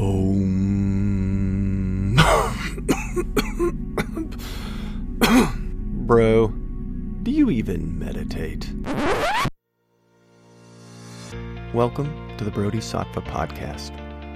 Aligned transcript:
Om. 0.00 0.54
Bro, 6.06 6.48
do 7.24 7.32
you 7.32 7.50
even 7.50 7.98
meditate? 7.98 8.72
Welcome 11.74 12.36
to 12.36 12.44
the 12.44 12.52
Brody 12.52 12.78
Sattva 12.78 13.26
podcast. 13.26 13.90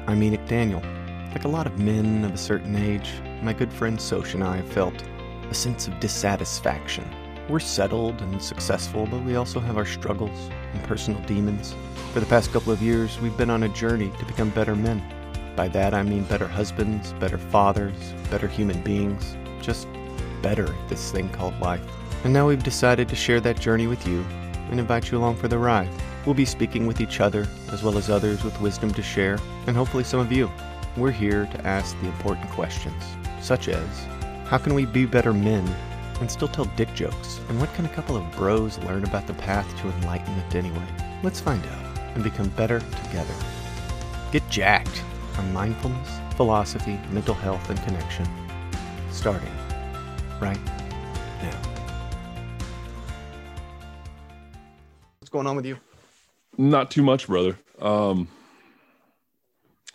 I'm 0.08 0.20
Enoch 0.24 0.44
Daniel. 0.48 0.82
Like 1.30 1.44
a 1.44 1.48
lot 1.48 1.68
of 1.68 1.78
men 1.78 2.24
of 2.24 2.34
a 2.34 2.38
certain 2.38 2.74
age, 2.74 3.12
my 3.40 3.52
good 3.52 3.72
friend 3.72 4.00
Sosh 4.00 4.34
and 4.34 4.42
I 4.42 4.56
have 4.56 4.72
felt 4.72 5.00
a 5.48 5.54
sense 5.54 5.86
of 5.86 6.00
dissatisfaction. 6.00 7.08
We're 7.48 7.60
settled 7.60 8.20
and 8.20 8.42
successful, 8.42 9.06
but 9.06 9.22
we 9.22 9.36
also 9.36 9.60
have 9.60 9.76
our 9.76 9.86
struggles 9.86 10.50
and 10.72 10.82
personal 10.82 11.22
demons. 11.22 11.76
For 12.12 12.18
the 12.18 12.26
past 12.26 12.52
couple 12.52 12.72
of 12.72 12.82
years, 12.82 13.20
we've 13.20 13.36
been 13.36 13.50
on 13.50 13.62
a 13.62 13.68
journey 13.68 14.10
to 14.18 14.24
become 14.24 14.50
better 14.50 14.74
men. 14.74 15.00
By 15.54 15.68
that, 15.68 15.92
I 15.92 16.02
mean 16.02 16.24
better 16.24 16.48
husbands, 16.48 17.12
better 17.14 17.38
fathers, 17.38 18.14
better 18.30 18.48
human 18.48 18.80
beings, 18.82 19.36
just 19.60 19.86
better 20.40 20.72
at 20.72 20.88
this 20.88 21.12
thing 21.12 21.28
called 21.28 21.58
life. 21.60 21.84
And 22.24 22.32
now 22.32 22.48
we've 22.48 22.62
decided 22.62 23.08
to 23.08 23.16
share 23.16 23.40
that 23.40 23.60
journey 23.60 23.86
with 23.86 24.06
you 24.06 24.24
and 24.70 24.80
invite 24.80 25.10
you 25.10 25.18
along 25.18 25.36
for 25.36 25.48
the 25.48 25.58
ride. 25.58 25.90
We'll 26.24 26.34
be 26.34 26.44
speaking 26.44 26.86
with 26.86 27.00
each 27.00 27.20
other, 27.20 27.46
as 27.70 27.82
well 27.82 27.98
as 27.98 28.08
others 28.08 28.44
with 28.44 28.60
wisdom 28.60 28.92
to 28.94 29.02
share, 29.02 29.38
and 29.66 29.76
hopefully 29.76 30.04
some 30.04 30.20
of 30.20 30.32
you. 30.32 30.50
We're 30.96 31.10
here 31.10 31.46
to 31.46 31.66
ask 31.66 31.98
the 32.00 32.06
important 32.06 32.48
questions, 32.50 33.02
such 33.40 33.68
as 33.68 34.06
how 34.46 34.58
can 34.58 34.74
we 34.74 34.86
be 34.86 35.04
better 35.04 35.32
men 35.32 35.66
and 36.20 36.30
still 36.30 36.48
tell 36.48 36.66
dick 36.76 36.94
jokes? 36.94 37.40
And 37.48 37.60
what 37.60 37.72
can 37.74 37.84
a 37.84 37.90
couple 37.90 38.16
of 38.16 38.30
bros 38.32 38.78
learn 38.80 39.04
about 39.04 39.26
the 39.26 39.34
path 39.34 39.68
to 39.80 39.88
enlightenment 39.88 40.54
anyway? 40.54 40.86
Let's 41.22 41.40
find 41.40 41.64
out 41.66 41.98
and 42.14 42.22
become 42.22 42.48
better 42.50 42.80
together. 42.80 43.34
Get 44.30 44.48
jacked 44.48 45.02
on 45.38 45.52
mindfulness, 45.52 46.20
philosophy, 46.36 46.98
mental 47.10 47.34
health, 47.34 47.68
and 47.70 47.82
connection. 47.84 48.26
Starting 49.10 49.52
right 50.40 50.58
now. 51.42 51.60
What's 55.20 55.30
going 55.30 55.46
on 55.46 55.56
with 55.56 55.66
you? 55.66 55.78
Not 56.58 56.90
too 56.90 57.02
much, 57.02 57.26
brother. 57.26 57.58
Um, 57.80 58.28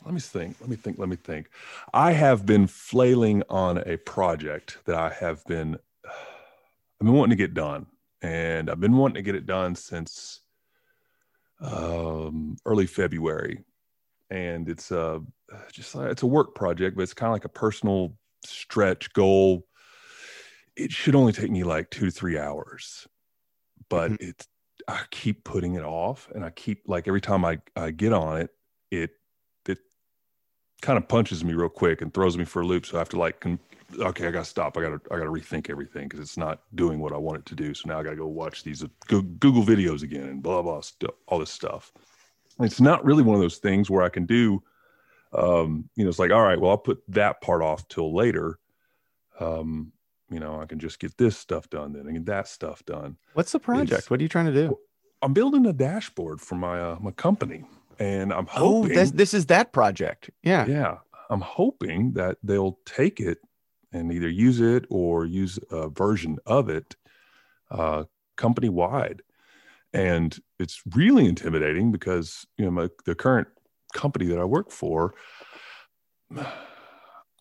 let 0.06 0.14
me 0.14 0.20
think. 0.20 0.56
Let 0.62 0.70
me 0.70 0.75
think. 0.75 0.97
Let 0.97 1.09
me 1.09 1.17
think. 1.17 1.50
I 1.94 2.14
have 2.14 2.45
been 2.45 2.66
flailing 2.67 3.44
on 3.50 3.78
a 3.80 3.97
project 3.97 4.78
that 4.86 4.95
I 4.95 5.09
have 5.09 5.44
been, 5.45 5.78
I've 6.06 7.06
been 7.06 7.14
wanting 7.14 7.38
to 7.38 7.44
get 7.44 7.53
done, 7.53 7.88
and 8.22 8.69
I've 8.69 8.80
been 8.80 8.95
wanting 8.95 9.16
to 9.16 9.22
get 9.22 9.36
it 9.36 9.45
done 9.45 9.75
since 9.75 10.42
um, 11.59 12.56
early 12.66 12.86
February. 12.86 13.64
And 14.30 14.67
it's 14.67 14.92
a 14.92 15.22
just 15.72 15.95
like, 15.95 16.11
it's 16.11 16.23
a 16.23 16.28
work 16.28 16.53
project, 16.56 16.97
but 16.97 17.03
it's 17.03 17.14
kind 17.14 17.30
of 17.30 17.33
like 17.33 17.45
a 17.45 17.50
personal 17.50 18.17
stretch 18.44 19.14
goal. 19.14 19.66
It 20.75 20.92
should 20.92 21.16
only 21.16 21.34
take 21.34 21.50
me 21.50 21.64
like 21.64 21.89
two 21.89 22.06
to 22.06 22.11
three 22.11 22.38
hours, 22.38 23.08
but 23.89 24.11
Mhm. 24.11 24.17
it's 24.22 24.47
I 24.88 25.02
keep 25.11 25.44
putting 25.44 25.73
it 25.75 25.84
off, 25.84 26.30
and 26.34 26.45
I 26.45 26.50
keep 26.50 26.84
like 26.88 27.08
every 27.08 27.22
time 27.22 27.44
I 27.44 27.59
I 27.75 27.92
get 27.92 28.14
on 28.14 28.42
it, 28.42 28.52
it 28.92 29.11
it 29.66 29.80
kind 30.81 30.97
of 30.97 31.08
punches 31.08 31.44
me 31.44 31.53
real 31.53 31.69
quick 31.69 32.02
and 32.02 32.14
throws 32.14 32.38
me 32.38 32.45
for 32.45 32.62
a 32.62 32.66
loop. 32.66 32.86
So 32.86 32.97
I 32.97 33.00
have 33.00 33.09
to 33.09 33.19
like, 33.19 33.39
con- 33.39 33.59
okay, 34.00 34.28
I 34.28 34.31
gotta 34.31 34.45
stop. 34.45 34.78
I 34.78 34.81
gotta 34.81 35.02
I 35.09 35.17
gotta 35.17 35.31
rethink 35.31 35.69
everything 35.69 36.08
because 36.08 36.19
it's 36.19 36.38
not 36.38 36.62
doing 36.75 37.00
what 37.00 37.14
I 37.14 37.17
want 37.17 37.39
it 37.39 37.45
to 37.47 37.56
do. 37.56 37.73
So 37.73 37.88
now 37.89 38.00
I 38.00 38.03
gotta 38.03 38.16
go 38.16 38.28
watch 38.28 38.64
these 38.64 38.84
uh, 38.84 38.88
Google 39.08 39.64
videos 39.64 40.03
again 40.03 40.28
and 40.30 40.44
blah 40.44 40.62
blah 40.62 40.81
st- 40.81 41.12
all 41.28 41.39
this 41.39 41.52
stuff. 41.52 41.91
It's 42.59 42.81
not 42.81 43.05
really 43.05 43.23
one 43.23 43.36
of 43.36 43.41
those 43.41 43.58
things 43.58 43.89
where 43.89 44.03
I 44.03 44.09
can 44.09 44.25
do. 44.25 44.63
Um, 45.33 45.89
you 45.95 46.03
know, 46.03 46.09
it's 46.09 46.19
like, 46.19 46.31
all 46.31 46.41
right, 46.41 46.59
well, 46.59 46.72
I'll 46.72 46.77
put 46.77 47.02
that 47.09 47.41
part 47.41 47.61
off 47.61 47.88
till 47.88 48.13
later. 48.16 48.59
Um, 49.39 49.91
you 50.30 50.39
know, 50.39 50.59
I 50.59 50.66
can 50.66 50.79
just 50.79 51.00
get 51.00 51.17
this 51.17 51.38
stuff 51.38 51.69
done 51.69 51.94
then 51.94 52.07
and 52.07 52.13
get 52.13 52.25
that 52.25 52.47
stuff 52.47 52.84
done. 52.85 53.17
What's 53.34 53.51
the 53.51 53.59
project? 53.59 53.91
It's- 53.91 54.09
what 54.09 54.19
are 54.19 54.23
you 54.23 54.29
trying 54.29 54.47
to 54.47 54.53
do? 54.53 54.78
I'm 55.22 55.34
building 55.34 55.66
a 55.66 55.73
dashboard 55.73 56.40
for 56.41 56.53
my 56.56 56.79
uh, 56.79 56.97
my 57.01 57.09
company, 57.09 57.63
and 57.97 58.31
I'm 58.31 58.47
Oh, 58.56 58.81
hoping, 58.84 58.94
this, 58.96 59.09
this 59.12 59.34
is 59.34 59.47
that 59.47 59.73
project. 59.73 60.29
Yeah. 60.44 60.67
yeah, 60.67 60.97
I'm 61.31 61.41
hoping 61.41 62.13
that 62.13 62.38
they'll 62.44 62.78
take 62.85 63.19
it 63.19 63.40
and 63.91 64.12
either 64.13 64.29
use 64.29 64.59
it 64.62 64.85
or 64.91 65.25
use 65.25 65.57
a 65.72 65.90
version 65.90 66.38
of 66.46 66.69
it 66.69 66.96
uh, 67.72 68.03
company 68.35 68.69
wide. 68.69 69.23
And 69.97 70.38
it's 70.59 70.81
really 70.96 71.25
intimidating 71.25 71.91
because 71.91 72.46
you 72.58 72.66
know 72.66 72.72
my, 72.72 72.90
the 73.06 73.16
current 73.16 73.47
company 73.94 74.28
that 74.28 74.38
I 74.38 74.44
work 74.44 74.72
for, 74.72 75.16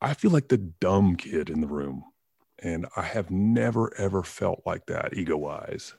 I 0.01 0.15
feel 0.15 0.31
like 0.31 0.49
the 0.49 0.57
dumb 0.57 1.17
kid 1.17 1.51
in 1.51 1.61
the 1.61 1.67
room, 1.67 2.05
and 2.59 2.87
I 2.97 3.03
have 3.03 3.31
never 3.31 3.93
ever 3.99 4.23
felt 4.23 4.63
like 4.65 4.87
that 4.87 5.15
ego 5.15 5.37
wise. 5.37 5.95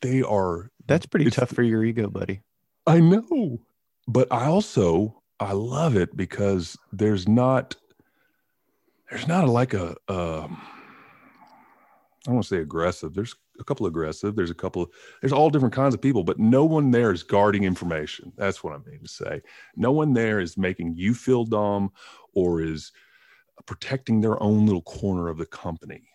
They 0.00 0.22
are 0.22 0.70
That's 0.86 1.06
pretty 1.06 1.30
tough 1.30 1.50
for 1.50 1.62
your 1.62 1.84
ego, 1.84 2.10
buddy. 2.10 2.42
I 2.86 3.00
know, 3.00 3.60
but 4.08 4.30
I 4.32 4.46
also 4.46 5.22
I 5.38 5.52
love 5.52 5.96
it 5.96 6.16
because 6.16 6.76
there's 6.92 7.28
not 7.28 7.76
there's 9.10 9.28
not 9.28 9.44
a, 9.44 9.50
like 9.50 9.74
a 9.74 9.90
um, 10.08 10.60
I 12.26 12.26
don't 12.26 12.34
want 12.34 12.46
to 12.46 12.54
say 12.56 12.60
aggressive. 12.60 13.14
There's 13.14 13.36
a 13.58 13.64
couple 13.64 13.86
aggressive. 13.86 14.36
There's 14.36 14.50
a 14.50 14.54
couple. 14.54 14.90
There's 15.20 15.32
all 15.32 15.50
different 15.50 15.74
kinds 15.74 15.94
of 15.94 16.00
people, 16.00 16.24
but 16.24 16.38
no 16.38 16.64
one 16.64 16.90
there 16.90 17.12
is 17.12 17.22
guarding 17.22 17.64
information. 17.64 18.32
That's 18.36 18.62
what 18.64 18.74
I 18.74 18.78
mean 18.88 19.00
to 19.02 19.08
say. 19.08 19.42
No 19.76 19.92
one 19.92 20.12
there 20.12 20.40
is 20.40 20.56
making 20.56 20.94
you 20.96 21.14
feel 21.14 21.44
dumb 21.44 21.92
or 22.34 22.60
is 22.62 22.92
protecting 23.66 24.20
their 24.20 24.42
own 24.42 24.66
little 24.66 24.82
corner 24.82 25.28
of 25.28 25.38
the 25.38 25.46
company. 25.46 26.08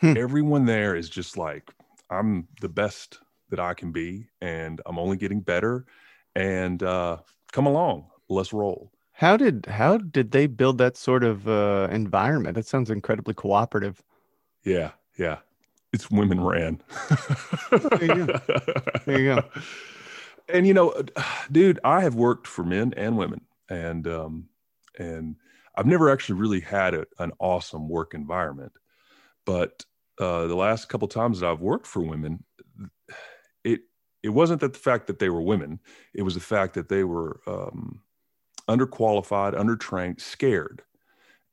Hmm. 0.00 0.16
Everyone 0.16 0.64
there 0.66 0.96
is 0.96 1.08
just 1.08 1.36
like 1.36 1.70
I'm 2.10 2.48
the 2.60 2.68
best 2.68 3.20
that 3.50 3.60
I 3.60 3.74
can 3.74 3.92
be, 3.92 4.26
and 4.40 4.80
I'm 4.86 4.98
only 4.98 5.16
getting 5.16 5.40
better. 5.40 5.86
And 6.34 6.82
uh, 6.82 7.18
come 7.52 7.66
along, 7.66 8.10
let's 8.28 8.52
roll. 8.52 8.90
How 9.12 9.36
did 9.36 9.66
how 9.66 9.98
did 9.98 10.32
they 10.32 10.46
build 10.48 10.78
that 10.78 10.96
sort 10.96 11.22
of 11.22 11.48
uh, 11.48 11.88
environment? 11.90 12.56
That 12.56 12.66
sounds 12.66 12.90
incredibly 12.90 13.34
cooperative. 13.34 14.02
Yeah, 14.64 14.92
yeah. 15.16 15.38
It's 15.94 16.10
women 16.10 16.40
ran. 16.40 16.82
There 17.70 18.16
you 18.16 18.26
go. 18.26 18.40
There 19.06 19.20
you 19.20 19.34
go. 19.36 19.44
And 20.46 20.66
you 20.66 20.74
know, 20.74 20.92
dude, 21.50 21.80
I 21.84 22.02
have 22.02 22.16
worked 22.16 22.46
for 22.46 22.64
men 22.64 22.92
and 22.98 23.16
women, 23.16 23.40
and 23.70 24.06
um, 24.06 24.48
and 24.98 25.36
I've 25.74 25.86
never 25.86 26.10
actually 26.10 26.38
really 26.38 26.60
had 26.60 26.92
a, 26.92 27.06
an 27.18 27.32
awesome 27.38 27.88
work 27.88 28.12
environment. 28.12 28.72
But 29.46 29.86
uh, 30.20 30.46
the 30.46 30.54
last 30.54 30.90
couple 30.90 31.08
times 31.08 31.40
that 31.40 31.48
I've 31.48 31.62
worked 31.62 31.86
for 31.86 32.02
women, 32.02 32.44
it 33.64 33.80
it 34.22 34.28
wasn't 34.28 34.60
that 34.60 34.74
the 34.74 34.78
fact 34.78 35.06
that 35.06 35.18
they 35.18 35.30
were 35.30 35.40
women; 35.40 35.80
it 36.12 36.20
was 36.24 36.34
the 36.34 36.40
fact 36.40 36.74
that 36.74 36.90
they 36.90 37.04
were 37.04 37.40
um, 37.46 38.02
underqualified, 38.68 39.54
undertrained, 39.54 40.20
scared, 40.20 40.82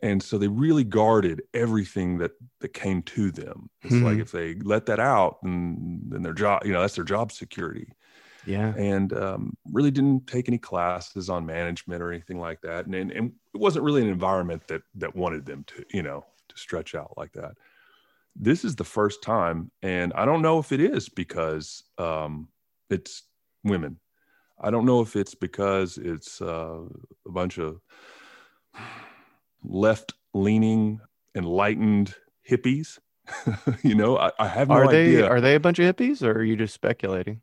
and 0.01 0.23
so 0.23 0.37
they 0.37 0.47
really 0.47 0.83
guarded 0.83 1.43
everything 1.53 2.17
that 2.19 2.31
that 2.61 2.73
came 2.73 3.03
to 3.03 3.31
them. 3.31 3.69
It's 3.83 4.01
Hmm. 4.01 4.01
like 4.01 4.19
if 4.19 4.31
they 4.31 4.55
let 4.55 4.85
that 4.87 4.99
out, 4.99 5.37
then 5.43 6.01
then 6.09 6.23
their 6.23 6.33
job, 6.33 6.65
you 6.65 6.73
know, 6.73 6.81
that's 6.81 6.95
their 6.95 7.05
job 7.05 7.31
security 7.31 7.93
Yeah. 8.43 8.75
and 8.75 9.11
um, 9.13 9.57
really 9.71 9.91
didn't 9.91 10.27
take 10.27 10.47
any 10.47 10.57
classes 10.57 11.29
on 11.29 11.45
management 11.45 12.01
or 12.01 12.11
anything 12.11 12.39
like 12.39 12.61
that. 12.61 12.85
And, 12.85 12.95
and, 12.95 13.11
and 13.11 13.33
it 13.53 13.59
wasn't 13.59 13.83
really 13.85 14.01
an 14.01 14.07
environment 14.07 14.67
that 14.67 14.83
that 14.95 15.15
wanted 15.15 15.45
them 15.45 15.63
to, 15.65 15.85
you 15.93 16.03
know, 16.03 16.25
to 16.49 16.57
stretch 16.57 16.95
out 16.95 17.13
like 17.17 17.33
that. 17.33 17.57
This 18.35 18.63
is 18.65 18.77
the 18.77 18.85
first 18.85 19.23
time, 19.23 19.71
and 19.81 20.13
I 20.13 20.25
don't 20.25 20.41
know 20.41 20.59
if 20.59 20.71
it 20.71 20.79
is 20.79 21.09
because 21.09 21.83
um, 21.97 22.49
it's 22.89 23.23
women. 23.63 23.99
I 24.59 24.71
don't 24.71 24.85
know 24.85 25.01
if 25.01 25.15
it's 25.15 25.35
because 25.35 25.97
it's 25.97 26.41
uh, 26.41 26.85
a 27.27 27.31
bunch 27.31 27.59
of 27.59 27.81
left-leaning, 29.63 30.99
enlightened 31.35 32.15
hippies. 32.49 32.99
you 33.83 33.95
know, 33.95 34.17
I, 34.17 34.31
I 34.39 34.47
have 34.47 34.69
no 34.69 34.75
Are 34.75 34.87
they 34.87 35.03
idea. 35.05 35.27
are 35.27 35.39
they 35.41 35.55
a 35.55 35.59
bunch 35.59 35.79
of 35.79 35.95
hippies 35.95 36.21
or 36.23 36.31
are 36.31 36.43
you 36.43 36.55
just 36.55 36.73
speculating? 36.73 37.41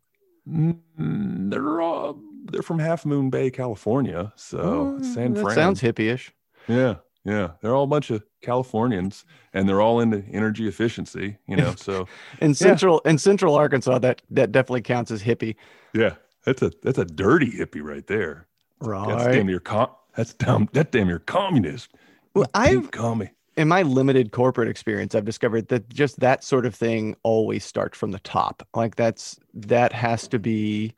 Mm, 0.49 1.51
they're 1.51 1.81
all 1.81 2.21
they're 2.51 2.63
from 2.63 2.79
Half 2.79 3.05
Moon 3.07 3.31
Bay, 3.31 3.51
California. 3.51 4.33
So 4.37 4.59
Oh, 4.99 5.03
San 5.03 5.35
that 5.35 5.43
Fran. 5.43 5.55
sounds 5.55 5.81
hippie-ish. 5.83 6.33
yeah, 6.67 6.97
yeah. 7.25 7.53
They're 7.61 7.75
all 7.75 7.85
a 7.85 7.89
bunch 7.89 8.11
of 8.11 8.23
Californians, 8.43 9.25
and 9.53 9.69
they're 9.69 9.81
all 9.81 10.01
into 10.01 10.25
energy 10.33 10.67
efficiency. 10.69 11.39
You 11.47 11.57
know, 11.57 11.75
so 11.77 12.07
In 12.41 12.55
central 12.55 13.01
in 13.01 13.19
central 13.19 13.55
Arkansas, 13.55 13.99
that 14.01 14.23
that 14.31 14.53
definitely 14.53 14.83
counts 14.83 15.11
as 15.11 15.23
hippie. 15.23 15.57
yeah, 15.95 16.15
that's 16.45 16.63
a 16.63 16.73
that's 16.83 16.99
a 16.99 17.05
dirty 17.05 17.51
hippie 17.53 17.83
right 17.83 18.07
there. 18.07 18.47
That's 18.81 18.89
Right. 18.89 19.33
damn 19.33 19.47
near 19.47 19.61
com- 19.61 19.91
That's 20.17 20.35
damn 20.35 20.69
that 20.73 20.93
damn 20.93 21.07
near 21.09 21.19
communist. 21.21 21.91
Well, 22.35 22.49
I've 22.55 22.71
Pink 22.83 22.93
commie. 22.93 23.31
in 23.57 23.69
my 23.69 23.83
limited 23.83 24.31
corporate 24.33 24.69
experience, 24.69 25.15
I've 25.15 25.25
discovered 25.25 25.69
that 25.69 25.89
just 25.89 26.21
that 26.21 26.45
sort 26.45 26.67
of 26.67 26.75
thing 26.75 27.17
always 27.23 27.65
starts 27.65 27.99
from 27.99 28.13
the 28.13 28.21
top. 28.21 28.67
Like 28.75 28.97
that's 28.97 29.39
that 29.55 29.93
has 29.93 30.29
to 30.29 30.39
be 30.39 30.95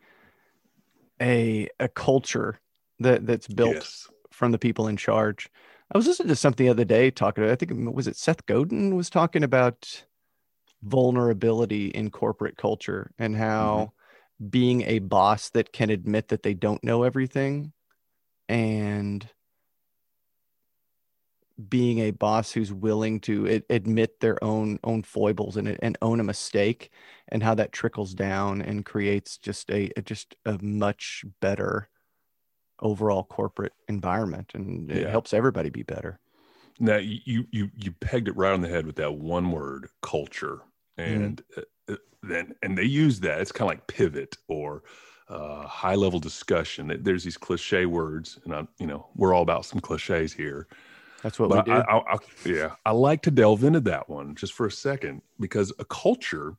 a 1.20 1.68
a 1.78 1.88
culture 1.88 2.60
that 2.98 3.26
that's 3.26 3.46
built 3.46 3.74
Yes. 3.76 4.08
from 4.30 4.52
the 4.52 4.58
people 4.58 4.88
in 4.88 4.96
charge. 4.96 5.48
I 5.92 5.98
was 5.98 6.06
listening 6.06 6.28
to 6.28 6.36
something 6.36 6.66
the 6.66 6.70
other 6.70 6.84
day 6.84 7.10
talking 7.10 7.42
about, 7.42 7.52
I 7.52 7.56
think, 7.56 7.72
was 7.94 8.06
it 8.06 8.16
Seth 8.16 8.46
Godin 8.46 8.94
was 8.94 9.10
talking 9.10 9.42
about 9.42 10.04
vulnerability 10.82 11.88
in 11.88 12.10
corporate 12.10 12.56
culture 12.56 13.10
and 13.18 13.36
how 13.36 13.92
mm-hmm. 14.40 14.46
being 14.48 14.82
a 14.82 15.00
boss 15.00 15.50
that 15.50 15.72
can 15.72 15.90
admit 15.90 16.28
that 16.28 16.42
they 16.42 16.54
don't 16.54 16.82
know 16.84 17.02
everything 17.02 17.72
and 18.48 19.28
being 21.68 21.98
a 21.98 22.10
boss 22.10 22.52
who's 22.52 22.72
willing 22.72 23.20
to 23.20 23.62
admit 23.68 24.20
their 24.20 24.42
own 24.42 24.78
own 24.84 25.02
foibles 25.02 25.56
and, 25.56 25.76
and 25.82 25.98
own 26.00 26.20
a 26.20 26.24
mistake 26.24 26.90
and 27.28 27.42
how 27.42 27.54
that 27.54 27.72
trickles 27.72 28.14
down 28.14 28.62
and 28.62 28.84
creates 28.84 29.36
just 29.38 29.70
a, 29.70 29.90
a 29.96 30.02
just 30.02 30.34
a 30.46 30.58
much 30.62 31.24
better 31.40 31.88
overall 32.80 33.24
corporate 33.24 33.72
environment 33.88 34.52
and 34.54 34.90
it 34.90 35.02
yeah. 35.02 35.10
helps 35.10 35.34
everybody 35.34 35.68
be 35.68 35.82
better 35.82 36.18
now 36.78 36.96
you 36.96 37.44
you 37.50 37.70
you 37.76 37.92
pegged 37.92 38.28
it 38.28 38.36
right 38.36 38.52
on 38.52 38.60
the 38.60 38.68
head 38.68 38.86
with 38.86 38.96
that 38.96 39.12
one 39.12 39.50
word 39.50 39.88
culture 40.02 40.60
mm-hmm. 40.98 41.12
and 41.12 41.42
mm-hmm. 41.56 41.94
then 42.22 42.54
and 42.62 42.78
they 42.78 42.84
use 42.84 43.20
that 43.20 43.40
it's 43.40 43.52
kind 43.52 43.70
of 43.70 43.76
like 43.76 43.86
pivot 43.86 44.36
or 44.48 44.82
uh, 45.28 45.64
high 45.66 45.94
level 45.94 46.18
discussion 46.18 46.96
there's 47.02 47.22
these 47.22 47.36
cliche 47.36 47.86
words 47.86 48.38
and 48.44 48.54
i 48.54 48.66
you 48.78 48.86
know 48.86 49.06
we're 49.14 49.34
all 49.34 49.42
about 49.42 49.64
some 49.64 49.78
cliches 49.78 50.32
here 50.32 50.66
that's 51.22 51.38
what 51.38 51.50
but 51.50 51.67
we 51.67 51.72
do. 51.72 51.78
I, 51.78 51.99
I, 51.99 52.14
I, 52.14 52.17
yeah, 52.44 52.75
I 52.84 52.93
like 52.93 53.22
to 53.22 53.31
delve 53.31 53.64
into 53.64 53.81
that 53.81 54.08
one 54.08 54.34
just 54.34 54.52
for 54.52 54.67
a 54.67 54.70
second 54.72 55.22
because 55.38 55.72
a 55.78 55.84
culture 55.84 56.56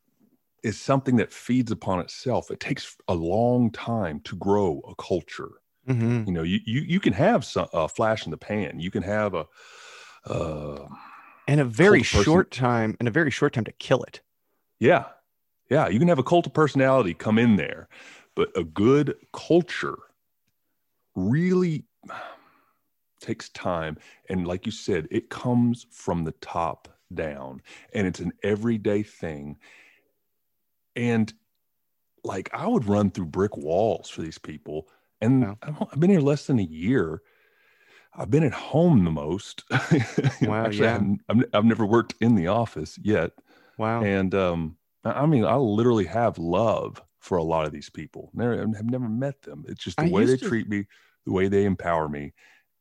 is 0.63 0.79
something 0.79 1.15
that 1.17 1.33
feeds 1.33 1.71
upon 1.71 1.99
itself. 1.99 2.51
It 2.51 2.59
takes 2.59 2.95
a 3.07 3.13
long 3.13 3.71
time 3.71 4.19
to 4.21 4.35
grow 4.35 4.81
a 4.87 4.95
culture. 4.95 5.49
Mm-hmm. 5.87 6.25
You 6.27 6.31
know, 6.31 6.43
you, 6.43 6.59
you 6.65 6.81
you 6.81 6.99
can 6.99 7.13
have 7.13 7.43
some 7.43 7.67
a 7.73 7.87
flash 7.87 8.25
in 8.25 8.31
the 8.31 8.37
pan. 8.37 8.79
You 8.79 8.91
can 8.91 9.03
have 9.03 9.33
a 9.33 9.47
uh, 10.25 10.87
and 11.47 11.59
a 11.59 11.65
very 11.65 12.03
short 12.03 12.51
time 12.51 12.95
and 12.99 13.07
a 13.07 13.11
very 13.11 13.31
short 13.31 13.53
time 13.53 13.65
to 13.65 13.71
kill 13.73 14.03
it. 14.03 14.21
Yeah, 14.79 15.05
yeah. 15.69 15.87
You 15.87 15.99
can 15.99 16.07
have 16.07 16.19
a 16.19 16.23
cult 16.23 16.45
of 16.45 16.53
personality 16.53 17.13
come 17.15 17.39
in 17.39 17.55
there, 17.55 17.89
but 18.35 18.55
a 18.55 18.63
good 18.63 19.15
culture 19.33 19.97
really 21.15 21.85
takes 23.21 23.49
time. 23.49 23.97
And 24.29 24.47
like 24.47 24.65
you 24.65 24.71
said, 24.71 25.07
it 25.11 25.29
comes 25.29 25.85
from 25.91 26.23
the 26.23 26.33
top 26.33 26.87
down 27.13 27.61
and 27.93 28.07
it's 28.07 28.19
an 28.19 28.31
everyday 28.43 29.03
thing. 29.03 29.57
And 30.95 31.31
like 32.23 32.49
I 32.53 32.67
would 32.67 32.85
run 32.87 33.11
through 33.11 33.25
brick 33.25 33.57
walls 33.57 34.09
for 34.09 34.21
these 34.21 34.37
people. 34.37 34.87
And 35.21 35.41
wow. 35.43 35.87
I've 35.91 35.99
been 35.99 36.09
here 36.09 36.21
less 36.21 36.47
than 36.47 36.59
a 36.59 36.63
year. 36.63 37.21
I've 38.13 38.31
been 38.31 38.43
at 38.43 38.53
home 38.53 39.05
the 39.05 39.11
most. 39.11 39.63
wow, 40.41 40.65
Actually, 40.65 40.79
yeah. 40.79 41.01
I've, 41.29 41.45
I've 41.53 41.65
never 41.65 41.85
worked 41.85 42.15
in 42.19 42.35
the 42.35 42.47
office 42.47 42.99
yet. 43.01 43.31
Wow. 43.77 44.03
And 44.03 44.35
um, 44.35 44.77
I 45.05 45.25
mean, 45.25 45.45
I 45.45 45.55
literally 45.55 46.05
have 46.05 46.37
love 46.37 47.01
for 47.19 47.37
a 47.37 47.43
lot 47.43 47.65
of 47.65 47.71
these 47.71 47.89
people. 47.89 48.31
Never, 48.33 48.61
I've 48.61 48.89
never 48.89 49.07
met 49.07 49.41
them. 49.43 49.63
It's 49.67 49.83
just 49.83 49.97
the 49.97 50.05
I 50.05 50.09
way 50.09 50.25
they 50.25 50.37
to... 50.37 50.47
treat 50.47 50.67
me, 50.67 50.85
the 51.25 51.31
way 51.31 51.47
they 51.47 51.65
empower 51.65 52.09
me. 52.09 52.33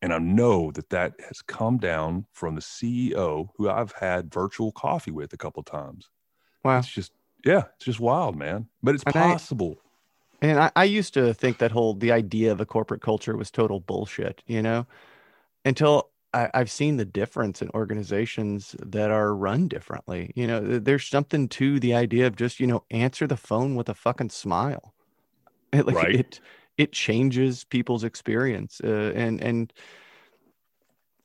And 0.02 0.12
I 0.14 0.19
know 0.19 0.70
that 0.73 0.91
that 0.91 1.14
has 1.29 1.43
come 1.43 1.79
down 1.79 2.26
from 2.32 2.55
the 2.55 2.61
CEO 2.61 3.49
who 3.56 3.69
I've 3.69 3.93
had 3.93 4.32
virtual 4.32 4.73
coffee 4.73 5.11
with 5.11 5.32
a 5.32 5.37
couple 5.37 5.61
of 5.61 5.67
times. 5.67 6.08
Wow. 6.64 6.79
It's 6.79 6.88
just, 6.88 7.12
yeah, 7.44 7.64
it's 7.76 7.85
just 7.85 8.00
wild, 8.00 8.37
man. 8.37 8.69
But 8.82 8.94
it's 8.94 9.05
and 9.05 9.14
possible. 9.14 9.76
I, 10.41 10.47
and 10.47 10.58
I, 10.58 10.70
I 10.75 10.85
used 10.85 11.12
to 11.14 11.35
think 11.35 11.58
that 11.58 11.70
whole, 11.70 11.94
the 11.94 12.12
idea 12.12 12.50
of 12.50 12.61
a 12.61 12.67
corporate 12.67 13.02
culture 13.02 13.37
was 13.37 13.50
total 13.50 13.81
bullshit, 13.81 14.43
you 14.47 14.62
know, 14.62 14.87
until 15.67 16.08
I, 16.32 16.49
have 16.55 16.70
seen 16.70 16.97
the 16.97 17.05
difference 17.05 17.61
in 17.61 17.70
organizations 17.75 18.76
that 18.79 19.11
are 19.11 19.35
run 19.35 19.69
differently. 19.69 20.32
You 20.35 20.47
know, 20.47 20.79
there's 20.79 21.06
something 21.06 21.49
to 21.49 21.81
the 21.81 21.94
idea 21.94 22.26
of 22.26 22.37
just, 22.37 22.61
you 22.61 22.67
know, 22.67 22.85
answer 22.91 23.26
the 23.26 23.37
phone 23.37 23.75
with 23.75 23.88
a 23.88 23.94
fucking 23.94 24.31
smile. 24.31 24.94
It, 25.73 25.87
like, 25.87 25.97
right. 25.97 26.14
It, 26.14 26.41
it 26.81 26.93
changes 26.93 27.65
people's 27.65 28.05
experience 28.05 28.81
uh, 28.82 29.12
and 29.15 29.41
and 29.43 29.73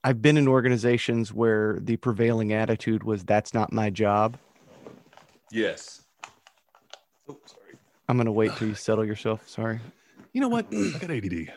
I've 0.06 0.22
been 0.22 0.38
in 0.38 0.48
organizations 0.48 1.34
where 1.34 1.80
the 1.82 1.98
prevailing 1.98 2.54
attitude 2.54 3.04
was 3.04 3.24
that's 3.24 3.56
not 3.56 3.74
my 3.74 3.90
job. 3.90 4.38
Yes. 5.52 6.04
Oh, 7.28 7.40
sorry. 7.46 7.80
I'm 8.08 8.16
gonna 8.16 8.32
wait 8.32 8.56
till 8.56 8.68
you 8.68 8.76
settle 8.76 9.04
yourself. 9.04 9.50
Sorry. 9.50 9.80
You 10.32 10.42
know 10.42 10.48
what? 10.48 10.68
I 10.72 10.92
got 11.00 11.10
ADD. 11.10 11.52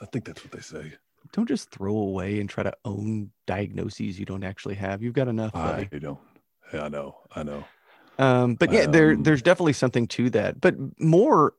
I 0.00 0.06
think 0.06 0.24
that's 0.24 0.42
what 0.42 0.50
they 0.50 0.58
say. 0.58 0.94
Don't 1.32 1.46
just 1.46 1.70
throw 1.70 1.94
away 1.94 2.40
and 2.40 2.50
try 2.50 2.64
to 2.64 2.72
own 2.84 3.30
diagnoses 3.46 4.18
you 4.18 4.26
don't 4.26 4.42
actually 4.42 4.74
have. 4.74 5.00
You've 5.00 5.14
got 5.14 5.28
enough. 5.28 5.52
Buddy. 5.52 5.88
I 5.92 5.98
don't. 5.98 6.18
Yeah, 6.74 6.84
I 6.86 6.88
know. 6.88 7.16
I 7.36 7.44
know. 7.44 7.64
Um, 8.18 8.56
but 8.56 8.72
yeah, 8.72 8.82
um, 8.82 8.92
there 8.92 9.16
there's 9.16 9.42
definitely 9.42 9.74
something 9.74 10.08
to 10.08 10.28
that. 10.30 10.60
But 10.60 10.74
more 10.98 11.54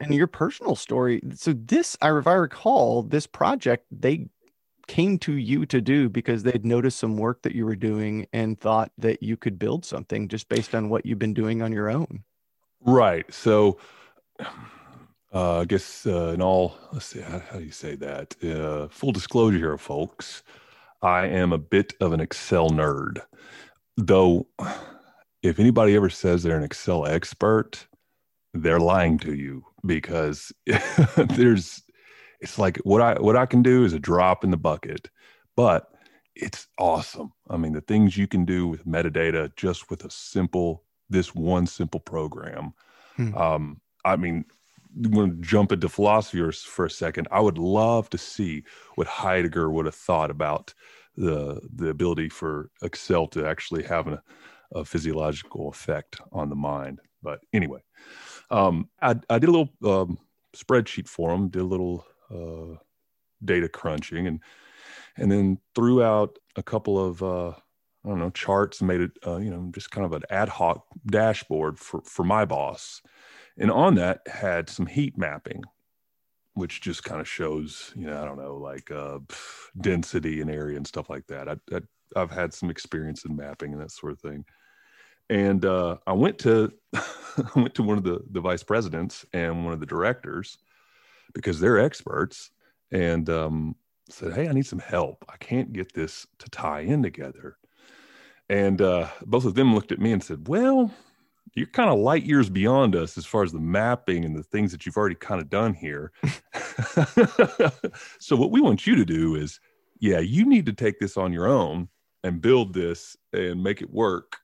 and 0.00 0.14
your 0.14 0.26
personal 0.26 0.74
story. 0.74 1.20
So 1.34 1.52
this, 1.52 1.96
I 2.00 2.16
if 2.16 2.26
I 2.26 2.32
recall, 2.34 3.02
this 3.02 3.26
project 3.26 3.86
they 3.90 4.28
came 4.86 5.18
to 5.18 5.34
you 5.34 5.64
to 5.66 5.80
do 5.80 6.08
because 6.08 6.42
they'd 6.42 6.64
noticed 6.64 6.98
some 6.98 7.16
work 7.16 7.42
that 7.42 7.54
you 7.54 7.64
were 7.64 7.76
doing 7.76 8.26
and 8.32 8.58
thought 8.58 8.90
that 8.98 9.22
you 9.22 9.36
could 9.36 9.56
build 9.56 9.84
something 9.84 10.26
just 10.26 10.48
based 10.48 10.74
on 10.74 10.88
what 10.88 11.06
you've 11.06 11.18
been 11.18 11.34
doing 11.34 11.62
on 11.62 11.70
your 11.70 11.88
own. 11.88 12.24
Right. 12.80 13.32
So 13.32 13.78
uh, 15.32 15.60
I 15.60 15.64
guess 15.64 16.06
uh, 16.06 16.32
in 16.34 16.42
all, 16.42 16.76
let's 16.92 17.06
see, 17.06 17.20
how, 17.20 17.38
how 17.38 17.58
do 17.58 17.64
you 17.64 17.70
say 17.70 17.94
that? 17.96 18.34
Uh, 18.42 18.88
full 18.88 19.12
disclosure 19.12 19.58
here, 19.58 19.78
folks. 19.78 20.42
I 21.02 21.26
am 21.26 21.52
a 21.52 21.58
bit 21.58 21.94
of 22.00 22.12
an 22.12 22.20
Excel 22.20 22.70
nerd, 22.70 23.20
though. 23.96 24.48
If 25.42 25.58
anybody 25.58 25.94
ever 25.94 26.10
says 26.10 26.42
they're 26.42 26.58
an 26.58 26.64
Excel 26.64 27.06
expert, 27.06 27.86
they're 28.52 28.80
lying 28.80 29.18
to 29.20 29.34
you 29.34 29.64
because 29.84 30.52
there's 31.16 31.82
it's 32.40 32.58
like 32.58 32.78
what 32.78 33.00
I 33.00 33.14
what 33.14 33.36
I 33.36 33.46
can 33.46 33.62
do 33.62 33.84
is 33.84 33.92
a 33.92 33.98
drop 33.98 34.44
in 34.44 34.50
the 34.50 34.56
bucket, 34.56 35.10
but 35.56 35.90
it's 36.34 36.66
awesome. 36.78 37.32
I 37.48 37.56
mean, 37.56 37.72
the 37.72 37.80
things 37.82 38.16
you 38.16 38.26
can 38.26 38.44
do 38.44 38.66
with 38.66 38.86
metadata 38.86 39.54
just 39.56 39.90
with 39.90 40.04
a 40.04 40.10
simple 40.10 40.84
this 41.08 41.34
one 41.34 41.66
simple 41.66 42.00
program. 42.00 42.72
Hmm. 43.16 43.34
Um, 43.36 43.80
I 44.04 44.16
mean, 44.16 44.44
I'm 44.96 45.10
going 45.10 45.30
to 45.30 45.46
jump 45.46 45.72
into 45.72 45.88
philosophy 45.88 46.42
for 46.52 46.86
a 46.86 46.90
second. 46.90 47.28
I 47.30 47.40
would 47.40 47.58
love 47.58 48.08
to 48.10 48.18
see 48.18 48.64
what 48.94 49.06
Heidegger 49.06 49.70
would 49.70 49.86
have 49.86 49.94
thought 49.94 50.30
about 50.30 50.72
the 51.16 51.60
the 51.74 51.88
ability 51.88 52.28
for 52.28 52.70
Excel 52.82 53.26
to 53.28 53.46
actually 53.46 53.82
have 53.84 54.08
a, 54.08 54.22
a 54.74 54.84
physiological 54.84 55.68
effect 55.68 56.20
on 56.32 56.48
the 56.48 56.56
mind. 56.56 57.00
But 57.22 57.40
anyway, 57.52 57.80
um, 58.50 58.88
I, 59.00 59.16
I, 59.28 59.38
did 59.38 59.48
a 59.48 59.52
little 59.52 59.70
um, 59.84 60.18
spreadsheet 60.56 61.08
for 61.08 61.30
them, 61.30 61.48
did 61.48 61.62
a 61.62 61.64
little 61.64 62.04
uh, 62.30 62.76
data 63.44 63.68
crunching, 63.68 64.26
and 64.26 64.40
and 65.16 65.30
then 65.30 65.58
threw 65.74 66.02
out 66.02 66.38
a 66.56 66.62
couple 66.62 66.98
of 66.98 67.22
uh, 67.22 67.50
I 67.50 68.08
don't 68.08 68.18
know 68.18 68.30
charts 68.30 68.80
and 68.80 68.88
made 68.88 69.00
it 69.00 69.12
uh, 69.26 69.36
you 69.36 69.50
know 69.50 69.70
just 69.72 69.90
kind 69.90 70.04
of 70.04 70.12
an 70.12 70.22
ad 70.30 70.48
hoc 70.48 70.84
dashboard 71.06 71.78
for 71.78 72.02
for 72.02 72.24
my 72.24 72.44
boss, 72.44 73.02
and 73.56 73.70
on 73.70 73.94
that 73.96 74.20
had 74.26 74.68
some 74.68 74.86
heat 74.86 75.16
mapping, 75.16 75.62
which 76.54 76.80
just 76.80 77.04
kind 77.04 77.20
of 77.20 77.28
shows 77.28 77.92
you 77.96 78.06
know 78.06 78.20
I 78.20 78.24
don't 78.24 78.38
know 78.38 78.56
like 78.56 78.90
uh, 78.90 79.18
density 79.80 80.40
and 80.40 80.50
area 80.50 80.76
and 80.76 80.86
stuff 80.86 81.08
like 81.08 81.26
that. 81.28 81.48
I, 81.48 81.56
I 81.72 81.80
I've 82.16 82.30
had 82.30 82.52
some 82.52 82.70
experience 82.70 83.24
in 83.24 83.36
mapping 83.36 83.72
and 83.72 83.80
that 83.80 83.92
sort 83.92 84.12
of 84.12 84.20
thing 84.20 84.44
and 85.30 85.64
uh, 85.64 85.96
I 86.06 86.12
went 86.12 86.38
to 86.40 86.72
I 86.94 87.50
went 87.54 87.74
to 87.76 87.82
one 87.82 87.96
of 87.96 88.04
the 88.04 88.20
the 88.30 88.40
vice 88.40 88.62
presidents 88.62 89.24
and 89.32 89.64
one 89.64 89.72
of 89.72 89.80
the 89.80 89.86
directors 89.86 90.58
because 91.32 91.60
they're 91.60 91.78
experts, 91.78 92.50
and 92.90 93.30
um, 93.30 93.76
said, 94.10 94.34
"Hey, 94.34 94.48
I 94.48 94.52
need 94.52 94.66
some 94.66 94.80
help. 94.80 95.24
I 95.28 95.36
can't 95.38 95.72
get 95.72 95.94
this 95.94 96.26
to 96.40 96.50
tie 96.50 96.80
in 96.80 97.02
together." 97.02 97.56
And 98.50 98.82
uh, 98.82 99.08
both 99.24 99.44
of 99.44 99.54
them 99.54 99.74
looked 99.74 99.92
at 99.92 100.00
me 100.00 100.12
and 100.12 100.22
said, 100.22 100.46
"Well." 100.46 100.92
You're 101.56 101.66
kind 101.66 101.90
of 101.90 101.98
light 101.98 102.22
years 102.22 102.48
beyond 102.48 102.94
us 102.94 103.18
as 103.18 103.26
far 103.26 103.42
as 103.42 103.50
the 103.50 103.58
mapping 103.58 104.24
and 104.24 104.36
the 104.36 104.42
things 104.44 104.70
that 104.70 104.86
you've 104.86 104.96
already 104.96 105.16
kind 105.16 105.40
of 105.40 105.50
done 105.50 105.74
here. 105.74 106.12
so, 108.20 108.36
what 108.36 108.52
we 108.52 108.60
want 108.60 108.86
you 108.86 108.94
to 108.94 109.04
do 109.04 109.34
is, 109.34 109.58
yeah, 109.98 110.20
you 110.20 110.46
need 110.46 110.64
to 110.66 110.72
take 110.72 111.00
this 111.00 111.16
on 111.16 111.32
your 111.32 111.48
own 111.48 111.88
and 112.22 112.40
build 112.40 112.72
this 112.72 113.16
and 113.32 113.64
make 113.64 113.82
it 113.82 113.90
work 113.90 114.36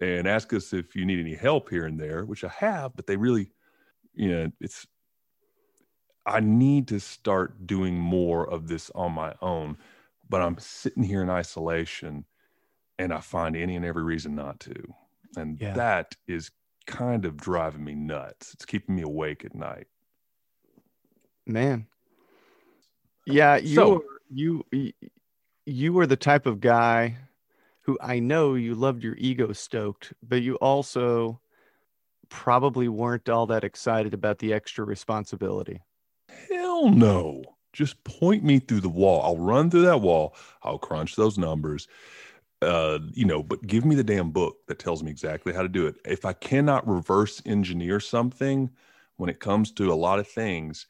and 0.00 0.26
ask 0.26 0.52
us 0.52 0.72
if 0.72 0.96
you 0.96 1.04
need 1.04 1.20
any 1.20 1.34
help 1.34 1.70
here 1.70 1.86
and 1.86 1.98
there, 1.98 2.24
which 2.24 2.44
I 2.44 2.48
have, 2.48 2.94
but 2.96 3.06
they 3.06 3.16
really, 3.16 3.50
you 4.14 4.30
know, 4.30 4.50
it's, 4.60 4.86
I 6.26 6.40
need 6.40 6.88
to 6.88 7.00
start 7.00 7.66
doing 7.66 7.98
more 7.98 8.48
of 8.48 8.68
this 8.68 8.90
on 8.94 9.12
my 9.12 9.34
own, 9.42 9.76
but 10.28 10.40
I'm 10.40 10.58
sitting 10.58 11.02
here 11.02 11.22
in 11.22 11.30
isolation 11.30 12.24
and 12.98 13.12
I 13.12 13.20
find 13.20 13.56
any 13.56 13.76
and 13.76 13.84
every 13.84 14.02
reason 14.02 14.34
not 14.34 14.60
to. 14.60 14.94
And 15.36 15.60
yeah. 15.60 15.74
that 15.74 16.14
is 16.26 16.50
kind 16.86 17.24
of 17.24 17.36
driving 17.36 17.84
me 17.84 17.94
nuts. 17.94 18.54
It's 18.54 18.64
keeping 18.64 18.94
me 18.94 19.02
awake 19.02 19.44
at 19.44 19.54
night. 19.54 19.86
Man. 21.46 21.86
Yeah, 23.26 23.56
you're 23.56 23.74
so, 23.74 24.04
you 24.30 24.64
you 25.66 25.92
were 25.92 26.06
the 26.06 26.16
type 26.16 26.46
of 26.46 26.60
guy 26.60 27.16
who 27.84 27.98
I 28.00 28.18
know 28.18 28.54
you 28.54 28.74
loved 28.74 29.02
your 29.02 29.14
ego 29.16 29.52
stoked, 29.52 30.12
but 30.22 30.42
you 30.42 30.56
also 30.56 31.40
probably 32.30 32.88
weren't 32.88 33.28
all 33.28 33.46
that 33.46 33.64
excited 33.64 34.14
about 34.14 34.38
the 34.38 34.52
extra 34.52 34.84
responsibility. 34.84 35.82
Hell 36.48 36.90
no. 36.90 37.42
Just 37.72 38.02
point 38.04 38.42
me 38.42 38.58
through 38.58 38.80
the 38.80 38.88
wall. 38.88 39.22
I'll 39.22 39.36
run 39.36 39.70
through 39.70 39.82
that 39.82 40.00
wall. 40.00 40.34
I'll 40.62 40.78
crunch 40.78 41.16
those 41.16 41.36
numbers. 41.36 41.88
Uh, 42.62 43.00
you 43.12 43.26
know, 43.26 43.42
but 43.42 43.66
give 43.66 43.84
me 43.84 43.94
the 43.94 44.04
damn 44.04 44.30
book 44.30 44.56
that 44.68 44.78
tells 44.78 45.02
me 45.02 45.10
exactly 45.10 45.52
how 45.52 45.60
to 45.60 45.68
do 45.68 45.86
it. 45.86 45.96
If 46.06 46.24
I 46.24 46.32
cannot 46.32 46.88
reverse 46.88 47.42
engineer 47.44 48.00
something 48.00 48.70
when 49.16 49.28
it 49.28 49.40
comes 49.40 49.72
to 49.72 49.92
a 49.92 49.94
lot 49.94 50.18
of 50.18 50.26
things, 50.26 50.86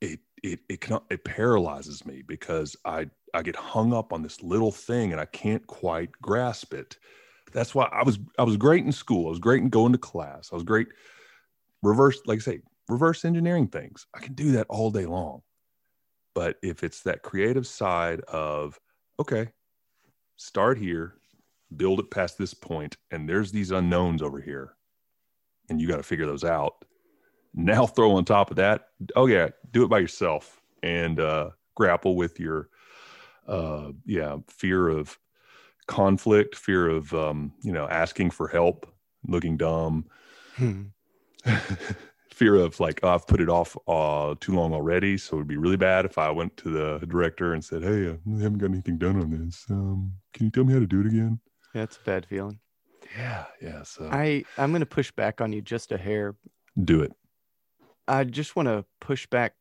it 0.00 0.20
it 0.42 0.60
it 0.68 0.80
can, 0.80 1.00
it 1.10 1.24
paralyzes 1.24 2.06
me 2.06 2.22
because 2.22 2.76
I 2.84 3.08
I 3.34 3.42
get 3.42 3.56
hung 3.56 3.92
up 3.92 4.12
on 4.12 4.22
this 4.22 4.42
little 4.42 4.72
thing 4.72 5.12
and 5.12 5.20
I 5.20 5.26
can't 5.26 5.66
quite 5.66 6.10
grasp 6.20 6.74
it. 6.74 6.98
That's 7.52 7.74
why 7.74 7.88
I 7.90 8.02
was 8.02 8.18
I 8.38 8.42
was 8.42 8.56
great 8.56 8.84
in 8.84 8.92
school. 8.92 9.26
I 9.26 9.30
was 9.30 9.38
great 9.38 9.62
in 9.62 9.68
going 9.68 9.92
to 9.92 9.98
class. 9.98 10.50
I 10.52 10.54
was 10.54 10.64
great 10.64 10.88
reverse 11.82 12.20
like 12.26 12.38
I 12.38 12.40
say 12.40 12.60
reverse 12.88 13.24
engineering 13.24 13.68
things. 13.68 14.06
I 14.14 14.20
can 14.20 14.34
do 14.34 14.52
that 14.52 14.66
all 14.68 14.90
day 14.90 15.06
long. 15.06 15.42
But 16.34 16.56
if 16.62 16.84
it's 16.84 17.02
that 17.02 17.22
creative 17.22 17.66
side 17.66 18.20
of 18.22 18.78
okay, 19.18 19.48
start 20.36 20.78
here, 20.78 21.14
build 21.76 22.00
it 22.00 22.10
past 22.10 22.38
this 22.38 22.54
point 22.54 22.96
and 23.10 23.28
there's 23.28 23.52
these 23.52 23.70
unknowns 23.70 24.22
over 24.22 24.40
here 24.40 24.74
and 25.68 25.80
you 25.80 25.88
got 25.88 25.96
to 25.96 26.02
figure 26.02 26.26
those 26.26 26.44
out. 26.44 26.84
Now 27.54 27.86
throw 27.86 28.12
on 28.12 28.24
top 28.24 28.50
of 28.50 28.56
that, 28.56 28.88
oh 29.16 29.26
yeah, 29.26 29.48
do 29.70 29.84
it 29.84 29.88
by 29.88 29.98
yourself 29.98 30.60
and 30.82 31.18
uh 31.18 31.50
grapple 31.74 32.14
with 32.14 32.38
your 32.38 32.68
uh, 33.48 33.92
yeah, 34.04 34.36
fear 34.48 34.88
of 34.88 35.18
conflict, 35.86 36.54
fear 36.54 36.88
of 36.88 37.12
um, 37.14 37.52
you 37.62 37.72
know 37.72 37.88
asking 37.88 38.30
for 38.30 38.48
help, 38.48 38.86
looking 39.26 39.56
dumb, 39.56 40.06
hmm. 40.56 40.82
fear 42.30 42.54
of 42.54 42.78
like 42.78 43.00
oh, 43.02 43.08
I've 43.08 43.26
put 43.26 43.40
it 43.40 43.48
off 43.48 43.76
uh, 43.88 44.34
too 44.40 44.52
long 44.52 44.72
already, 44.72 45.18
so 45.18 45.36
it'd 45.36 45.48
be 45.48 45.56
really 45.56 45.76
bad 45.76 46.04
if 46.04 46.18
I 46.18 46.30
went 46.30 46.56
to 46.58 46.70
the 46.70 47.06
director 47.06 47.54
and 47.54 47.64
said, 47.64 47.82
"Hey, 47.82 48.10
I 48.10 48.42
haven't 48.42 48.58
got 48.58 48.70
anything 48.70 48.98
done 48.98 49.20
on 49.20 49.30
this. 49.30 49.64
Um, 49.70 50.12
can 50.32 50.46
you 50.46 50.50
tell 50.50 50.64
me 50.64 50.74
how 50.74 50.80
to 50.80 50.86
do 50.86 51.00
it 51.00 51.06
again?" 51.06 51.40
Yeah, 51.74 51.82
it's 51.82 51.96
a 51.96 52.00
bad 52.00 52.26
feeling. 52.26 52.60
Yeah, 53.16 53.46
yeah. 53.60 53.82
So 53.82 54.08
I 54.12 54.44
I'm 54.56 54.70
going 54.70 54.80
to 54.80 54.86
push 54.86 55.10
back 55.10 55.40
on 55.40 55.52
you 55.52 55.62
just 55.62 55.92
a 55.92 55.98
hair. 55.98 56.36
Do 56.82 57.00
it. 57.00 57.12
I 58.06 58.24
just 58.24 58.56
want 58.56 58.68
to 58.68 58.84
push 59.00 59.26
back 59.26 59.54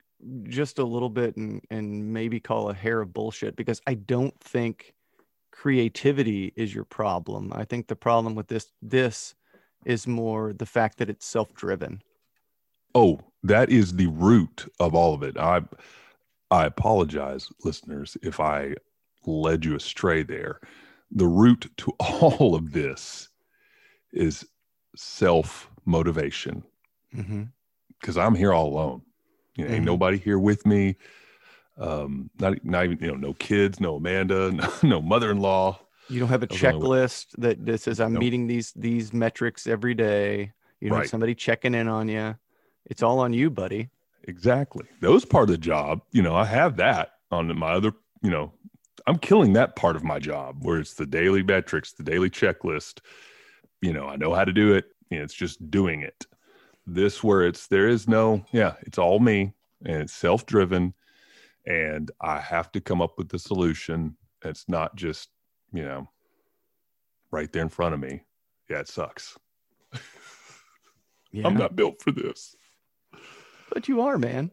just 0.44 0.80
a 0.80 0.84
little 0.84 1.10
bit 1.10 1.38
and 1.38 1.62
and 1.70 2.14
maybe 2.14 2.40
call 2.40 2.70
a 2.70 2.74
hair 2.74 3.02
of 3.02 3.14
bullshit 3.14 3.56
because 3.56 3.82
I 3.88 3.94
don't 3.94 4.38
think 4.40 4.94
creativity 5.52 6.54
is 6.56 6.74
your 6.74 6.84
problem. 6.84 7.52
I 7.54 7.66
think 7.66 7.88
the 7.88 7.96
problem 7.96 8.36
with 8.36 8.48
this 8.48 8.72
this 8.82 9.36
is 9.86 10.08
more 10.08 10.54
the 10.54 10.66
fact 10.66 10.98
that 10.98 11.10
it's 11.10 11.26
self-driven. 11.26 12.02
Oh, 12.94 13.20
that 13.44 13.70
is 13.70 13.96
the 13.96 14.08
root 14.08 14.72
of 14.80 14.96
all 14.96 15.14
of 15.14 15.24
it. 15.24 15.38
I 15.38 15.62
I 16.50 16.66
apologize 16.66 17.50
listeners 17.64 18.18
if 18.24 18.40
I 18.40 18.76
led 19.26 19.66
you 19.66 19.76
astray 19.76 20.24
there. 20.24 20.60
The 21.12 21.28
root 21.28 21.70
to 21.78 21.92
all 22.00 22.56
of 22.56 22.72
this 22.72 23.30
is 24.14 24.46
self 24.96 25.70
motivation. 25.86 26.64
Mm-hmm. 27.16 27.44
Cuz 28.02 28.18
I'm 28.18 28.36
here 28.36 28.54
all 28.54 28.68
alone. 28.68 29.02
You 29.58 29.64
know, 29.64 29.70
mm-hmm. 29.70 29.76
ain't 29.76 29.86
nobody 29.86 30.18
here 30.18 30.40
with 30.40 30.66
me. 30.66 30.96
Um, 31.78 32.30
not 32.40 32.64
not 32.64 32.86
even 32.86 32.98
you 33.02 33.08
know, 33.08 33.16
no 33.16 33.34
kids, 33.34 33.80
no 33.80 33.96
Amanda, 33.96 34.52
no, 34.54 34.74
no 34.84 35.02
mother-in-law. 35.02 35.80
You 36.10 36.20
don't 36.22 36.30
have 36.30 36.44
a 36.44 36.48
checklist 36.48 37.28
that, 37.40 37.66
that 37.66 37.82
says 37.82 38.00
I'm 38.00 38.14
nope. 38.14 38.22
meeting 38.22 38.48
these 38.48 38.72
these 38.76 39.14
metrics 39.14 39.68
every 39.68 39.94
day. 39.94 40.54
You 40.80 40.92
know, 40.92 40.98
right. 40.98 41.10
somebody 41.10 41.36
checking 41.36 41.74
in 41.74 41.88
on 41.88 42.08
you. 42.08 42.36
It's 42.86 43.04
all 43.04 43.20
on 43.20 43.34
you, 43.34 43.50
buddy. 43.50 43.90
Exactly. 44.24 44.86
Was 45.02 45.26
part 45.26 45.44
of 45.44 45.50
the 45.50 45.58
job. 45.58 46.02
You 46.12 46.22
know, 46.22 46.36
I 46.36 46.46
have 46.46 46.78
that 46.78 47.14
on 47.32 47.56
my 47.58 47.72
other, 47.72 47.94
you 48.22 48.30
know, 48.30 48.54
I'm 49.08 49.18
killing 49.18 49.54
that 49.54 49.76
part 49.76 49.96
of 49.96 50.04
my 50.04 50.20
job 50.20 50.58
where 50.62 50.80
it's 50.80 50.94
the 50.94 51.06
daily 51.06 51.42
metrics, 51.42 51.94
the 51.94 52.04
daily 52.04 52.30
checklist. 52.30 53.00
You 53.82 53.94
know, 53.94 54.08
I 54.08 54.18
know 54.18 54.34
how 54.34 54.46
to 54.46 54.54
do 54.54 54.74
it. 54.74 54.86
You 55.10 55.18
know, 55.18 55.24
it's 55.24 55.34
just 55.34 55.72
doing 55.72 56.02
it 56.02 56.26
this 56.88 57.22
where 57.22 57.44
it's 57.44 57.68
there 57.68 57.88
is 57.88 58.08
no 58.08 58.44
yeah 58.52 58.76
it's 58.82 58.98
all 58.98 59.20
me 59.20 59.54
and 59.86 60.02
it's 60.02 60.14
self-driven. 60.14 60.94
And 61.66 62.10
i 62.22 62.40
have 62.40 62.72
to 62.72 62.82
come 62.82 63.02
up 63.02 63.18
with 63.18 63.28
the 63.28 63.38
solution 63.38 64.16
it's 64.44 64.66
not 64.70 64.96
just 64.96 65.30
you 65.74 65.84
know 65.84 66.10
right 67.30 67.52
there 67.52 67.62
in 67.62 67.70
front 67.70 67.94
of 67.94 68.00
me. 68.00 68.24
Yeah 68.70 68.80
it 68.80 68.88
sucks. 68.88 69.38
Yeah. 71.34 71.46
i'm 71.46 71.58
not 71.58 71.76
built 71.76 72.02
for 72.02 72.12
this. 72.12 72.56
But 73.70 73.90
you 73.90 74.00
are 74.02 74.18
man. 74.18 74.50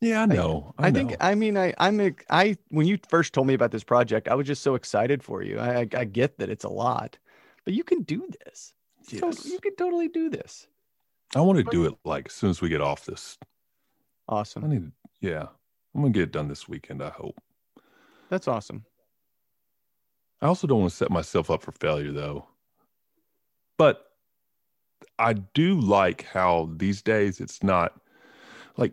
Yeah 0.00 0.22
i 0.22 0.26
know. 0.26 0.74
I, 0.78 0.86
I, 0.86 0.90
think 0.90 1.14
i 1.20 1.34
mean 1.34 1.58
i 1.58 1.74
i'm 1.76 2.16
i 2.30 2.56
when 2.68 2.86
you 2.86 2.98
first 3.06 3.34
told 3.34 3.46
me 3.46 3.52
about 3.52 3.70
this 3.70 3.84
project 3.84 4.26
i 4.26 4.34
was 4.34 4.46
just 4.46 4.62
so 4.62 4.76
excited 4.76 5.22
for 5.22 5.42
you. 5.42 5.58
I 5.58 5.80
i, 5.80 5.88
I 5.94 6.04
get 6.04 6.38
that 6.38 6.48
it's 6.48 6.64
a 6.64 6.70
lot 6.70 7.18
but 7.66 7.74
you 7.74 7.84
can 7.84 8.02
do 8.02 8.26
this. 8.44 8.72
Yes. 9.10 9.44
you 9.44 9.58
can 9.60 9.76
totally 9.76 10.08
do 10.08 10.30
this 10.30 10.66
I 11.34 11.40
want 11.40 11.58
to 11.58 11.64
do 11.64 11.84
it 11.86 11.94
like 12.04 12.26
as 12.26 12.32
soon 12.32 12.50
as 12.50 12.60
we 12.60 12.68
get 12.68 12.80
off 12.80 13.04
this. 13.04 13.36
Awesome. 14.28 14.64
I 14.64 14.68
need, 14.68 14.92
yeah, 15.20 15.46
I'm 15.94 16.02
gonna 16.02 16.10
get 16.10 16.22
it 16.22 16.32
done 16.32 16.48
this 16.48 16.68
weekend. 16.68 17.02
I 17.02 17.10
hope. 17.10 17.36
That's 18.28 18.48
awesome. 18.48 18.84
I 20.40 20.46
also 20.46 20.66
don't 20.66 20.80
want 20.80 20.90
to 20.90 20.96
set 20.96 21.10
myself 21.10 21.50
up 21.50 21.62
for 21.62 21.72
failure 21.72 22.12
though. 22.12 22.46
But 23.78 24.04
I 25.18 25.34
do 25.34 25.80
like 25.80 26.24
how 26.24 26.70
these 26.76 27.02
days 27.02 27.40
it's 27.40 27.62
not 27.62 27.98
like 28.76 28.92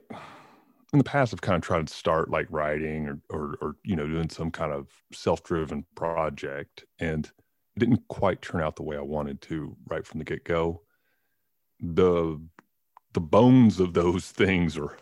in 0.91 0.97
the 0.99 1.03
past 1.03 1.33
I've 1.33 1.41
kind 1.41 1.55
of 1.55 1.61
tried 1.61 1.87
to 1.87 1.93
start 1.93 2.29
like 2.29 2.47
writing 2.49 3.07
or 3.07 3.19
or, 3.29 3.57
or 3.61 3.75
you 3.83 3.95
know 3.95 4.07
doing 4.07 4.29
some 4.29 4.51
kind 4.51 4.71
of 4.71 4.87
self-driven 5.11 5.85
project 5.95 6.85
and 6.99 7.31
it 7.75 7.79
didn't 7.79 8.07
quite 8.07 8.41
turn 8.41 8.61
out 8.61 8.75
the 8.75 8.83
way 8.83 8.97
I 8.97 9.01
wanted 9.01 9.41
to 9.43 9.75
right 9.87 10.05
from 10.05 10.19
the 10.19 10.25
get-go 10.25 10.81
the 11.83 12.41
the 13.11 13.19
bones 13.19 13.79
of 13.79 13.93
those 13.93 14.31
things 14.31 14.77
are 14.77 14.97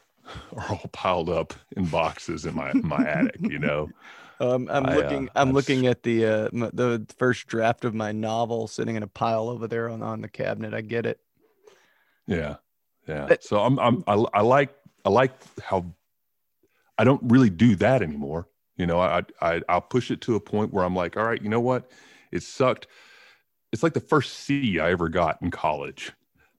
are 0.58 0.70
all 0.70 0.90
piled 0.92 1.30
up 1.30 1.54
in 1.78 1.86
boxes 1.86 2.46
in 2.46 2.56
my 2.56 2.74
my 2.74 3.08
attic. 3.08 3.40
You 3.40 3.60
know. 3.60 3.90
Um, 4.42 4.68
I'm 4.72 4.88
I, 4.88 4.96
looking. 4.96 5.30
Uh, 5.30 5.32
I'm 5.36 5.50
I 5.50 5.52
looking 5.52 5.86
at 5.86 6.02
the 6.02 6.26
uh, 6.26 6.50
the 6.52 7.06
first 7.20 7.46
draft 7.46 7.86
of 7.86 7.94
my 7.94 8.12
novel 8.12 8.68
sitting 8.68 8.96
in 8.96 9.04
a 9.04 9.08
pile 9.08 9.48
over 9.48 9.68
there 9.68 9.88
on 9.88 10.02
on 10.02 10.22
the 10.22 10.28
cabinet. 10.28 10.74
I 10.74 10.82
get 10.82 11.06
it. 11.06 11.20
Yeah, 12.26 12.56
yeah. 13.08 13.28
But, 13.28 13.44
so 13.44 13.60
I'm 13.60 13.78
I'm 13.78 14.04
I, 14.08 14.14
I 14.34 14.42
like 14.42 14.74
I 15.06 15.10
like 15.10 15.34
how 15.62 15.86
I 16.98 17.04
don't 17.04 17.22
really 17.26 17.52
do 17.52 17.76
that 17.76 18.02
anymore. 18.02 18.48
You 18.78 18.88
know, 18.88 19.00
I 19.00 19.22
I 19.44 19.62
I'll 19.70 19.80
push 19.80 20.10
it 20.10 20.22
to 20.22 20.34
a 20.34 20.40
point 20.40 20.74
where 20.74 20.86
I'm 20.86 20.96
like, 20.96 21.18
all 21.18 21.24
right, 21.24 21.40
you 21.40 21.50
know 21.50 21.62
what? 21.62 21.92
It 22.32 22.42
sucked. 22.42 22.88
It's 23.72 23.84
like 23.84 23.94
the 23.94 24.00
first 24.00 24.34
C 24.40 24.80
I 24.80 24.90
ever 24.90 25.08
got 25.08 25.40
in 25.44 25.52
college. 25.52 26.14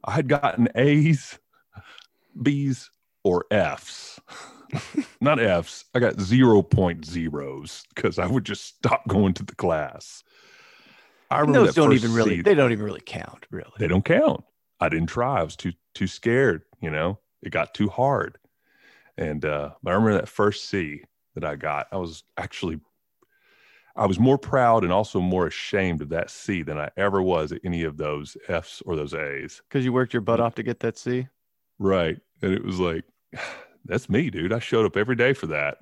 I 0.05 0.13
had 0.13 0.29
gotten 0.29 0.69
A's, 0.75 1.39
B's, 2.41 2.91
or 3.25 3.47
F's. 3.51 4.21
Not 5.21 5.39
F's. 5.39 5.85
I 5.95 5.99
got 5.99 6.21
zero 6.21 6.63
point 6.63 7.05
zeros 7.05 7.85
because 7.95 8.19
I 8.19 8.27
would 8.27 8.45
just 8.45 8.65
stop 8.65 9.07
going 9.09 9.35
to 9.35 9.45
the 9.45 9.55
class. 9.55 10.23
I 11.31 11.41
remember 11.41 11.67
those 11.67 11.75
don't 11.75 11.93
even 11.93 12.13
really. 12.13 12.43
They 12.43 12.55
don't 12.55 12.73
even 12.73 12.85
really 12.85 13.03
count. 13.05 13.47
Really, 13.51 13.73
they 13.79 13.89
don't 13.89 14.05
count. 14.05 14.45
I 14.81 14.89
didn't 14.89 15.09
try. 15.09 15.41
I 15.41 15.43
was 15.43 15.57
too 15.57 15.73
too 15.95 16.07
scared. 16.07 16.63
You 16.81 16.91
know, 16.91 17.19
it 17.43 17.51
got 17.51 17.75
too 17.75 17.89
hard. 17.89 18.39
And 19.17 19.45
uh, 19.45 19.71
I 19.87 19.91
remember 19.91 20.15
that 20.15 20.29
first 20.29 20.69
C 20.69 21.03
that 21.35 21.45
I 21.45 21.57
got. 21.57 21.87
I 21.93 21.97
was 21.97 22.25
actually 22.37 22.81
I 23.95 24.07
was 24.07 24.19
more 24.19 24.39
proud 24.39 24.85
and 24.85 24.93
also 24.93 25.21
more 25.21 25.47
ashamed 25.47 26.01
of 26.01 26.09
that 26.11 26.31
C 26.31 26.63
than 26.63 26.79
I 26.79 26.91
ever 26.97 27.23
was 27.23 27.53
at 27.53 27.61
any 27.65 27.83
of 27.85 27.97
those 27.97 28.37
F's 28.49 28.83
or 28.87 28.97
those 28.97 29.15
A's. 29.15 29.61
Because 29.69 29.85
you 29.85 29.93
worked 29.93 30.15
your 30.15 30.23
butt 30.23 30.41
off 30.41 30.55
to 30.57 30.63
get 30.63 30.81
that 30.81 30.97
C? 30.97 31.29
Right. 31.79 32.19
And 32.41 32.53
it 32.53 32.65
was 32.65 32.79
like, 32.79 33.05
that's 33.85 34.09
me, 34.09 34.31
dude. 34.31 34.53
I 34.53 34.59
showed 34.59 34.87
up 34.87 34.97
every 34.97 35.17
day 35.17 35.33
for 35.33 35.49
that. 35.49 35.79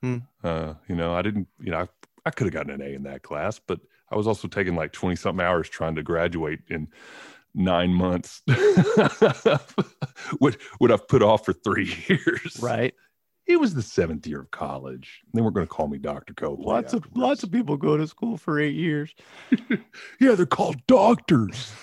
Hmm. 0.00 0.18
Uh, 0.42 0.74
you 0.88 0.96
know, 0.96 1.14
I 1.14 1.22
didn't, 1.22 1.48
you 1.60 1.70
know, 1.70 1.80
I, 1.80 1.88
I 2.26 2.30
could 2.30 2.46
have 2.46 2.54
gotten 2.54 2.70
an 2.70 2.82
A 2.82 2.94
in 2.94 3.04
that 3.04 3.22
class, 3.22 3.60
but 3.64 3.80
I 4.10 4.16
was 4.16 4.26
also 4.26 4.48
taking 4.48 4.74
like 4.74 4.92
20 4.92 5.16
something 5.16 5.44
hours 5.44 5.68
trying 5.68 5.94
to 5.94 6.02
graduate 6.02 6.60
in 6.68 6.88
nine 7.54 7.92
months. 7.92 8.42
what 10.38 10.56
would 10.80 10.90
I've 10.90 11.08
put 11.08 11.22
off 11.22 11.44
for 11.44 11.52
three 11.52 11.94
years. 12.08 12.58
Right. 12.60 12.94
It 13.46 13.58
was 13.58 13.74
the 13.74 13.82
seventh 13.82 14.26
year 14.26 14.40
of 14.40 14.50
college. 14.52 15.20
They 15.34 15.40
weren't 15.40 15.54
going 15.54 15.66
to 15.66 15.72
call 15.72 15.88
me 15.88 15.98
Doctor 15.98 16.32
Copeland. 16.32 16.64
Lots 16.64 16.94
afterwards. 16.94 17.06
of 17.16 17.16
lots 17.22 17.42
of 17.42 17.50
people 17.50 17.76
go 17.76 17.96
to 17.96 18.06
school 18.06 18.36
for 18.36 18.60
eight 18.60 18.74
years. 18.76 19.14
yeah, 20.20 20.34
they're 20.34 20.46
called 20.46 20.86
doctors. 20.86 21.72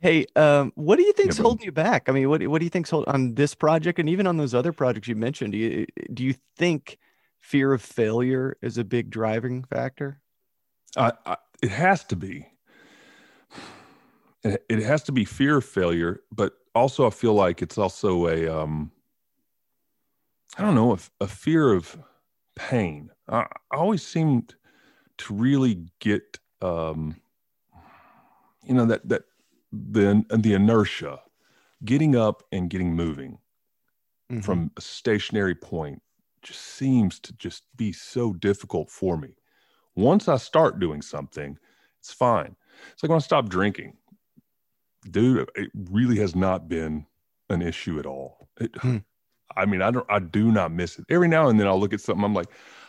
Hey, 0.00 0.26
um, 0.36 0.70
what 0.74 0.96
do 0.96 1.02
you 1.02 1.14
think's 1.14 1.38
Yeah, 1.38 1.42
bro. 1.42 1.48
holding 1.50 1.64
you 1.64 1.72
back? 1.72 2.10
I 2.10 2.12
mean, 2.12 2.28
what 2.28 2.46
what 2.48 2.58
do 2.58 2.66
you 2.66 2.70
think's 2.70 2.90
hold 2.90 3.06
on 3.06 3.36
this 3.36 3.54
project 3.54 3.98
and 3.98 4.06
even 4.06 4.26
on 4.26 4.36
those 4.36 4.52
other 4.54 4.70
projects 4.70 5.08
you 5.08 5.16
mentioned? 5.16 5.52
Do 5.52 5.58
you 5.58 5.86
do 6.12 6.22
you 6.22 6.34
think 6.58 6.98
fear 7.40 7.72
of 7.72 7.80
failure 7.80 8.54
is 8.60 8.76
a 8.76 8.84
big 8.84 9.08
driving 9.08 9.64
factor? 9.64 10.20
I, 10.94 11.12
I, 11.24 11.36
it 11.62 11.70
has 11.70 12.04
to 12.04 12.16
be. 12.16 12.46
It, 14.46 14.62
it 14.68 14.82
has 14.82 15.02
to 15.04 15.12
be 15.12 15.24
fear 15.24 15.56
of 15.56 15.64
failure, 15.64 16.20
but 16.30 16.52
also 16.74 17.06
I 17.06 17.10
feel 17.10 17.32
like 17.32 17.62
it's 17.62 17.78
also 17.78 18.26
a, 18.28 18.46
um, 18.46 18.92
I 20.56 20.62
don't 20.62 20.74
know, 20.74 20.92
a, 20.92 20.98
a 21.20 21.26
fear 21.28 21.72
of 21.72 22.02
pain. 22.54 23.10
I, 23.28 23.46
I 23.72 23.76
always 23.76 24.06
seemed 24.06 24.54
to 25.18 25.34
really 25.34 25.88
get, 26.00 26.38
um, 26.62 27.20
you 28.64 28.74
know, 28.74 28.86
that 28.86 29.08
that 29.08 29.24
the 29.72 30.24
the 30.30 30.54
inertia, 30.54 31.22
getting 31.84 32.16
up 32.16 32.42
and 32.52 32.70
getting 32.70 32.94
moving 32.94 33.38
Mhm. 34.30 34.58
from 34.58 34.70
a 34.76 34.80
stationary 34.80 35.54
point 35.54 36.02
just 36.42 36.60
seems 36.60 37.18
to 37.20 37.32
just 37.34 37.64
be 37.76 37.92
so 37.92 38.32
difficult 38.34 38.90
for 38.90 39.16
me. 39.16 39.34
Once 39.96 40.28
I 40.28 40.36
start 40.38 40.80
doing 40.80 41.02
something, 41.02 41.58
it's 42.00 42.12
fine. 42.12 42.56
It's 42.92 43.02
like 43.02 43.10
when 43.10 43.16
I 43.18 43.20
stop 43.20 43.48
drinking, 43.50 43.98
dude, 45.10 45.48
it 45.54 45.70
really 45.74 46.18
has 46.18 46.34
not 46.34 46.68
been 46.68 47.06
an 47.50 47.62
issue 47.62 47.98
at 47.98 48.06
all. 48.06 48.48
It, 48.58 48.74
Hmm. 48.82 48.98
I 49.56 49.66
mean, 49.66 49.82
I 49.82 49.90
don't, 49.90 50.06
I 50.08 50.18
do 50.18 50.50
not 50.50 50.72
miss 50.72 50.98
it. 50.98 51.06
Every 51.08 51.28
now 51.28 51.48
and 51.48 51.58
then 51.58 51.66
I'll 51.66 51.80
look 51.80 51.92
at 51.92 52.00
something, 52.00 52.24
I'm 52.24 52.34
like, 52.34 52.48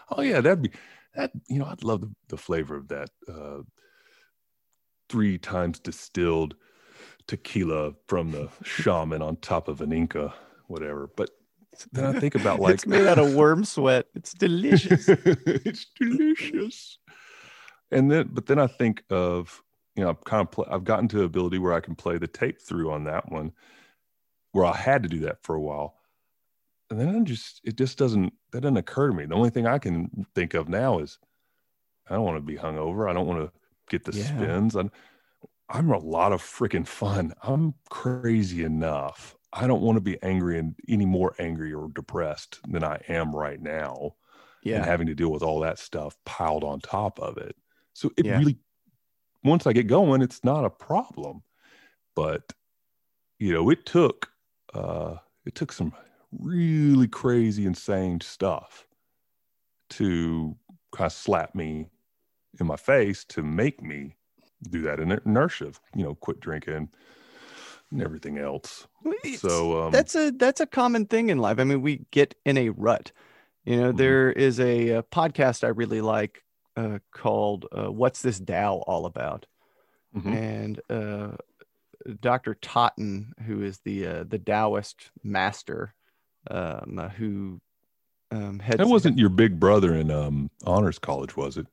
oh 0.09 0.21
yeah, 0.21 0.41
that'd 0.41 0.61
be 0.61 0.71
that. 1.15 1.31
You 1.47 1.59
know, 1.59 1.65
I'd 1.65 1.83
love 1.83 2.01
the, 2.01 2.11
the 2.29 2.37
flavor 2.37 2.75
of 2.75 2.87
that 2.89 3.09
uh, 3.27 3.61
three 5.09 5.37
times 5.37 5.79
distilled 5.79 6.55
tequila 7.27 7.93
from 8.07 8.31
the 8.31 8.49
shaman 8.63 9.21
on 9.21 9.37
top 9.37 9.67
of 9.67 9.81
an 9.81 9.91
Inca, 9.91 10.33
whatever. 10.67 11.09
But 11.15 11.29
then 11.91 12.05
I 12.05 12.19
think 12.19 12.35
about 12.35 12.59
like 12.61 12.75
it's 12.75 12.87
made 12.87 13.07
out 13.07 13.19
of 13.19 13.33
worm 13.33 13.65
sweat. 13.65 14.07
It's 14.15 14.33
delicious. 14.33 15.07
it's 15.09 15.87
delicious. 15.99 16.99
And 17.91 18.11
then, 18.11 18.29
but 18.31 18.45
then 18.47 18.59
I 18.59 18.67
think 18.67 19.03
of, 19.09 19.61
you 19.95 20.03
know, 20.03 20.09
I've 20.09 20.23
kind 20.23 20.41
of, 20.41 20.51
pl- 20.51 20.67
I've 20.69 20.83
gotten 20.83 21.07
to 21.09 21.17
the 21.17 21.23
ability 21.23 21.59
where 21.59 21.73
I 21.73 21.79
can 21.79 21.95
play 21.95 22.17
the 22.17 22.27
tape 22.27 22.61
through 22.61 22.91
on 22.91 23.05
that 23.05 23.31
one, 23.31 23.51
where 24.51 24.65
I 24.65 24.75
had 24.75 25.03
to 25.03 25.09
do 25.09 25.19
that 25.21 25.43
for 25.43 25.55
a 25.55 25.61
while. 25.61 25.95
And 26.89 26.99
then 26.99 27.15
I 27.15 27.19
just, 27.21 27.61
it 27.63 27.77
just 27.77 27.97
doesn't, 27.97 28.33
that 28.51 28.61
doesn't 28.61 28.77
occur 28.77 29.09
to 29.09 29.13
me. 29.15 29.25
The 29.25 29.35
only 29.35 29.49
thing 29.49 29.65
I 29.67 29.79
can 29.79 30.25
think 30.35 30.53
of 30.53 30.69
now 30.69 30.99
is 30.99 31.19
I 32.07 32.15
don't 32.15 32.25
want 32.25 32.37
to 32.37 32.41
be 32.41 32.57
hungover. 32.57 33.09
I 33.09 33.13
don't 33.13 33.27
want 33.27 33.41
to 33.41 33.59
get 33.89 34.05
the 34.05 34.13
Yeah. 34.13 34.23
spins. 34.37 34.75
I'm, 34.75 34.91
I'm 35.69 35.91
a 35.91 35.97
lot 35.97 36.31
of 36.31 36.41
freaking 36.41 36.87
fun. 36.87 37.33
I'm 37.43 37.73
crazy 37.89 38.63
enough. 38.63 39.35
I 39.53 39.67
don't 39.67 39.81
want 39.81 39.95
to 39.97 40.01
be 40.01 40.21
angry 40.21 40.59
and 40.59 40.75
any 40.87 41.05
more 41.05 41.35
angry 41.39 41.73
or 41.73 41.89
depressed 41.89 42.59
than 42.69 42.83
I 42.83 43.01
am 43.07 43.35
right 43.35 43.61
now 43.61 44.15
Yeah. 44.63 44.75
and 44.75 44.85
having 44.85 45.07
to 45.07 45.15
deal 45.15 45.31
with 45.31 45.43
all 45.43 45.59
that 45.61 45.79
stuff 45.79 46.17
piled 46.25 46.63
on 46.63 46.81
top 46.81 47.19
of 47.19 47.37
it. 47.37 47.55
So 47.93 48.11
it 48.17 48.25
Yeah. 48.25 48.37
really, 48.37 48.57
once 49.43 49.67
I 49.67 49.73
get 49.73 49.87
going, 49.87 50.21
it's 50.21 50.43
not 50.43 50.65
a 50.65 50.69
problem. 50.69 51.43
But 52.15 52.53
you 53.39 53.53
know, 53.53 53.69
it 53.69 53.85
took 53.85 54.29
uh, 54.73 55.17
it 55.45 55.55
took 55.55 55.71
some 55.71 55.93
really 56.39 57.07
crazy, 57.07 57.65
insane 57.65 58.21
stuff 58.21 58.87
to 59.91 60.55
kind 60.91 61.07
of 61.07 61.13
slap 61.13 61.55
me 61.55 61.87
in 62.59 62.65
my 62.67 62.75
face 62.77 63.23
to 63.25 63.43
make 63.43 63.81
me 63.81 64.15
do 64.69 64.81
that 64.81 64.99
in 64.99 65.11
inertia, 65.11 65.67
of, 65.67 65.79
you 65.95 66.03
know, 66.03 66.15
quit 66.15 66.39
drinking 66.39 66.89
and 67.91 68.01
everything 68.01 68.37
else. 68.37 68.87
It's- 69.05 69.41
So 69.41 69.83
um, 69.85 69.91
that's 69.91 70.15
a 70.15 70.31
that's 70.31 70.61
a 70.61 70.65
common 70.65 71.05
thing 71.05 71.29
in 71.29 71.37
life. 71.37 71.59
I 71.59 71.63
mean, 71.63 71.81
we 71.81 72.05
get 72.11 72.33
in 72.45 72.57
a 72.57 72.69
rut. 72.69 73.11
You 73.63 73.77
know, 73.77 73.91
Mhm. 73.93 73.97
there 73.97 74.31
is 74.31 74.59
a, 74.59 74.89
a 74.89 75.03
podcast 75.03 75.63
I 75.63 75.67
really 75.69 76.01
like 76.01 76.43
uh, 76.75 76.99
called 77.11 77.65
uh, 77.71 77.91
"What's 77.91 78.21
This 78.21 78.39
Tao 78.39 78.83
All 78.87 79.05
About," 79.05 79.45
mhm. 80.15 80.35
and 80.35 80.81
uh, 80.89 81.37
Dr. 82.19 82.55
Totten, 82.55 83.33
who 83.45 83.61
is 83.63 83.79
the 83.79 84.07
uh, 84.07 84.23
the 84.23 84.39
Taoist 84.39 85.11
master, 85.23 85.93
um, 86.51 86.97
who 87.17 87.59
um, 88.31 88.59
heads 88.59 88.77
that 88.77 88.87
wasn't 88.87 89.17
your 89.17 89.29
big 89.29 89.59
brother 89.59 89.95
in 89.95 90.09
um, 90.11 90.49
honors 90.65 90.99
college, 90.99 91.35
was 91.37 91.57
it? 91.57 91.67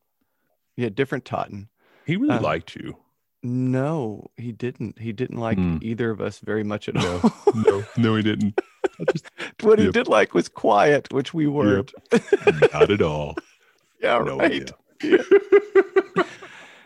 yeah 0.77 0.89
different 0.89 1.25
Totten. 1.25 1.69
He 2.07 2.17
really 2.17 2.35
Uh, 2.35 2.41
liked 2.41 2.75
you. 2.77 2.97
No, 3.45 4.31
he 4.37 4.53
didn't. 4.53 4.99
He 4.99 5.13
didn't 5.13 5.39
like 5.39 5.59
Hmm. 5.59 5.79
either 5.83 6.11
of 6.11 6.21
us 6.21 6.39
very 6.39 6.63
much 6.65 6.89
at 6.89 6.95
No, 6.95 7.21
all. 7.25 7.33
no, 7.55 7.85
no, 7.97 8.15
he 8.17 8.23
didn't. 8.23 8.59
Just- 9.13 9.29
what 9.63 9.79
he 9.81 9.91
did 9.91 10.07
like 10.09 10.33
was 10.35 10.49
quiet, 10.49 11.13
which 11.13 11.35
we 11.35 11.47
weren't. 11.49 11.93
not 12.73 12.91
at 12.91 13.03
all. 13.03 13.35
Yeah, 14.03 14.19
no 14.19 14.37
right. 14.39 14.69
idea. 15.01 15.25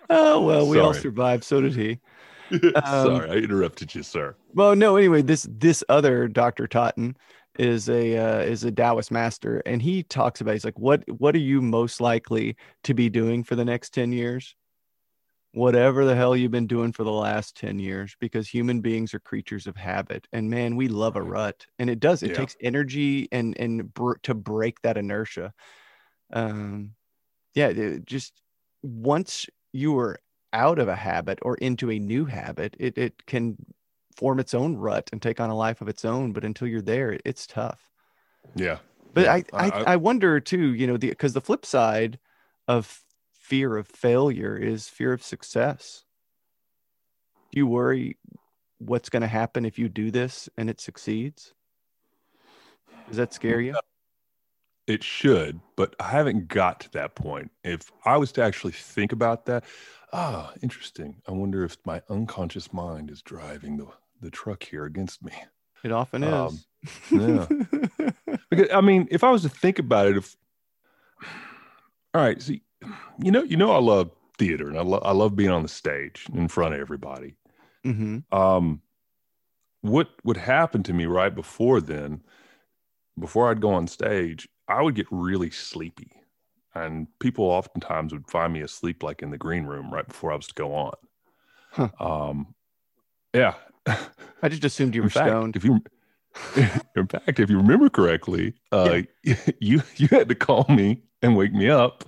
Oh 0.08 0.40
well, 0.42 0.68
we 0.68 0.78
all 0.78 0.94
survived. 0.94 1.44
So 1.44 1.60
did 1.60 1.74
he. 1.74 1.98
Sorry, 2.84 3.28
I 3.30 3.34
interrupted 3.36 3.94
you, 3.94 4.02
sir. 4.02 4.36
Well, 4.54 4.76
no. 4.76 4.96
Anyway, 4.96 5.22
this 5.22 5.48
this 5.50 5.82
other 5.88 6.28
Doctor 6.28 6.66
Totten 6.66 7.16
is 7.58 7.88
a 7.88 8.16
uh, 8.18 8.40
is 8.40 8.64
a 8.64 8.72
Taoist 8.72 9.10
master, 9.10 9.62
and 9.66 9.82
he 9.82 10.02
talks 10.02 10.40
about 10.40 10.52
he's 10.52 10.64
like, 10.64 10.78
what 10.78 11.04
what 11.20 11.34
are 11.34 11.38
you 11.38 11.62
most 11.62 12.00
likely 12.00 12.56
to 12.84 12.94
be 12.94 13.08
doing 13.10 13.44
for 13.44 13.54
the 13.56 13.64
next 13.64 13.90
ten 13.94 14.12
years? 14.12 14.54
Whatever 15.52 16.04
the 16.04 16.14
hell 16.14 16.36
you've 16.36 16.50
been 16.50 16.66
doing 16.66 16.92
for 16.92 17.02
the 17.04 17.12
last 17.12 17.56
ten 17.56 17.78
years, 17.78 18.14
because 18.20 18.48
human 18.48 18.80
beings 18.82 19.14
are 19.14 19.20
creatures 19.20 19.66
of 19.66 19.76
habit, 19.76 20.28
and 20.32 20.50
man, 20.50 20.76
we 20.76 20.88
love 20.88 21.16
a 21.16 21.22
rut, 21.22 21.66
and 21.78 21.88
it 21.88 21.98
does. 22.00 22.22
It 22.22 22.32
Yeah. 22.32 22.34
takes 22.34 22.56
energy 22.60 23.28
and 23.32 23.56
and 23.58 23.92
br- 23.94 24.18
to 24.24 24.34
break 24.34 24.82
that 24.82 24.98
inertia. 24.98 25.54
Um, 26.32 26.96
yeah, 27.54 27.68
it 27.68 28.06
just 28.06 28.42
once 28.82 29.46
you 29.72 29.98
are 29.98 30.18
out 30.52 30.78
of 30.78 30.88
a 30.88 30.96
habit 30.96 31.38
or 31.42 31.56
into 31.56 31.90
a 31.90 31.98
new 31.98 32.26
habit, 32.26 32.76
it 32.78 32.98
it 32.98 33.26
can 33.26 33.56
form 34.16 34.40
its 34.40 34.54
own 34.54 34.76
rut 34.76 35.10
and 35.12 35.20
take 35.22 35.40
on 35.40 35.50
a 35.50 35.56
life 35.56 35.80
of 35.80 35.88
its 35.88 36.04
own. 36.04 36.32
But 36.32 36.44
until 36.44 36.68
you're 36.68 36.80
there, 36.82 37.18
it's 37.24 37.46
tough. 37.46 37.90
Yeah, 38.54 38.78
But 39.12 39.24
Yeah, 39.24 39.34
I, 39.34 39.44
I, 39.52 39.66
I- 39.68 39.84
I 39.92 39.96
wonder 39.96 40.40
too, 40.40 40.74
you 40.74 40.86
know, 40.86 40.96
the 40.96 41.10
because 41.10 41.34
the 41.34 41.40
flip 41.40 41.66
side 41.66 42.18
of 42.68 43.02
fear 43.32 43.76
of 43.76 43.86
failure 43.88 44.56
is 44.56 44.88
fear 44.88 45.12
of 45.12 45.22
success. 45.22 46.04
Do 47.52 47.58
you 47.60 47.66
worry 47.66 48.18
what's 48.78 49.08
going 49.08 49.22
to 49.22 49.28
happen 49.28 49.64
if 49.64 49.78
you 49.78 49.88
do 49.88 50.10
this 50.10 50.48
and 50.56 50.68
it 50.68 50.80
succeeds? 50.80 51.54
Does 53.08 53.16
that 53.16 53.32
scare 53.32 53.60
you? 53.60 53.74
it 54.86 55.02
should, 55.02 55.60
but 55.76 55.96
I 55.98 56.10
haven't 56.10 56.48
got 56.48 56.80
to 56.80 56.90
that 56.92 57.14
point. 57.16 57.50
If 57.64 57.90
I 58.04 58.16
was 58.16 58.30
to 58.32 58.42
actually 58.42 58.72
think 58.72 59.12
about 59.12 59.46
that, 59.46 59.64
ah, 60.12 60.52
interesting. 60.62 61.22
I 61.26 61.32
wonder 61.32 61.64
if 61.64 61.76
my 61.84 62.02
unconscious 62.08 62.72
mind 62.72 63.10
is 63.10 63.20
driving 63.22 63.76
the 63.78 63.88
the 64.20 64.30
truck 64.30 64.62
here 64.64 64.84
against 64.84 65.22
me. 65.22 65.32
It 65.84 65.92
often 65.92 66.22
Um, 66.24 66.46
is. 66.48 66.66
yeah. 67.10 67.46
Because 68.50 68.68
I 68.72 68.80
mean, 68.80 69.08
if 69.10 69.24
I 69.24 69.30
was 69.30 69.42
to 69.42 69.48
think 69.48 69.78
about 69.78 70.06
it, 70.06 70.16
if 70.16 70.36
all 72.14 72.22
right, 72.22 72.40
see, 72.40 72.62
you 73.18 73.30
know, 73.30 73.42
you 73.42 73.56
know, 73.56 73.72
I 73.72 73.78
love 73.78 74.10
theater 74.38 74.68
and 74.68 74.78
I, 74.78 74.82
lo- 74.82 75.02
I 75.04 75.12
love 75.12 75.34
being 75.36 75.50
on 75.50 75.62
the 75.62 75.68
stage 75.68 76.26
in 76.32 76.48
front 76.48 76.74
of 76.74 76.80
everybody. 76.80 77.34
hmm 77.84 78.18
um 78.32 78.82
what 79.82 80.08
would 80.24 80.36
happen 80.36 80.82
to 80.82 80.92
me 80.92 81.06
right 81.06 81.34
before 81.34 81.80
then 81.80 82.20
before 83.18 83.50
i'd 83.50 83.60
go 83.60 83.72
on 83.72 83.86
stage 83.86 84.48
i 84.68 84.82
would 84.82 84.94
get 84.96 85.06
really 85.10 85.50
sleepy 85.50 86.10
and 86.74 87.06
people 87.20 87.44
oftentimes 87.44 88.12
would 88.12 88.28
find 88.28 88.52
me 88.52 88.60
asleep 88.62 89.02
like 89.02 89.22
in 89.22 89.30
the 89.30 89.38
green 89.38 89.64
room 89.64 89.92
right 89.92 90.08
before 90.08 90.32
i 90.32 90.36
was 90.36 90.46
to 90.48 90.54
go 90.54 90.74
on 90.74 90.94
Huh. 91.70 91.88
um 92.00 92.54
yeah 93.34 93.54
I 94.42 94.48
just 94.48 94.64
assumed 94.64 94.94
you 94.94 95.02
were 95.02 95.10
fact, 95.10 95.28
stoned. 95.28 95.56
if 95.56 95.64
you 95.64 95.80
in 96.96 97.06
fact 97.06 97.40
if 97.40 97.48
you 97.48 97.56
remember 97.56 97.88
correctly 97.88 98.54
uh 98.72 99.00
you 99.60 99.82
you 99.96 100.08
had 100.08 100.28
to 100.28 100.34
call 100.34 100.66
me 100.68 101.02
and 101.22 101.36
wake 101.36 101.52
me 101.52 101.68
up 101.70 102.04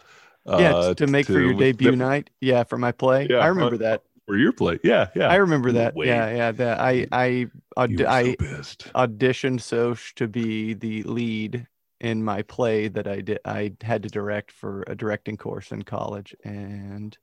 yeah, 0.46 0.74
uh, 0.74 0.94
to 0.94 1.06
make 1.06 1.26
for 1.26 1.40
your 1.40 1.52
debut 1.54 1.90
that- 1.90 1.96
night. 1.96 2.30
Yeah, 2.40 2.64
for 2.64 2.78
my 2.78 2.90
play. 2.92 3.26
Yeah, 3.28 3.38
I 3.38 3.48
remember 3.48 3.74
uh, 3.76 3.78
that. 3.78 4.02
for 4.26 4.36
your 4.36 4.52
play 4.52 4.78
yeah 4.82 5.08
yeah 5.14 5.28
I 5.28 5.36
remember 5.36 5.72
that. 5.72 5.94
Wait. 5.94 6.08
Yeah, 6.08 6.30
yeah. 6.34 6.52
That 6.52 6.80
I 6.80 7.06
I 7.12 7.46
aud- 7.76 7.98
were 8.00 8.06
I 8.08 8.34
pissed 8.38 8.90
auditioned 8.94 9.60
Sosh 9.60 10.14
to 10.14 10.26
be 10.26 10.72
the 10.74 11.02
lead 11.02 11.66
in 12.00 12.22
my 12.24 12.42
play 12.42 12.88
that 12.88 13.06
I 13.08 13.20
did. 13.20 13.40
I 13.44 13.72
had 13.82 14.02
to 14.04 14.08
direct 14.08 14.52
for 14.52 14.84
a 14.86 14.94
directing 14.94 15.36
course 15.36 15.72
in 15.72 15.82
college, 15.82 16.34
and 16.44 17.16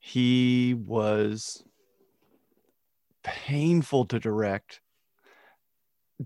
he 0.00 0.74
was 0.74 1.62
painful 3.22 4.06
to 4.06 4.18
direct. 4.18 4.80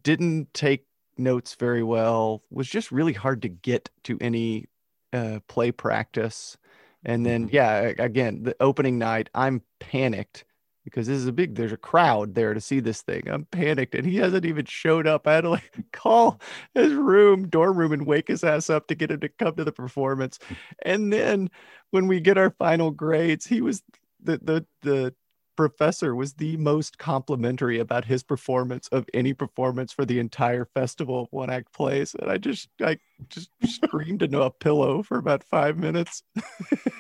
Didn't 0.02 0.52
take 0.52 0.86
notes 1.16 1.54
very 1.54 1.82
well. 1.82 2.42
Was 2.50 2.68
just 2.68 2.92
really 2.92 3.12
hard 3.14 3.42
to 3.42 3.48
get 3.48 3.88
to 4.04 4.18
any 4.20 4.66
uh, 5.12 5.40
play 5.48 5.72
practice. 5.72 6.56
And 7.04 7.24
then, 7.24 7.48
Mhm. 7.48 7.52
yeah, 7.52 7.92
again, 7.98 8.42
the 8.42 8.56
opening 8.60 8.98
night, 8.98 9.30
I'm 9.34 9.62
panicked 9.78 10.44
because 10.84 11.06
this 11.08 11.16
is 11.16 11.26
a 11.26 11.32
big 11.32 11.56
there's 11.56 11.72
a 11.72 11.76
crowd 11.76 12.34
there 12.36 12.54
to 12.54 12.60
see 12.60 12.78
this 12.78 13.02
thing 13.02 13.22
i'm 13.28 13.44
panicked 13.46 13.92
and 13.96 14.06
he 14.06 14.18
hasn't 14.18 14.44
even 14.44 14.64
showed 14.64 15.04
up 15.04 15.26
i 15.26 15.34
had 15.34 15.40
to 15.40 15.50
like 15.50 15.72
call 15.92 16.40
his 16.74 16.92
room 16.94 17.48
dorm 17.48 17.76
room 17.76 17.90
and 17.92 18.06
wake 18.06 18.28
his 18.28 18.44
ass 18.44 18.70
up 18.70 18.86
to 18.86 18.94
get 18.94 19.10
him 19.10 19.18
to 19.18 19.28
come 19.28 19.52
to 19.56 19.64
the 19.64 19.72
performance 19.72 20.38
and 20.82 21.12
then 21.12 21.50
when 21.90 22.06
we 22.06 22.20
get 22.20 22.38
our 22.38 22.50
final 22.50 22.92
grades 22.92 23.44
he 23.44 23.60
was 23.60 23.82
the 24.22 24.38
the 24.38 24.66
the 24.82 25.12
professor 25.56 26.14
was 26.14 26.34
the 26.34 26.56
most 26.58 26.98
complimentary 26.98 27.78
about 27.78 28.04
his 28.04 28.22
performance 28.22 28.88
of 28.88 29.06
any 29.14 29.32
performance 29.32 29.92
for 29.92 30.04
the 30.04 30.18
entire 30.18 30.64
festival 30.64 31.22
of 31.22 31.28
one 31.30 31.50
act 31.50 31.72
plays 31.72 32.14
and 32.20 32.30
i 32.30 32.36
just 32.36 32.68
i 32.84 32.96
just 33.28 33.50
screamed 33.64 34.22
into 34.22 34.40
a 34.42 34.50
pillow 34.50 35.02
for 35.02 35.16
about 35.18 35.42
five 35.42 35.76
minutes 35.78 36.22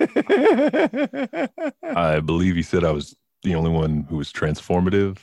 I 1.82 2.20
believe 2.24 2.56
he 2.56 2.62
said 2.62 2.84
I 2.84 2.90
was 2.92 3.14
the 3.42 3.54
only 3.54 3.70
one 3.70 4.06
who 4.08 4.16
was 4.16 4.32
transformative. 4.32 5.18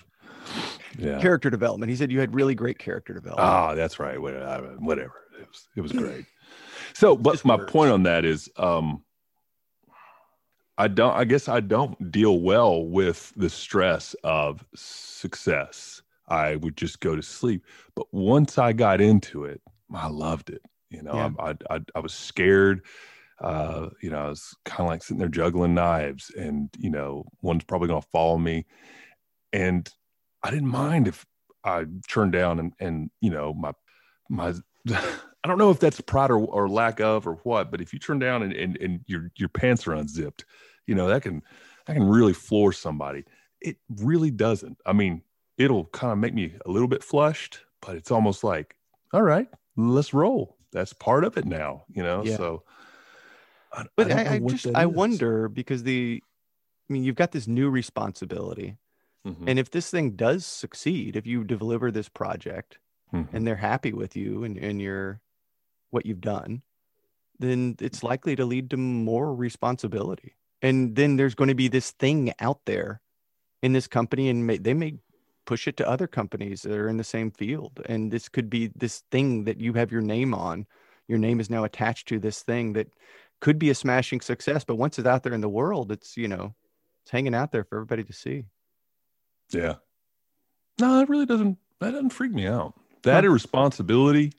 Yeah. 0.99 1.19
character 1.19 1.49
development 1.49 1.89
he 1.89 1.95
said 1.95 2.11
you 2.11 2.19
had 2.19 2.35
really 2.35 2.53
great 2.53 2.77
character 2.77 3.13
development 3.13 3.47
Ah, 3.49 3.73
that's 3.73 3.99
right. 3.99 4.21
Whatever. 4.21 5.13
It 5.39 5.47
was, 5.47 5.67
it 5.75 5.81
was 5.81 5.91
great. 5.91 6.25
So, 6.93 7.15
but 7.17 7.31
Just 7.31 7.45
my 7.45 7.55
words. 7.55 7.71
point 7.71 7.91
on 7.91 8.03
that 8.03 8.25
is, 8.25 8.49
um, 8.57 9.03
I 10.83 10.89
don't. 10.89 11.13
I 11.13 11.23
guess 11.23 11.47
I 11.47 11.61
don't 11.61 12.11
deal 12.11 12.41
well 12.41 12.85
with 12.85 13.31
the 13.37 13.49
stress 13.49 14.17
of 14.25 14.65
success. 14.75 16.01
I 16.27 16.57
would 16.57 16.75
just 16.75 16.99
go 16.99 17.15
to 17.15 17.21
sleep. 17.21 17.65
But 17.95 18.07
once 18.11 18.57
I 18.57 18.73
got 18.73 18.99
into 18.99 19.45
it, 19.45 19.61
I 19.93 20.07
loved 20.07 20.49
it. 20.49 20.61
You 20.89 21.01
know, 21.03 21.13
Yeah. 21.13 21.29
I, 21.39 21.51
I, 21.51 21.55
I, 21.75 21.79
I 21.95 21.99
was 22.01 22.13
scared. 22.13 22.81
Uh, 23.39 23.91
you 24.01 24.09
know, 24.09 24.25
I 24.25 24.27
was 24.27 24.53
kind 24.65 24.81
of 24.81 24.87
like 24.87 25.03
sitting 25.03 25.19
there 25.19 25.29
juggling 25.29 25.73
knives, 25.73 26.31
and 26.37 26.69
you 26.77 26.89
know, 26.89 27.27
one's 27.41 27.63
probably 27.63 27.87
going 27.87 28.01
to 28.01 28.07
follow 28.09 28.37
me, 28.37 28.65
and 29.53 29.89
I 30.43 30.51
didn't 30.51 30.67
mind 30.67 31.07
if 31.07 31.25
I 31.63 31.85
turned 32.09 32.33
down 32.33 32.59
and 32.59 32.73
and 32.81 33.09
you 33.21 33.29
know 33.29 33.53
my 33.53 33.71
my 34.29 34.53
I 34.89 35.47
don't 35.47 35.57
know 35.57 35.71
if 35.71 35.79
that's 35.79 36.01
pride 36.01 36.29
or, 36.29 36.39
or 36.39 36.67
lack 36.67 36.99
of 36.99 37.25
or 37.25 37.35
what, 37.43 37.71
but 37.71 37.79
if 37.79 37.93
you 37.93 37.99
turn 37.99 38.19
down 38.19 38.43
and, 38.43 38.51
and 38.51 38.77
and 38.81 38.99
your 39.07 39.31
your 39.37 39.49
pants 39.49 39.87
are 39.87 39.93
unzipped, 39.93 40.43
you 40.87 40.95
know 40.95 41.07
that 41.07 41.21
can 41.23 41.41
that 41.85 41.93
can 41.93 42.03
really 42.03 42.33
floor 42.33 42.73
somebody. 42.73 43.23
It 43.61 43.77
really 43.89 44.31
doesn't. 44.31 44.79
I 44.85 44.93
mean, 44.93 45.21
it'll 45.57 45.85
kind 45.85 46.11
of 46.11 46.17
make 46.17 46.33
me 46.33 46.55
a 46.65 46.71
little 46.71 46.87
bit 46.87 47.03
flushed, 47.03 47.61
but 47.81 47.95
it's 47.95 48.11
almost 48.11 48.43
like, 48.43 48.75
all 49.13 49.21
right, 49.21 49.47
let's 49.75 50.13
roll. 50.13 50.57
That's 50.71 50.93
part 50.93 51.23
of 51.23 51.37
it 51.37 51.45
now, 51.45 51.85
you 51.89 52.03
know. 52.03 52.23
Yeah. 52.23 52.37
So, 52.37 52.63
I, 53.71 53.85
but 53.95 54.09
don't 54.09 54.17
I, 54.27 54.33
I, 54.35 54.39
just 54.39 54.67
I 54.75 54.85
is. 54.85 54.91
wonder 54.95 55.49
because 55.49 55.83
the 55.83 56.21
I 56.89 56.93
mean 56.93 57.03
you've 57.03 57.15
got 57.15 57.31
this 57.31 57.47
new 57.47 57.69
responsibility 57.69 58.77
Mhm, 59.25 59.47
and 59.47 59.57
if 59.57 59.71
this 59.71 59.89
thing 59.89 60.17
does 60.17 60.45
succeed 60.45 61.15
if 61.15 61.25
you 61.25 61.45
deliver 61.45 61.91
this 61.91 62.09
project 62.09 62.79
mhm. 63.13 63.29
and 63.31 63.47
they're 63.47 63.55
happy 63.55 63.93
with 63.93 64.17
you 64.17 64.43
and, 64.43 64.57
and 64.57 64.81
your 64.81 65.21
what 65.91 66.05
you've 66.05 66.19
done 66.19 66.61
then 67.39 67.75
it's 67.79 68.03
likely 68.03 68.35
to 68.35 68.45
lead 68.45 68.69
to 68.69 68.77
more 68.77 69.33
responsibility 69.33 70.35
and 70.63 70.95
then 70.95 71.17
there's 71.17 71.35
going 71.35 71.49
to 71.49 71.55
be 71.55 71.67
this 71.67 71.91
thing 71.91 72.33
out 72.39 72.61
there 72.65 73.01
in 73.61 73.73
this 73.73 73.87
company 73.87 74.29
and 74.29 74.47
may, 74.47 74.57
they 74.57 74.73
may 74.73 74.95
push 75.45 75.67
it 75.67 75.77
to 75.77 75.87
other 75.87 76.07
companies 76.07 76.63
that 76.63 76.77
are 76.77 76.89
in 76.89 76.97
the 76.97 77.03
same 77.03 77.29
field 77.29 77.81
and 77.85 78.11
this 78.11 78.29
could 78.29 78.49
be 78.49 78.71
this 78.75 79.03
thing 79.11 79.43
that 79.43 79.59
you 79.59 79.73
have 79.73 79.91
your 79.91 80.01
name 80.01 80.33
on 80.33 80.65
your 81.07 81.19
name 81.19 81.39
is 81.39 81.49
now 81.49 81.63
attached 81.63 82.07
to 82.07 82.17
this 82.17 82.41
thing 82.41 82.73
that 82.73 82.87
could 83.41 83.59
be 83.59 83.69
a 83.69 83.75
smashing 83.75 84.21
success 84.21 84.63
but 84.63 84.77
once 84.77 84.97
it's 84.97 85.07
out 85.07 85.21
there 85.21 85.33
in 85.33 85.41
the 85.41 85.49
world 85.49 85.91
it's 85.91 86.17
you 86.17 86.27
know 86.27 86.55
it's 87.03 87.11
hanging 87.11 87.35
out 87.35 87.51
there 87.51 87.63
for 87.65 87.75
everybody 87.77 88.03
to 88.03 88.13
see 88.13 88.45
Yeah. 89.51 89.75
No, 90.79 91.01
it 91.01 91.09
really 91.09 91.25
doesn't. 91.25 91.57
That 91.79 91.91
doesn't 91.91 92.09
freak 92.11 92.31
me 92.31 92.47
out. 92.47 92.73
That 93.03 93.25
irresponsibility. 93.25 94.33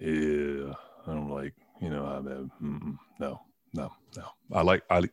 Yeah, 0.00 0.72
I 1.06 1.12
don't 1.12 1.30
like. 1.30 1.54
You 1.80 1.90
know, 1.90 2.04
I 2.04 2.62
mm, 2.62 2.96
no, 3.20 3.40
no, 3.72 3.92
no. 4.16 4.24
I 4.52 4.62
like. 4.62 4.82
I, 4.90 5.08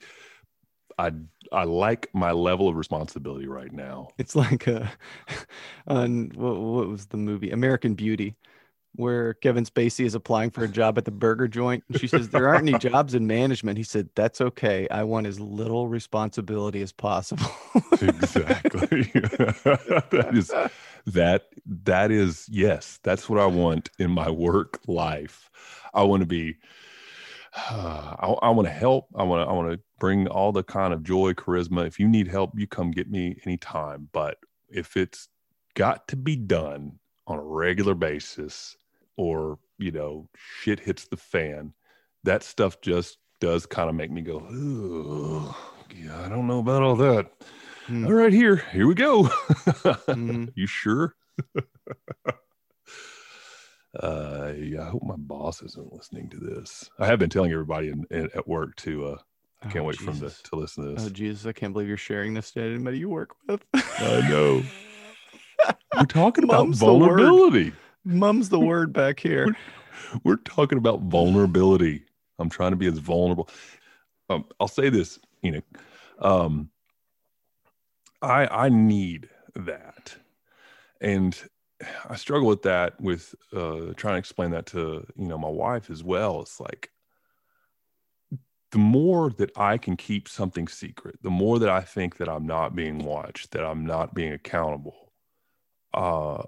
I, 0.97 1.11
I 1.53 1.63
like 1.63 2.09
my 2.13 2.31
level 2.31 2.67
of 2.67 2.75
responsibility 2.75 3.47
right 3.47 3.71
now. 3.71 4.09
It's 4.17 4.35
like 4.35 4.67
a 4.67 4.91
on 5.87 6.31
what, 6.35 6.59
what 6.59 6.87
was 6.89 7.07
the 7.07 7.17
movie 7.17 7.51
American 7.51 7.93
Beauty, 7.93 8.35
where 8.95 9.33
Kevin 9.35 9.63
Spacey 9.63 10.05
is 10.05 10.13
applying 10.13 10.51
for 10.51 10.63
a 10.63 10.67
job 10.67 10.97
at 10.97 11.05
the 11.05 11.11
burger 11.11 11.47
joint. 11.47 11.83
And 11.87 11.99
she 11.99 12.07
says 12.07 12.29
there 12.29 12.49
aren't 12.49 12.67
any 12.67 12.77
jobs 12.77 13.13
in 13.13 13.27
management. 13.27 13.77
He 13.77 13.83
said 13.83 14.09
that's 14.15 14.41
okay. 14.41 14.87
I 14.89 15.03
want 15.03 15.25
as 15.25 15.39
little 15.39 15.87
responsibility 15.87 16.81
as 16.81 16.91
possible. 16.91 17.49
exactly. 18.01 19.03
that 19.13 20.31
is 20.33 20.51
that 21.07 21.47
that 21.65 22.11
is 22.11 22.47
yes. 22.51 22.99
That's 23.03 23.29
what 23.29 23.39
I 23.39 23.45
want 23.45 23.89
in 23.99 24.11
my 24.11 24.29
work 24.29 24.79
life. 24.87 25.49
I 25.93 26.03
want 26.03 26.21
to 26.21 26.27
be. 26.27 26.57
I, 27.55 28.35
I 28.41 28.49
want 28.49 28.67
to 28.67 28.73
help. 28.73 29.07
I 29.15 29.23
want 29.23 29.45
to. 29.45 29.49
I 29.49 29.53
want 29.53 29.71
to 29.71 29.79
bring 29.99 30.27
all 30.27 30.51
the 30.51 30.63
kind 30.63 30.93
of 30.93 31.03
joy, 31.03 31.33
charisma. 31.33 31.87
If 31.87 31.99
you 31.99 32.07
need 32.07 32.27
help, 32.27 32.51
you 32.55 32.67
come 32.67 32.91
get 32.91 33.09
me 33.09 33.37
anytime. 33.45 34.09
But 34.11 34.37
if 34.69 34.95
it's 34.95 35.27
got 35.75 36.07
to 36.09 36.15
be 36.15 36.35
done 36.35 36.99
on 37.27 37.39
a 37.39 37.43
regular 37.43 37.95
basis, 37.95 38.75
or 39.17 39.59
you 39.77 39.91
know, 39.91 40.29
shit 40.35 40.79
hits 40.79 41.05
the 41.05 41.17
fan, 41.17 41.73
that 42.23 42.43
stuff 42.43 42.81
just 42.81 43.17
does 43.39 43.65
kind 43.65 43.89
of 43.89 43.95
make 43.95 44.11
me 44.11 44.21
go, 44.21 44.39
"Ugh, 44.39 45.55
yeah, 45.95 46.25
I 46.25 46.29
don't 46.29 46.47
know 46.47 46.59
about 46.59 46.83
all 46.83 46.95
that. 46.97 47.31
Hmm. 47.87 48.05
All 48.05 48.13
right, 48.13 48.33
here, 48.33 48.57
here 48.71 48.85
we 48.87 48.93
go. 48.95 49.23
Mhm. 50.09 50.51
You 50.55 50.67
sure? 50.67 51.15
uh, 53.97 54.53
yeah, 54.57 54.83
I 54.85 54.89
hope 54.89 55.03
my 55.03 55.15
boss 55.17 55.61
isn't 55.63 55.93
listening 55.93 56.29
to 56.29 56.37
this. 56.37 56.89
I 56.99 57.07
have 57.07 57.19
been 57.19 57.29
telling 57.29 57.51
everybody 57.51 57.89
in, 57.89 58.05
in, 58.11 58.29
at 58.35 58.47
work 58.47 58.75
to. 58.77 59.07
Uh, 59.07 59.17
I 59.61 59.67
can't 59.67 59.83
Oh, 59.83 59.87
wait 59.87 59.97
for 59.97 60.11
them 60.11 60.29
to, 60.29 60.43
to 60.49 60.55
listen 60.55 60.85
to 60.85 60.91
this. 60.95 61.05
Oh 61.05 61.09
Jesus, 61.09 61.45
I 61.45 61.51
can't 61.51 61.73
believe 61.73 61.87
you're 61.87 61.97
sharing 61.97 62.33
this 62.33 62.51
to 62.51 62.61
anybody 62.61 62.99
you 62.99 63.09
work 63.09 63.35
with. 63.47 63.63
I 63.73 64.27
know. 64.29 64.63
We're 65.97 66.05
talking 66.05 66.45
about 66.45 66.63
Mum's 66.63 66.79
the 66.79 66.85
vulnerability. 66.85 67.73
Mum's 68.05 68.49
the 68.49 68.59
word 68.59 68.93
back 68.93 69.19
here. 69.19 69.55
We're 70.23 70.37
talking 70.37 70.77
about 70.77 71.01
vulnerability. 71.01 72.05
I'm 72.37 72.49
trying 72.49 72.71
to 72.71 72.77
be 72.77 72.87
as 72.87 72.99
vulnerable. 72.99 73.49
Um, 74.29 74.45
I'll 74.59 74.69
say 74.69 74.89
this, 74.89 75.19
Enoch. 75.43 75.65
Um, 76.19 76.69
I 78.21 78.47
I 78.47 78.69
need 78.69 79.29
that, 79.55 80.15
and 81.01 81.37
I 82.09 82.15
struggle 82.15 82.47
with 82.47 82.63
that. 82.63 82.99
With 82.99 83.33
uh, 83.53 83.93
trying 83.95 84.15
to 84.15 84.19
explain 84.19 84.51
that 84.51 84.65
to 84.67 85.05
you 85.15 85.27
know 85.27 85.37
my 85.37 85.49
wife 85.49 85.89
as 85.89 86.03
well. 86.03 86.41
It's 86.41 86.59
like 86.59 86.91
the 88.71 88.77
more 88.77 89.31
that 89.31 89.51
I 89.57 89.77
can 89.77 89.97
keep 89.97 90.27
something 90.29 90.67
secret, 90.67 91.15
the 91.23 91.29
more 91.29 91.57
that 91.59 91.69
I 91.69 91.81
think 91.81 92.17
that 92.17 92.29
I'm 92.29 92.45
not 92.45 92.75
being 92.75 92.99
watched, 92.99 93.51
that 93.51 93.65
I'm 93.65 93.85
not 93.85 94.13
being 94.13 94.31
accountable. 94.31 95.11
Uh, 95.93 96.43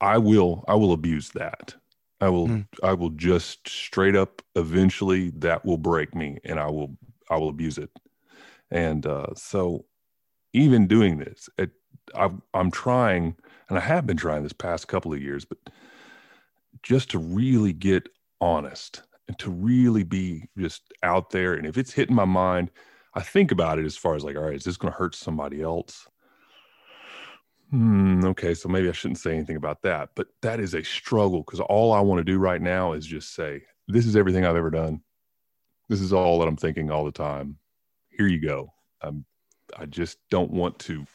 I 0.00 0.18
will 0.18 0.64
I 0.66 0.74
will 0.74 0.92
abuse 0.92 1.30
that. 1.30 1.74
I 2.20 2.28
will 2.28 2.46
Hmm. 2.46 2.60
I 2.82 2.94
will 2.94 3.10
just 3.10 3.68
straight 3.68 4.16
up 4.16 4.42
eventually 4.56 5.30
that 5.36 5.64
will 5.64 5.78
break 5.78 6.14
me 6.14 6.38
and 6.44 6.58
I 6.58 6.66
will 6.66 6.96
I 7.30 7.36
will 7.36 7.48
abuse 7.48 7.78
it. 7.78 7.90
And 8.70 9.06
uh, 9.06 9.34
so 9.36 9.84
even 10.52 10.86
doing 10.86 11.18
this, 11.18 11.48
it, 11.58 11.70
I, 12.14 12.30
I'm 12.54 12.70
trying, 12.70 13.36
and 13.68 13.78
I 13.78 13.80
have 13.80 14.06
been 14.06 14.16
trying 14.16 14.42
this 14.42 14.52
past 14.52 14.88
couple 14.88 15.12
of 15.12 15.22
years, 15.22 15.44
but 15.44 15.58
just 16.82 17.10
to 17.10 17.18
really 17.18 17.72
get 17.72 18.08
honest 18.40 19.02
and 19.28 19.38
to 19.38 19.50
really 19.50 20.02
be 20.02 20.48
just 20.58 20.82
out 21.02 21.30
there. 21.30 21.54
And 21.54 21.66
if 21.66 21.78
it's 21.78 21.92
hitting 21.92 22.16
my 22.16 22.24
mind, 22.24 22.70
I 23.14 23.22
think 23.22 23.52
about 23.52 23.78
it 23.78 23.84
as 23.84 23.96
far 23.96 24.14
as 24.14 24.24
like, 24.24 24.36
all 24.36 24.42
right, 24.42 24.56
is 24.56 24.64
this 24.64 24.76
going 24.76 24.92
to 24.92 24.98
hurt 24.98 25.14
somebody 25.14 25.62
else? 25.62 26.06
Hmm, 27.70 28.24
okay, 28.26 28.52
so 28.52 28.68
maybe 28.68 28.88
I 28.88 28.92
shouldn't 28.92 29.18
say 29.18 29.34
anything 29.34 29.56
about 29.56 29.82
that. 29.82 30.10
But 30.14 30.28
that 30.42 30.60
is 30.60 30.74
a 30.74 30.82
struggle 30.82 31.42
because 31.42 31.60
all 31.60 31.92
I 31.92 32.00
want 32.00 32.18
to 32.18 32.24
do 32.24 32.38
right 32.38 32.60
now 32.60 32.92
is 32.92 33.06
just 33.06 33.34
say, 33.34 33.62
this 33.88 34.06
is 34.06 34.16
everything 34.16 34.44
I've 34.44 34.56
ever 34.56 34.70
done. 34.70 35.00
This 35.88 36.00
is 36.00 36.12
all 36.12 36.38
that 36.38 36.48
I'm 36.48 36.56
thinking 36.56 36.90
all 36.90 37.04
the 37.04 37.12
time. 37.12 37.58
Here 38.10 38.26
you 38.26 38.40
go. 38.40 38.72
I'm, 39.00 39.24
I 39.76 39.86
just 39.86 40.18
don't 40.30 40.50
want 40.50 40.78
to. 40.80 41.06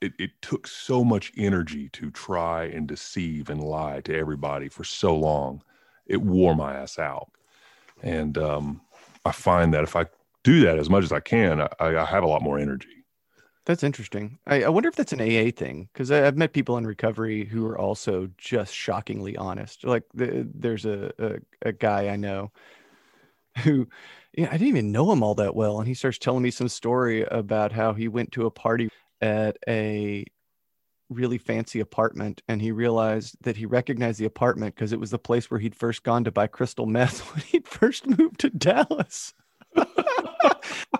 It, 0.00 0.12
it 0.18 0.30
took 0.42 0.66
so 0.66 1.02
much 1.02 1.32
energy 1.36 1.88
to 1.90 2.10
try 2.10 2.64
and 2.64 2.86
deceive 2.86 3.50
and 3.50 3.62
lie 3.62 4.00
to 4.02 4.16
everybody 4.16 4.68
for 4.68 4.84
so 4.84 5.16
long. 5.16 5.62
It 6.06 6.22
wore 6.22 6.54
my 6.54 6.74
ass 6.74 6.98
out. 6.98 7.30
And 8.02 8.38
um, 8.38 8.80
I 9.24 9.32
find 9.32 9.74
that 9.74 9.82
if 9.82 9.96
I 9.96 10.06
do 10.44 10.60
that 10.60 10.78
as 10.78 10.88
much 10.88 11.04
as 11.04 11.12
I 11.12 11.20
can, 11.20 11.60
I, 11.60 11.68
I 11.80 12.04
have 12.04 12.22
a 12.22 12.28
lot 12.28 12.42
more 12.42 12.58
energy. 12.58 13.04
That's 13.66 13.82
interesting. 13.82 14.38
I, 14.46 14.62
I 14.62 14.68
wonder 14.70 14.88
if 14.88 14.96
that's 14.96 15.12
an 15.12 15.20
AA 15.20 15.50
thing 15.50 15.90
because 15.92 16.10
I've 16.10 16.38
met 16.38 16.54
people 16.54 16.78
in 16.78 16.86
recovery 16.86 17.44
who 17.44 17.66
are 17.66 17.76
also 17.76 18.30
just 18.38 18.74
shockingly 18.74 19.36
honest. 19.36 19.84
Like 19.84 20.04
the, 20.14 20.48
there's 20.54 20.86
a, 20.86 21.12
a 21.18 21.68
a 21.68 21.72
guy 21.72 22.08
I 22.08 22.16
know 22.16 22.50
who, 23.64 23.86
I 24.38 24.42
didn't 24.52 24.68
even 24.68 24.92
know 24.92 25.12
him 25.12 25.22
all 25.22 25.34
that 25.34 25.54
well, 25.54 25.78
and 25.78 25.86
he 25.86 25.92
starts 25.92 26.16
telling 26.16 26.42
me 26.42 26.50
some 26.50 26.68
story 26.68 27.24
about 27.24 27.72
how 27.72 27.92
he 27.92 28.08
went 28.08 28.32
to 28.32 28.46
a 28.46 28.50
party 28.50 28.88
at 29.20 29.56
a 29.68 30.24
really 31.10 31.38
fancy 31.38 31.80
apartment 31.80 32.42
and 32.48 32.60
he 32.60 32.70
realized 32.70 33.36
that 33.40 33.56
he 33.56 33.64
recognized 33.64 34.20
the 34.20 34.26
apartment 34.26 34.74
because 34.74 34.92
it 34.92 35.00
was 35.00 35.10
the 35.10 35.18
place 35.18 35.50
where 35.50 35.60
he'd 35.60 35.74
first 35.74 36.02
gone 36.02 36.24
to 36.24 36.30
buy 36.30 36.46
crystal 36.46 36.86
meth 36.86 37.20
when 37.34 37.42
he'd 37.44 37.66
first 37.66 38.06
moved 38.06 38.40
to 38.40 38.50
Dallas. 38.50 39.32
and 39.76 39.86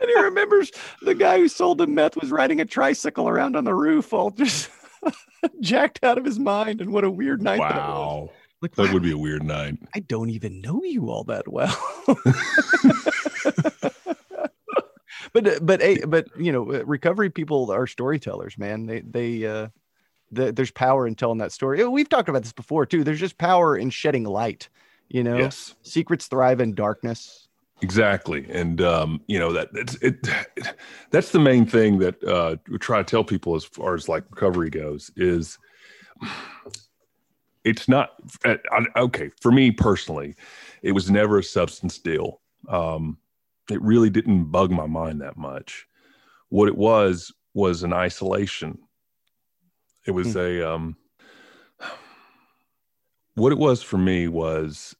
he 0.07 0.20
remembers 0.20 0.70
the 1.02 1.14
guy 1.14 1.38
who 1.38 1.48
sold 1.48 1.81
him 1.81 1.94
meth 1.94 2.16
was 2.16 2.31
riding 2.31 2.61
a 2.61 2.64
tricycle 2.64 3.28
around 3.28 3.57
on 3.57 3.64
the 3.64 3.74
roof, 3.74 4.12
all 4.12 4.31
just 4.31 4.70
jacked 5.61 6.02
out 6.02 6.18
of 6.18 6.24
his 6.24 6.38
mind. 6.38 6.81
And 6.81 6.92
what 6.92 7.04
a 7.04 7.11
weird 7.11 7.42
night 7.42 7.59
that 7.59 7.76
was. 7.76 7.76
Wow. 7.76 8.31
Like, 8.61 8.74
That 8.74 8.88
wow, 8.88 8.94
would 8.94 9.02
be 9.04 9.12
a 9.12 9.18
weird 9.18 9.44
night. 9.44 9.78
I 9.94 10.00
don't 10.00 10.31
even 10.31 10.61
know 10.61 10.83
you 10.83 11.11
all 11.11 11.24
that 11.24 11.46
well. 11.46 11.76
But 15.32 15.64
but 15.64 15.80
eh, 15.82 16.04
but 16.06 16.26
you 16.38 16.52
know, 16.52 16.72
uh, 16.72 16.84
recovery 16.84 17.30
people 17.30 17.70
are 17.70 17.86
storytellers, 17.86 18.58
man. 18.58 18.86
They 18.86 19.00
they 19.00 19.46
uh, 19.46 19.68
the, 20.30 20.52
there's 20.52 20.70
power 20.70 21.06
in 21.06 21.14
telling 21.14 21.38
that 21.38 21.52
story. 21.52 21.82
Oh, 21.82 21.90
We've 21.90 22.08
talked 22.08 22.28
about 22.28 22.42
this 22.42 22.52
before 22.52 22.86
too. 22.86 23.04
There's 23.04 23.20
just 23.20 23.38
power 23.38 23.76
in 23.76 23.90
shedding 23.90 24.24
light. 24.24 24.68
You 25.08 25.24
know, 25.24 25.38
Yes. 25.38 25.74
secrets 25.82 26.26
thrive 26.26 26.60
in 26.60 26.74
darkness. 26.74 27.48
Exactly, 27.80 28.44
and 28.50 28.80
um, 28.82 29.20
you 29.28 29.38
know 29.38 29.52
that 29.52 29.68
it's 29.74 29.94
it, 29.96 30.16
it. 30.56 30.74
That's 31.10 31.30
the 31.30 31.38
main 31.38 31.64
thing 31.64 31.98
that 32.00 32.22
uh, 32.24 32.56
we 32.68 32.76
try 32.78 32.98
to 32.98 33.04
tell 33.04 33.22
people 33.24 33.54
as 33.54 33.64
far 33.64 33.94
as 33.94 34.08
like 34.08 34.24
recovery 34.30 34.68
goes 34.68 35.10
is 35.16 35.58
it's 37.64 37.88
not 37.88 38.10
uh, 38.44 38.56
I- 38.72 39.00
okay 39.00 39.30
for 39.40 39.52
me 39.52 39.70
personally. 39.70 40.34
It 40.82 40.92
was 40.92 41.10
never 41.10 41.38
a 41.38 41.44
substance 41.44 41.98
deal. 41.98 42.40
Um, 42.68 43.18
it 43.70 43.83
really 43.83 44.11
didn't 44.11 44.44
bug 44.44 44.70
my 44.70 44.87
mind 44.87 45.20
that 45.20 45.37
much. 45.37 45.87
What 46.48 46.68
it 46.68 46.76
was 46.76 47.33
was 47.54 47.83
an 47.83 47.92
isolation. 47.92 48.78
It 50.07 50.12
was 50.12 50.37
a 50.37 50.70
um, 50.70 50.96
what 53.35 53.52
it 53.52 53.59
was 53.59 53.83
for 53.83 53.98
me 53.98 54.26
was 54.28 54.96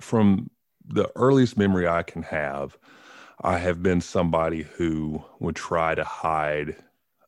from 0.00 0.50
the 0.86 1.10
earliest 1.16 1.56
memory 1.56 1.86
I 1.88 2.02
can 2.02 2.22
have, 2.22 2.76
I 3.40 3.58
have 3.58 3.82
been 3.82 4.00
somebody 4.00 4.62
who 4.62 5.24
would 5.40 5.56
try 5.56 5.94
to 5.94 6.04
hide 6.04 6.76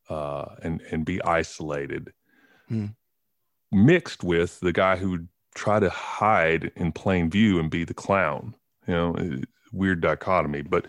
uh, 0.08 0.54
and 0.62 0.80
and 0.90 1.04
be 1.04 1.22
isolated, 1.22 2.12
Hmm. 2.68 2.86
mixed 3.72 4.22
with 4.22 4.60
the 4.60 4.72
guy 4.72 4.96
who 4.96 5.10
would 5.10 5.28
try 5.54 5.80
to 5.80 5.90
hide 5.90 6.72
in 6.76 6.92
plain 6.92 7.30
view 7.30 7.58
and 7.58 7.70
be 7.70 7.84
the 7.84 7.94
clown. 7.94 8.54
You 8.86 8.94
know, 8.94 9.40
weird 9.74 10.00
dichotomy. 10.00 10.62
But 10.62 10.86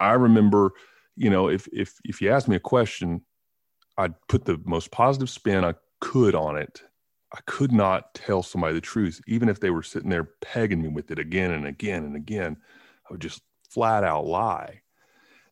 I 0.00 0.12
remember, 0.12 0.72
you 1.16 1.30
know, 1.30 1.48
if 1.48 1.68
if 1.72 1.94
if 2.04 2.20
you 2.20 2.30
asked 2.30 2.48
me 2.48 2.56
a 2.56 2.60
question, 2.60 3.22
I'd 3.96 4.14
put 4.28 4.44
the 4.44 4.60
most 4.64 4.90
positive 4.90 5.30
spin 5.30 5.64
I 5.64 5.74
could 6.00 6.34
on 6.34 6.56
it. 6.56 6.82
I 7.32 7.40
could 7.46 7.72
not 7.72 8.14
tell 8.14 8.42
somebody 8.42 8.74
the 8.74 8.80
truth, 8.80 9.20
even 9.26 9.48
if 9.48 9.60
they 9.60 9.70
were 9.70 9.82
sitting 9.82 10.10
there 10.10 10.30
pegging 10.40 10.82
me 10.82 10.88
with 10.88 11.10
it 11.10 11.18
again 11.18 11.50
and 11.50 11.66
again 11.66 12.04
and 12.04 12.16
again. 12.16 12.56
I 13.08 13.12
would 13.12 13.20
just 13.20 13.42
flat 13.68 14.04
out 14.04 14.26
lie. 14.26 14.82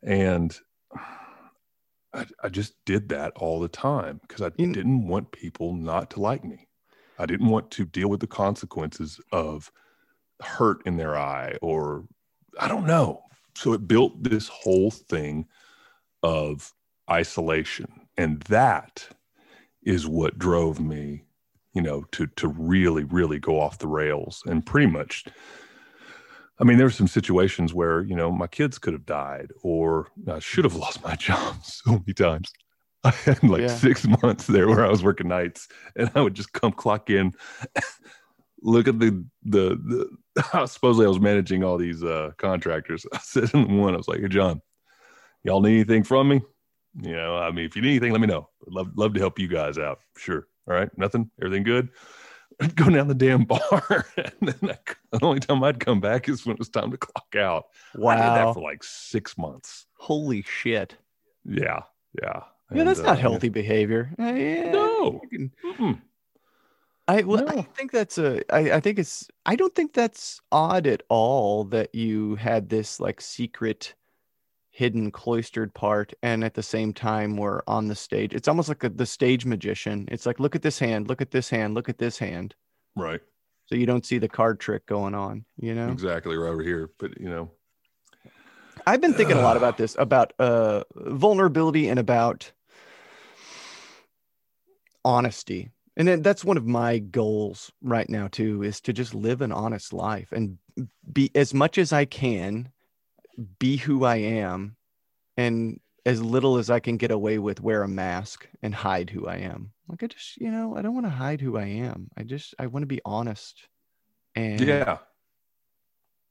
And 0.02 0.56
I, 2.14 2.26
I 2.42 2.48
just 2.48 2.74
did 2.84 3.08
that 3.08 3.32
all 3.36 3.60
the 3.60 3.68
time 3.68 4.20
because 4.22 4.42
I 4.42 4.50
You- 4.58 4.72
didn't 4.72 5.06
want 5.06 5.32
people 5.32 5.74
not 5.74 6.10
to 6.10 6.20
like 6.20 6.44
me. 6.44 6.68
I 7.18 7.26
didn't 7.26 7.48
want 7.48 7.70
to 7.72 7.84
deal 7.84 8.08
with 8.08 8.20
the 8.20 8.26
consequences 8.26 9.20
of 9.32 9.70
hurt 10.40 10.82
in 10.86 10.96
their 10.96 11.16
eye 11.16 11.56
or 11.62 12.04
I 12.60 12.68
don't 12.68 12.86
know. 12.86 13.22
So 13.54 13.72
it 13.72 13.86
built 13.86 14.22
this 14.22 14.48
whole 14.48 14.90
thing 14.90 15.46
of 16.22 16.72
isolation. 17.10 18.08
And 18.16 18.40
that 18.42 19.08
is 19.82 20.06
what 20.06 20.38
drove 20.38 20.80
me, 20.80 21.24
you 21.74 21.82
know, 21.82 22.04
to 22.12 22.26
to 22.26 22.48
really, 22.48 23.04
really 23.04 23.38
go 23.38 23.60
off 23.60 23.78
the 23.78 23.88
rails 23.88 24.42
and 24.46 24.64
pretty 24.64 24.86
much 24.86 25.24
I 26.60 26.64
mean, 26.64 26.76
there 26.76 26.86
were 26.86 26.90
some 26.90 27.08
situations 27.08 27.74
where, 27.74 28.02
you 28.02 28.14
know, 28.14 28.30
my 28.30 28.46
kids 28.46 28.78
could 28.78 28.92
have 28.92 29.06
died 29.06 29.50
or 29.62 30.08
I 30.28 30.38
should 30.38 30.64
have 30.64 30.74
lost 30.84 31.02
my 31.02 31.16
job 31.16 31.56
so 31.64 31.92
many 31.92 32.12
times. 32.14 32.52
I 33.04 33.10
had 33.10 33.42
like 33.42 33.62
Yeah. 33.62 33.68
six 33.68 34.06
months 34.22 34.46
there 34.46 34.68
where 34.68 34.84
I 34.86 34.90
was 34.90 35.02
working 35.02 35.26
nights 35.26 35.66
and 35.96 36.10
I 36.14 36.20
would 36.20 36.34
just 36.34 36.52
come 36.52 36.70
clock 36.72 37.10
in, 37.10 37.32
look 38.62 38.88
at 38.88 38.98
the, 38.98 39.24
the, 39.44 40.08
the, 40.36 40.66
supposedly 40.66 41.06
I 41.06 41.08
was 41.08 41.20
managing 41.20 41.64
all 41.64 41.76
these 41.78 42.02
uh, 42.02 42.30
contractors. 42.38 43.04
I 43.12 43.18
said 43.18 43.50
in 43.54 43.66
the 43.68 43.74
one, 43.74 43.94
I 43.94 43.96
was 43.98 44.08
like, 44.08 44.20
hey, 44.20 44.28
John, 44.28 44.62
y'all 45.44 45.60
need 45.60 45.74
anything 45.74 46.04
from 46.04 46.28
me? 46.28 46.40
You 47.00 47.12
know, 47.16 47.36
I 47.36 47.50
mean, 47.50 47.64
if 47.64 47.74
you 47.76 47.82
need 47.82 47.90
anything, 47.90 48.12
let 48.12 48.20
me 48.20 48.26
know. 48.26 48.48
I'd 48.66 48.72
love, 48.72 48.88
love 48.96 49.14
to 49.14 49.20
help 49.20 49.38
you 49.38 49.48
guys 49.48 49.78
out. 49.78 50.00
Sure. 50.16 50.46
All 50.68 50.74
right. 50.74 50.90
Nothing. 50.98 51.30
Everything 51.40 51.62
good. 51.64 51.88
I'd 52.60 52.76
go 52.76 52.90
down 52.90 53.08
the 53.08 53.14
damn 53.14 53.44
bar. 53.44 54.06
and 54.16 54.32
then 54.40 54.70
I, 54.70 54.78
the 55.18 55.24
only 55.24 55.40
time 55.40 55.64
I'd 55.64 55.80
come 55.80 56.00
back 56.00 56.28
is 56.28 56.44
when 56.44 56.52
it 56.54 56.58
was 56.58 56.68
time 56.68 56.90
to 56.90 56.98
clock 56.98 57.34
out. 57.34 57.64
I 57.94 58.14
did 58.14 58.22
that 58.22 58.44
Wow. 58.46 58.52
for 58.52 58.62
like 58.62 58.84
six 58.84 59.36
months. 59.38 59.86
Holy 59.94 60.42
shit. 60.42 60.94
Yeah. 61.44 61.80
Yeah. 62.22 62.42
Yeah, 62.70 62.78
And, 62.80 62.88
that's 62.88 63.00
uh, 63.00 63.04
not 63.04 63.18
healthy 63.18 63.48
behavior. 63.48 64.12
Uh, 64.18 64.24
yeah, 64.34 64.70
No. 64.70 65.20
can-. 65.30 66.02
I 67.08 67.22
well, 67.22 67.48
I 67.48 67.62
think 67.62 67.90
that's 67.90 68.16
a 68.16 68.42
I, 68.54 68.76
I 68.76 68.80
think 68.80 68.98
it's 68.98 69.28
I 69.44 69.56
don't 69.56 69.74
think 69.74 69.92
that's 69.92 70.40
odd 70.52 70.86
at 70.86 71.02
all 71.08 71.64
that 71.64 71.94
you 71.94 72.36
had 72.36 72.68
this 72.68 73.00
like 73.00 73.20
secret 73.20 73.94
hidden 74.70 75.10
cloistered 75.10 75.74
part 75.74 76.14
and 76.22 76.42
at 76.44 76.54
the 76.54 76.62
same 76.62 76.92
time 76.92 77.36
were 77.36 77.62
on 77.66 77.88
the 77.88 77.94
stage. 77.94 78.32
It's 78.34 78.48
almost 78.48 78.68
like 78.68 78.84
a, 78.84 78.88
the 78.88 79.04
stage 79.04 79.44
magician. 79.44 80.08
It's 80.10 80.26
like 80.26 80.40
look 80.40 80.54
at 80.54 80.62
this 80.62 80.78
hand, 80.78 81.08
look 81.08 81.20
at 81.20 81.32
this 81.32 81.50
hand, 81.50 81.74
look 81.74 81.88
at 81.88 81.98
this 81.98 82.18
hand. 82.18 82.54
Right. 82.96 83.20
So 83.66 83.76
you 83.76 83.86
don't 83.86 84.04
see 84.04 84.18
the 84.18 84.28
card 84.28 84.60
trick 84.60 84.86
going 84.86 85.14
on, 85.14 85.44
you 85.56 85.74
know? 85.74 85.90
Exactly. 85.90 86.36
Right 86.36 86.50
over 86.50 86.62
here. 86.62 86.90
But, 86.98 87.18
you 87.18 87.28
know, 87.28 87.50
I've 88.86 89.00
been 89.00 89.14
thinking 89.14 89.38
a 89.38 89.42
lot 89.42 89.56
about 89.56 89.76
this, 89.78 89.96
about 89.98 90.32
uh, 90.38 90.84
vulnerability 90.94 91.88
and 91.88 91.98
about 91.98 92.52
honesty. 95.04 95.70
And 95.96 96.08
then 96.08 96.22
that's 96.22 96.44
one 96.44 96.56
of 96.56 96.66
my 96.66 96.98
goals 96.98 97.70
right 97.82 98.08
now 98.08 98.28
too, 98.28 98.62
is 98.62 98.80
to 98.82 98.92
just 98.92 99.14
live 99.14 99.42
an 99.42 99.52
honest 99.52 99.92
life 99.92 100.32
and 100.32 100.58
be 101.12 101.30
as 101.34 101.52
much 101.52 101.76
as 101.76 101.92
I 101.92 102.06
can, 102.06 102.70
be 103.58 103.76
who 103.76 104.04
I 104.04 104.16
am, 104.16 104.76
and 105.36 105.80
as 106.04 106.22
little 106.22 106.56
as 106.56 106.70
I 106.70 106.80
can 106.80 106.96
get 106.96 107.10
away 107.10 107.38
with, 107.38 107.60
wear 107.60 107.82
a 107.82 107.88
mask 107.88 108.48
and 108.62 108.74
hide 108.74 109.10
who 109.10 109.26
I 109.26 109.36
am. 109.36 109.72
Like 109.86 110.02
I 110.02 110.06
just, 110.06 110.36
you 110.38 110.50
know, 110.50 110.76
I 110.76 110.82
don't 110.82 110.94
want 110.94 111.06
to 111.06 111.10
hide 111.10 111.40
who 111.40 111.56
I 111.56 111.66
am. 111.66 112.08
I 112.16 112.22
just, 112.22 112.54
I 112.58 112.66
want 112.66 112.82
to 112.82 112.86
be 112.88 113.00
honest. 113.04 113.68
And 114.34 114.60
Yeah. 114.60 114.98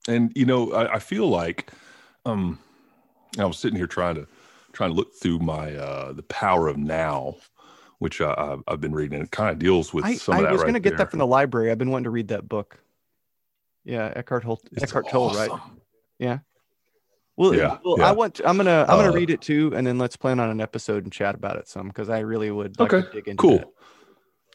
And 0.08 0.32
you 0.36 0.46
know, 0.46 0.74
I, 0.74 0.96
I 0.96 1.00
feel 1.00 1.28
like 1.28 1.72
um 2.26 2.58
I 3.38 3.46
was 3.46 3.60
sitting 3.60 3.78
here 3.78 3.88
trying 3.88 4.16
to 4.16 4.28
trying 4.74 4.90
to 4.90 4.96
look 4.96 5.14
through 5.22 5.40
my 5.40 5.76
uh 5.76 6.14
the 6.14 6.24
power 6.24 6.68
of 6.68 6.78
now, 6.78 7.36
which 8.02 8.20
I, 8.20 8.34
I've, 8.36 8.64
I've 8.68 8.82
been 8.82 8.94
reading, 8.94 9.20
and 9.20 9.24
it 9.26 9.30
kind 9.32 9.52
of 9.52 9.60
deals 9.60 9.94
with 9.94 10.06
I, 10.06 10.16
some 10.16 10.34
I 10.34 10.38
of 10.40 10.44
that. 10.46 10.52
was 10.54 10.62
right 10.62 10.66
going 10.66 10.74
to 10.74 10.80
get 10.80 10.98
that 10.98 11.12
from 11.12 11.20
the 11.20 11.28
library. 11.28 11.70
I've 11.70 11.78
been 11.78 11.92
wanting 11.92 12.06
to 12.06 12.10
read 12.10 12.30
that 12.30 12.50
book. 12.50 12.80
Yeah, 13.86 14.12
Eckhart 14.16 14.42
Tolle. 14.42 14.60
It's 14.72 14.82
Eckhart 14.84 15.08
Tolle, 15.08 15.30
right? 15.36 15.52
awesome. 15.52 15.80
Well, 17.38 17.56
Yeah, 17.56 17.78
well, 17.86 17.98
yeah. 18.00 18.08
I 18.08 18.12
want. 18.12 18.36
To, 18.36 18.50
I'm 18.50 18.58
gonna. 18.58 18.86
I'm 18.90 18.98
gonna 18.98 19.10
Uh, 19.10 19.14
read 19.14 19.30
it 19.30 19.42
too, 19.42 19.72
and 19.76 19.86
then 19.86 19.98
let's 20.00 20.16
plan 20.18 20.40
on 20.40 20.50
an 20.50 20.60
episode 20.60 21.04
and 21.04 21.14
chat 21.14 21.36
about 21.36 21.58
it 21.58 21.68
some 21.68 21.88
because 21.88 22.10
I 22.10 22.20
really 22.20 22.50
would. 22.52 22.80
Like 22.80 22.92
Okay, 22.94 23.08
to 23.08 23.14
dig 23.14 23.28
into 23.28 23.42
Cool. 23.42 23.58
that. 23.60 23.68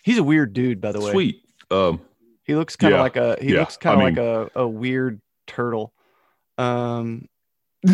He's 0.03 0.19
a 0.19 0.23
weird 0.25 0.53
dude, 0.53 0.81
by 0.81 0.91
the 0.93 1.01
way. 1.01 1.11
Sweet. 1.13 1.43
Um 1.71 2.01
He 2.45 2.55
looks 2.57 2.77
kind 2.77 2.95
of 2.95 2.99
Yeah, 2.99 3.03
like 3.03 3.17
a. 3.17 3.37
He 3.41 3.53
yeah, 3.55 3.61
looks 3.61 3.77
kind 3.77 4.01
I 4.01 4.09
of 4.09 4.17
like 4.17 4.19
a, 4.25 4.51
a 4.61 4.69
weird 4.69 5.21
turtle. 5.47 5.95
Um. 6.59 7.29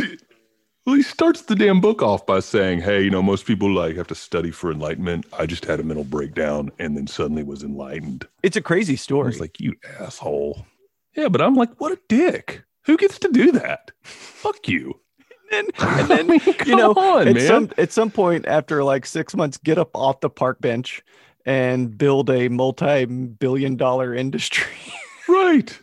well, 0.86 0.96
he 0.96 1.02
starts 1.02 1.42
the 1.42 1.54
damn 1.54 1.80
book 1.80 2.02
off 2.02 2.26
by 2.26 2.40
saying, 2.40 2.80
"Hey, 2.80 3.02
you 3.02 3.10
know, 3.10 3.22
most 3.22 3.46
people 3.46 3.72
like 3.72 3.96
have 3.96 4.08
to 4.08 4.14
study 4.14 4.50
for 4.50 4.70
enlightenment. 4.70 5.26
I 5.32 5.46
just 5.46 5.64
had 5.64 5.80
a 5.80 5.84
mental 5.84 6.04
breakdown 6.04 6.70
and 6.78 6.96
then 6.96 7.06
suddenly 7.06 7.42
was 7.42 7.62
enlightened." 7.62 8.26
It's 8.42 8.56
a 8.56 8.62
crazy 8.62 8.96
story. 8.96 9.28
was 9.28 9.40
like, 9.40 9.60
"You 9.60 9.74
asshole." 10.00 10.66
Yeah, 11.16 11.28
but 11.28 11.40
I'm 11.42 11.54
like, 11.54 11.80
"What 11.80 11.92
a 11.92 11.98
dick! 12.08 12.64
Who 12.86 12.96
gets 12.96 13.18
to 13.20 13.28
do 13.28 13.52
that? 13.52 13.92
Fuck 14.02 14.68
you." 14.68 14.98
and, 15.52 15.70
and 15.78 16.08
then 16.08 16.20
I 16.30 16.32
mean, 16.32 16.40
you 16.66 16.76
know, 16.76 16.92
on, 16.92 17.28
at 17.28 17.34
man. 17.34 17.46
some 17.46 17.70
at 17.78 17.92
some 17.92 18.10
point 18.10 18.46
after 18.46 18.82
like 18.82 19.06
six 19.06 19.36
months, 19.36 19.58
get 19.58 19.78
up 19.78 19.90
off 19.94 20.20
the 20.20 20.30
park 20.30 20.60
bench 20.60 21.02
and 21.44 21.96
build 21.96 22.30
a 22.30 22.48
multi-billion 22.48 23.76
dollar 23.76 24.14
industry. 24.14 24.66
Right. 25.28 25.78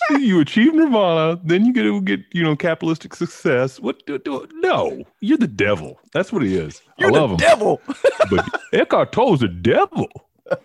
You 0.18 0.40
achieve 0.40 0.74
nirvana, 0.74 1.40
then 1.44 1.64
you 1.64 1.72
get 1.72 1.82
to 1.84 2.00
get 2.00 2.20
you 2.32 2.42
know 2.42 2.56
capitalistic 2.56 3.14
success. 3.14 3.78
What? 3.80 4.04
Do, 4.06 4.18
do, 4.18 4.46
no, 4.54 5.02
you're 5.20 5.38
the 5.38 5.46
devil. 5.46 5.98
That's 6.12 6.32
what 6.32 6.42
he 6.42 6.56
is. 6.56 6.82
You're 6.98 7.10
I 7.10 7.12
love 7.20 7.30
the 7.30 7.34
him, 7.36 7.38
devil. 7.50 7.80
but 8.30 8.44
Eckhart 8.72 9.12
Tolle's 9.12 9.42
a 9.42 9.48
devil. 9.48 10.08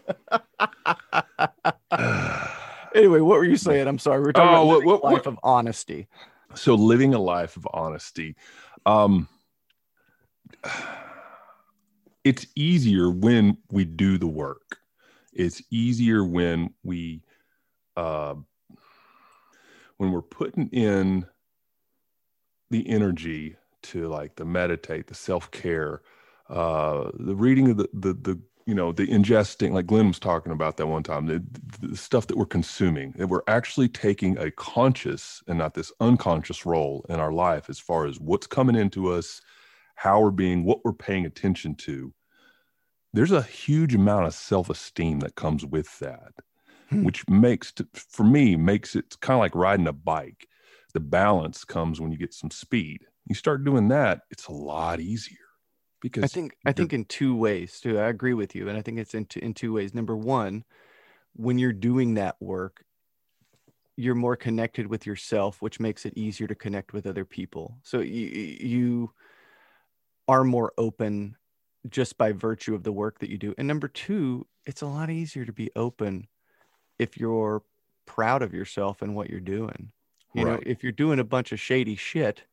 Anyway, 2.96 3.20
what 3.20 3.38
were 3.38 3.46
you 3.46 3.56
saying? 3.56 3.88
I'm 3.88 4.00
sorry. 4.00 4.20
We're 4.20 4.32
talking 4.32 4.50
Oh, 4.50 4.64
about 4.72 4.84
what- 4.84 4.84
what- 4.86 5.04
life 5.04 5.12
what- 5.14 5.28
of 5.28 5.40
honesty. 5.44 6.08
so 6.56 6.74
living 6.74 7.14
a 7.14 7.20
life 7.20 7.56
of 7.56 7.68
honesty. 7.72 8.36
Um, 8.88 9.28
it's 12.24 12.48
easier 12.56 13.12
when 13.12 13.58
we 13.72 13.86
do 13.86 14.18
the 14.18 14.26
work. 14.28 14.80
It's 15.34 15.62
easier 15.70 16.26
when 16.26 16.74
we 16.84 17.22
uh, 17.96 18.34
when 20.00 20.12
we're 20.12 20.24
putting 20.24 20.70
in 20.70 21.28
the 22.72 22.90
energy 22.90 23.58
to 23.84 24.08
like 24.08 24.38
the 24.38 24.46
meditate, 24.46 25.08
the 25.08 25.16
self 25.16 25.52
care, 25.52 26.02
uh, 26.50 27.12
the 27.16 27.36
reading 27.36 27.70
of 27.72 27.78
the, 27.78 27.90
the 27.94 28.14
the 28.14 28.42
you 28.66 28.76
know 28.76 28.94
the 28.94 29.08
ingesting, 29.08 29.74
like 29.74 29.88
Glenn 29.88 30.08
was 30.08 30.20
talking 30.20 30.54
about 30.54 30.78
that 30.78 30.88
one 30.88 31.04
time, 31.04 31.28
the, 31.28 31.44
the 31.82 31.98
stuff 31.98 32.28
that 32.28 32.38
we're 32.38 32.46
consuming, 32.46 33.14
that 33.18 33.28
we're 33.28 33.44
actually 33.48 33.90
taking 33.90 34.38
a 34.38 34.52
conscious 34.52 35.44
and 35.48 35.60
not 35.60 35.74
this 35.76 35.92
unconscious 36.00 36.66
role 36.66 37.06
in 37.10 37.20
our 37.20 37.34
life 37.34 37.70
as 37.70 37.80
far 37.80 38.06
as 38.06 38.20
what's 38.20 38.48
coming 38.48 38.76
into 38.76 39.12
us, 39.12 39.42
how 39.96 40.22
we're 40.22 40.32
being, 40.32 40.64
what 40.64 40.86
we're 40.86 40.94
paying 40.94 41.26
attention 41.26 41.76
to. 41.76 42.14
There's 43.14 43.32
a 43.32 43.42
huge 43.42 43.96
amount 43.96 44.28
of 44.28 44.34
self 44.34 44.70
esteem 44.70 45.20
that 45.22 45.36
comes 45.36 45.66
with 45.66 46.00
that, 46.00 46.34
hmm. 46.90 47.04
which 47.04 47.28
makes, 47.28 47.74
for 47.94 48.24
me, 48.24 48.56
makes 48.56 48.96
it 48.96 49.20
kind 49.22 49.36
of 49.36 49.40
like 49.40 49.56
riding 49.56 49.88
a 49.88 49.94
bike. 49.94 50.48
The 50.94 51.00
balance 51.00 51.64
comes 51.64 52.02
when 52.02 52.12
you 52.12 52.18
get 52.18 52.34
some 52.34 52.52
speed. 52.52 53.06
You 53.28 53.36
start 53.36 53.64
doing 53.64 53.90
that, 53.90 54.22
it's 54.32 54.48
a 54.48 54.52
lot 54.52 55.00
easier 55.00 55.38
because 56.02 56.24
I 56.24 56.28
think 56.28 56.56
I 56.66 56.72
think 56.72 56.94
in 56.94 57.06
two 57.06 57.36
ways 57.36 57.80
too. 57.80 58.00
I 58.00 58.08
agree 58.08 58.34
with 58.34 58.56
you, 58.56 58.70
and 58.70 58.78
I 58.78 58.82
think 58.82 58.98
it's 58.98 59.14
in 59.14 59.26
two, 59.26 59.40
in 59.40 59.54
two 59.54 59.74
ways. 59.74 59.94
Number 59.94 60.16
one, 60.16 60.64
when 61.34 61.58
you're 61.60 61.74
doing 61.74 62.16
that 62.16 62.36
work, 62.40 62.84
you're 63.96 64.16
more 64.16 64.36
connected 64.36 64.88
with 64.88 65.06
yourself, 65.06 65.62
which 65.62 65.80
makes 65.80 66.06
it 66.06 66.18
easier 66.18 66.48
to 66.48 66.56
connect 66.56 66.94
with 66.94 67.06
other 67.06 67.26
people. 67.26 67.78
So 67.84 68.00
you 68.00 68.28
you 68.60 69.14
are 70.28 70.44
more 70.44 70.74
open 70.78 71.36
just 71.90 72.18
by 72.18 72.32
virtue 72.32 72.76
of 72.76 72.84
the 72.84 72.92
work 72.92 73.20
that 73.20 73.30
you 73.30 73.38
do. 73.38 73.54
And 73.58 73.68
number 73.68 73.88
two, 73.88 74.48
it's 74.66 74.82
a 74.82 74.88
lot 74.88 75.10
easier 75.10 75.46
to 75.46 75.54
be 75.54 75.72
open 75.76 76.28
if 77.00 77.18
you're 77.18 77.64
proud 78.06 78.42
of 78.42 78.54
yourself 78.54 79.02
and 79.02 79.16
what 79.16 79.30
you're 79.30 79.40
doing. 79.40 79.92
You 80.34 80.46
right. 80.46 80.54
know, 80.54 80.64
if 80.66 80.84
you're 80.84 80.92
doing 80.92 81.20
a 81.20 81.24
bunch 81.24 81.52
of 81.52 81.60
shady 81.60 81.96
shit, 81.96 82.44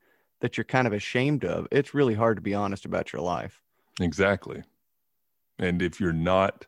that 0.41 0.57
you're 0.57 0.65
kind 0.65 0.87
of 0.87 0.93
ashamed 0.93 1.45
of, 1.45 1.67
it's 1.71 1.95
really 1.95 2.15
hard 2.15 2.37
to 2.37 2.43
be 2.43 2.55
honest 2.55 2.85
about 2.85 3.13
your 3.13 3.23
life. 3.23 3.61
Exactly. 4.01 4.63
And 5.59 5.81
if 5.81 5.99
you're 5.99 6.13
not, 6.13 6.67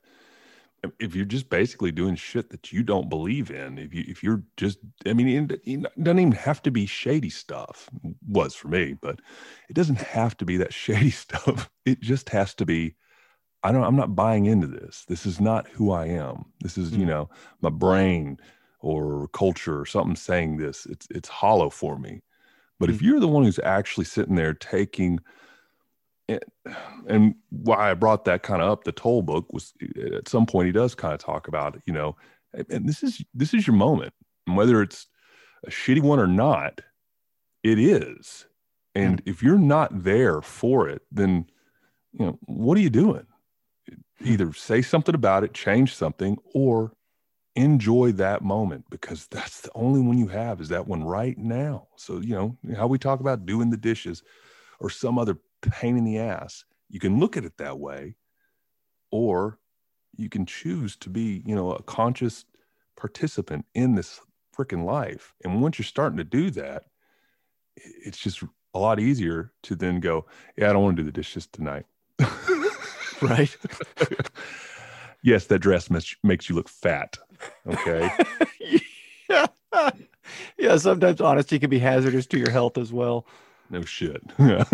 if 0.98 1.14
you're 1.14 1.26
just 1.26 1.50
basically 1.50 1.92
doing 1.92 2.14
shit 2.14 2.50
that 2.50 2.72
you 2.72 2.82
don't 2.82 3.10
believe 3.10 3.50
in, 3.50 3.78
if 3.78 3.92
you 3.92 4.04
if 4.06 4.22
you're 4.22 4.42
just, 4.56 4.78
I 5.06 5.12
mean, 5.12 5.50
it, 5.50 5.82
doesn't 6.02 6.18
even 6.18 6.32
have 6.32 6.62
to 6.62 6.70
be 6.70 6.86
shady 6.86 7.30
stuff. 7.30 7.90
Was 8.26 8.54
for 8.54 8.68
me, 8.68 8.94
but 9.00 9.20
it 9.68 9.74
doesn't 9.74 10.00
have 10.00 10.36
to 10.38 10.44
be 10.44 10.56
that 10.58 10.72
shady 10.84 11.10
stuff. 11.10 11.70
It 11.84 12.00
just 12.00 12.30
has 12.30 12.54
to 12.54 12.66
be. 12.66 12.94
I 13.62 13.72
don't. 13.72 13.84
I'm 13.84 13.96
not 13.96 14.14
buying 14.14 14.46
into 14.46 14.66
this. 14.66 15.04
This 15.08 15.26
is 15.26 15.40
not 15.40 15.68
who 15.68 15.90
I 15.90 16.06
am. 16.06 16.44
This 16.60 16.78
is, 16.78 16.90
mm-hmm. 16.90 17.00
you 17.00 17.06
hmm. 17.06 17.10
know, 17.10 17.30
my 17.60 17.70
brain 17.70 18.38
or 18.80 19.28
culture 19.28 19.80
or 19.80 19.86
something 19.86 20.16
saying 20.16 20.58
this. 20.58 20.86
It's 20.86 21.08
it's 21.10 21.28
hollow 21.28 21.70
for 21.70 21.98
me. 21.98 22.22
But 22.78 22.90
if 22.90 22.96
mm-hmm. 22.96 23.06
you're 23.06 23.20
the 23.20 23.28
one 23.28 23.44
who's 23.44 23.58
actually 23.58 24.04
sitting 24.04 24.36
there 24.36 24.54
taking 24.54 25.18
it, 26.28 26.44
and 27.08 27.34
why 27.50 27.90
I 27.90 27.94
brought 27.94 28.24
that 28.26 28.42
kind 28.42 28.62
of 28.62 28.70
up, 28.70 28.84
the 28.84 28.92
Tolle 28.92 29.22
book 29.22 29.52
was 29.52 29.72
at 30.14 30.28
some 30.28 30.46
point 30.46 30.66
he 30.66 30.72
does 30.72 30.94
kind 30.94 31.14
of 31.14 31.20
talk 31.20 31.48
about 31.48 31.74
it, 31.74 31.82
you 31.86 31.92
know, 31.92 32.16
and 32.52 32.88
this 32.88 33.02
is 33.02 33.24
this 33.34 33.54
is 33.54 33.66
your 33.66 33.76
moment. 33.76 34.12
And 34.46 34.56
whether 34.56 34.82
it's 34.82 35.06
a 35.66 35.70
shitty 35.70 36.02
one 36.02 36.20
or 36.20 36.26
not, 36.26 36.80
it 37.62 37.78
is. 37.78 38.46
And 38.94 39.18
mm-hmm. 39.18 39.30
if 39.30 39.42
you're 39.42 39.58
not 39.58 40.04
there 40.04 40.40
for 40.40 40.88
it, 40.88 41.02
then 41.10 41.46
you 42.12 42.26
know, 42.26 42.38
what 42.46 42.78
are 42.78 42.82
you 42.82 42.90
doing? 42.90 43.26
Either 44.20 44.52
say 44.52 44.82
something 44.82 45.14
about 45.14 45.44
it, 45.44 45.54
change 45.54 45.94
something, 45.94 46.36
or 46.54 46.92
enjoy 47.54 48.12
that 48.12 48.42
moment 48.42 48.84
because 48.90 49.26
that's 49.26 49.60
the 49.60 49.70
only 49.74 50.00
one 50.00 50.18
you 50.18 50.28
have 50.28 50.60
is 50.60 50.68
that 50.68 50.86
one 50.86 51.04
right 51.04 51.36
now. 51.38 51.88
So, 51.96 52.20
you 52.20 52.34
know, 52.34 52.56
how 52.76 52.86
we 52.86 52.98
talk 52.98 53.20
about 53.20 53.46
doing 53.46 53.70
the 53.70 53.76
dishes 53.76 54.22
or 54.80 54.90
some 54.90 55.18
other 55.18 55.38
pain 55.62 55.96
in 55.96 56.04
the 56.04 56.18
ass, 56.18 56.64
you 56.88 57.00
can 57.00 57.18
look 57.18 57.36
at 57.36 57.44
it 57.44 57.56
that 57.58 57.78
way, 57.78 58.14
or 59.10 59.58
you 60.16 60.28
can 60.28 60.46
choose 60.46 60.96
to 60.96 61.10
be, 61.10 61.42
you 61.44 61.54
know, 61.54 61.72
a 61.72 61.82
conscious 61.82 62.44
participant 62.96 63.64
in 63.74 63.94
this 63.94 64.20
freaking 64.56 64.84
life. 64.84 65.34
And 65.44 65.62
once 65.62 65.78
you're 65.78 65.86
starting 65.86 66.18
to 66.18 66.24
do 66.24 66.50
that, 66.50 66.84
it's 67.76 68.18
just 68.18 68.42
a 68.74 68.78
lot 68.78 69.00
easier 69.00 69.52
to 69.64 69.74
then 69.76 70.00
go, 70.00 70.26
yeah, 70.56 70.70
I 70.70 70.72
don't 70.72 70.82
want 70.82 70.96
to 70.96 71.02
do 71.02 71.06
the 71.06 71.12
dishes 71.12 71.46
tonight. 71.46 71.86
right. 73.22 73.56
yes, 75.22 75.46
that 75.46 75.60
dress 75.60 75.90
makes 76.22 76.48
you 76.48 76.54
look 76.54 76.68
fat. 76.68 77.16
Okay. 77.66 78.10
yeah. 79.28 79.46
yeah. 80.58 80.76
Sometimes 80.76 81.20
honesty 81.20 81.58
can 81.58 81.70
be 81.70 81.78
hazardous 81.78 82.26
to 82.26 82.38
your 82.38 82.50
health 82.50 82.78
as 82.78 82.92
well. 82.92 83.26
No 83.70 83.82
shit. 83.82 84.22
Yeah. 84.38 84.64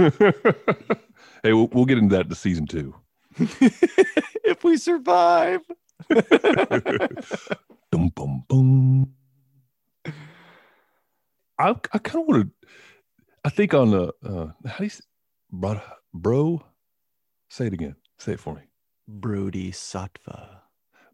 hey, 1.42 1.52
we'll, 1.52 1.68
we'll 1.68 1.84
get 1.84 1.98
into 1.98 2.14
that 2.16 2.28
to 2.28 2.34
season 2.34 2.66
two. 2.66 2.94
if 3.38 4.62
we 4.62 4.76
survive. 4.76 5.60
dum, 7.90 8.08
bum, 8.14 8.44
bum. 8.48 9.12
I, 11.58 11.70
I 11.70 11.98
kind 11.98 12.22
of 12.22 12.28
want 12.28 12.42
to, 12.46 12.68
I 13.44 13.48
think 13.48 13.74
on 13.74 13.90
the, 13.90 14.12
uh, 14.24 14.68
how 14.68 14.78
do 14.78 14.84
you 14.84 14.90
say, 14.90 15.04
bro, 15.50 15.80
bro, 16.12 16.64
say 17.48 17.66
it 17.66 17.72
again. 17.72 17.96
Say 18.18 18.32
it 18.32 18.40
for 18.40 18.54
me. 18.54 18.62
Brody 19.06 19.70
Sattva. 19.70 20.60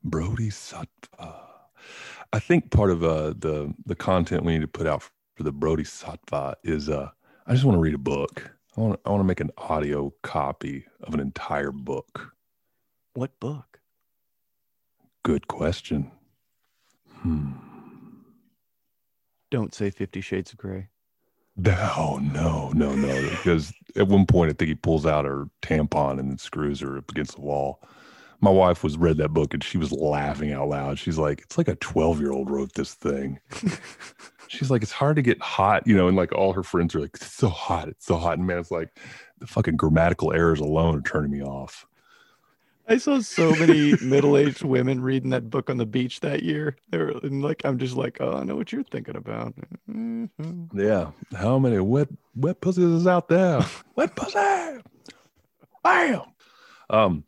Brody 0.03 0.31
Bodhisattva. 0.31 1.47
I 2.33 2.39
think 2.39 2.71
part 2.71 2.91
of 2.91 3.03
uh, 3.03 3.35
the 3.37 3.75
the 3.87 3.95
content 3.95 4.45
we 4.45 4.53
need 4.53 4.61
to 4.61 4.69
put 4.69 4.87
out 4.87 5.03
for 5.35 5.43
the 5.43 5.53
Bodhisattva 5.53 6.57
is 6.63 6.89
uh, 6.89 7.11
I 7.47 7.53
just 7.53 7.65
want 7.65 7.77
to 7.77 7.81
read 7.81 7.95
a 7.95 7.99
book. 7.99 8.51
I 8.77 8.81
want 8.81 9.01
I 9.05 9.11
want 9.11 9.21
to 9.21 9.25
make 9.25 9.41
an 9.41 9.51
audio 9.59 10.13
copy 10.23 10.87
of 11.03 11.15
an 11.15 11.21
entire 11.21 11.73
book. 11.73 12.35
What 13.15 13.39
book? 13.41 13.81
Good 15.25 15.49
question. 15.49 16.11
Hmm. 17.17 17.53
Don't 19.51 19.75
say 19.75 19.91
Fifty 19.91 20.21
Shades 20.21 20.53
of 20.53 20.59
Grey. 20.59 20.89
No, 21.63 22.19
no, 22.23 22.71
no, 22.75 22.95
no. 22.95 23.31
Because 23.31 23.73
at 23.97 24.09
one 24.09 24.25
point, 24.27 24.51
I 24.51 24.55
think 24.55 24.69
he 24.69 24.75
pulls 24.75 25.05
out 25.05 25.25
her 25.25 25.49
tampon 25.63 26.19
and 26.19 26.31
then 26.31 26.39
screws 26.39 26.81
her 26.81 26.97
up 26.97 27.11
against 27.11 27.35
the 27.35 27.43
wall. 27.43 27.81
My 28.41 28.51
wife 28.51 28.83
was 28.83 28.97
read 28.97 29.19
that 29.19 29.35
book 29.35 29.53
and 29.53 29.63
she 29.63 29.77
was 29.77 29.93
laughing 29.93 30.53
out 30.53 30.69
loud. 30.69 30.99
She's 30.99 31.19
like, 31.19 31.43
"It's 31.43 31.59
like 31.59 31.69
a 31.69 31.75
twelve 31.77 32.21
year 32.21 32.33
old 32.33 32.51
wrote 32.51 32.73
this 32.75 32.95
thing." 32.95 33.41
She's 34.49 34.71
like, 34.71 34.83
"It's 34.83 34.93
hard 34.93 35.17
to 35.17 35.23
get 35.23 35.41
hot," 35.43 35.87
you 35.87 35.95
know, 35.95 36.09
and 36.09 36.17
like 36.17 36.33
all 36.33 36.55
her 36.55 36.63
friends 36.63 36.95
are 36.95 37.01
like, 37.01 37.11
"It's 37.15 37.33
so 37.35 37.49
hot, 37.49 37.89
it's 37.89 38.07
so 38.07 38.17
hot," 38.17 38.39
and 38.39 38.47
man, 38.47 38.59
it's 38.59 38.71
like 38.71 38.99
the 39.39 39.47
fucking 39.47 39.77
grammatical 39.77 40.33
errors 40.33 40.61
alone 40.61 40.97
are 40.97 41.03
turning 41.03 41.31
me 41.31 41.43
off. 41.43 41.87
I 42.91 42.99
saw 42.99 43.21
so 43.21 43.53
many 43.53 43.95
middle-aged 44.03 44.65
women 44.65 45.01
reading 45.01 45.31
that 45.31 45.49
book 45.49 45.71
on 45.71 45.77
the 45.77 45.87
beach 45.87 46.19
that 46.21 46.43
year. 46.43 46.77
They 46.91 46.99
were 46.99 47.11
and 47.23 47.41
like, 47.41 47.63
I'm 47.65 47.79
just 47.79 47.95
like, 47.95 48.19
oh, 48.21 48.33
I 48.33 48.43
know 48.43 48.57
what 48.57 48.73
you're 48.73 48.83
thinking 48.83 49.15
about. 49.15 49.55
Mm-hmm. 49.89 50.79
Yeah, 50.79 51.13
how 51.37 51.61
many 51.61 51.79
wet 51.79 52.09
wet 52.35 52.61
pussies 52.61 52.85
is 52.85 53.07
out 53.07 53.29
there? 53.29 53.65
wet 53.95 54.17
pussy. 54.17 54.83
Bam. 55.85 56.23
Um, 56.91 57.25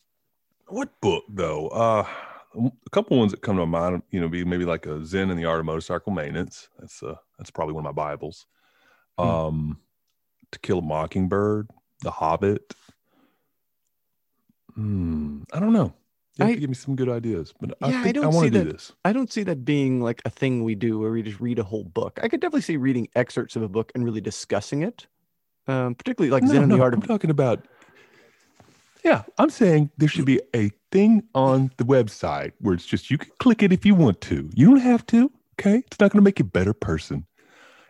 what 0.66 1.00
book 1.00 1.24
though? 1.28 1.68
Uh, 1.68 2.08
a 2.56 2.90
couple 2.90 3.16
ones 3.18 3.30
that 3.30 3.40
come 3.40 3.56
to 3.56 3.64
mind, 3.64 4.02
you 4.10 4.20
know, 4.20 4.28
be 4.28 4.44
maybe 4.44 4.64
like 4.64 4.86
a 4.86 5.04
Zen 5.06 5.30
and 5.30 5.38
the 5.38 5.44
Art 5.44 5.60
of 5.60 5.66
Motorcycle 5.66 6.12
Maintenance. 6.12 6.68
That's 6.80 7.04
uh, 7.04 7.14
that's 7.38 7.52
probably 7.52 7.74
one 7.74 7.86
of 7.86 7.94
my 7.94 8.02
Bibles. 8.02 8.46
Hmm. 9.16 9.24
Um, 9.24 9.80
To 10.50 10.58
Kill 10.58 10.80
a 10.80 10.82
Mockingbird, 10.82 11.70
The 12.00 12.10
Hobbit. 12.10 12.74
Hmm, 14.74 15.42
I 15.52 15.60
don't 15.60 15.72
know. 15.72 15.94
You 16.38 16.46
have 16.46 16.56
I, 16.56 16.58
give 16.58 16.70
me 16.70 16.74
some 16.74 16.96
good 16.96 17.10
ideas, 17.10 17.52
but 17.60 17.76
yeah, 17.82 18.02
I, 18.04 18.08
I 18.08 18.12
don't 18.12 18.24
I 18.24 18.28
want 18.28 18.52
to 18.52 18.64
do 18.64 18.72
this. 18.72 18.92
I 19.04 19.12
don't 19.12 19.30
see 19.30 19.42
that 19.42 19.66
being 19.66 20.00
like 20.00 20.22
a 20.24 20.30
thing 20.30 20.64
we 20.64 20.74
do 20.74 20.98
where 20.98 21.10
we 21.10 21.22
just 21.22 21.40
read 21.40 21.58
a 21.58 21.62
whole 21.62 21.84
book. 21.84 22.18
I 22.22 22.28
could 22.28 22.40
definitely 22.40 22.62
see 22.62 22.78
reading 22.78 23.08
excerpts 23.14 23.54
of 23.54 23.62
a 23.62 23.68
book 23.68 23.92
and 23.94 24.02
really 24.02 24.22
discussing 24.22 24.82
it, 24.82 25.06
um, 25.66 25.94
particularly 25.94 26.30
like 26.30 26.44
no, 26.44 26.52
Zen 26.52 26.68
no, 26.68 26.76
the 26.76 26.82
Art 26.82 26.94
I'm 26.94 27.02
talking 27.02 27.28
about. 27.28 27.66
Yeah, 29.04 29.24
I'm 29.36 29.50
saying 29.50 29.90
there 29.98 30.08
should 30.08 30.24
be 30.24 30.40
a 30.54 30.70
thing 30.90 31.24
on 31.34 31.70
the 31.76 31.84
website 31.84 32.52
where 32.60 32.72
it's 32.72 32.86
just 32.86 33.10
you 33.10 33.18
can 33.18 33.32
click 33.38 33.62
it 33.62 33.70
if 33.70 33.84
you 33.84 33.94
want 33.94 34.22
to. 34.22 34.48
You 34.54 34.68
don't 34.68 34.78
have 34.78 35.04
to. 35.08 35.30
Okay, 35.60 35.82
it's 35.86 36.00
not 36.00 36.12
going 36.12 36.20
to 36.20 36.24
make 36.24 36.38
you 36.38 36.46
a 36.46 36.48
better 36.48 36.72
person. 36.72 37.26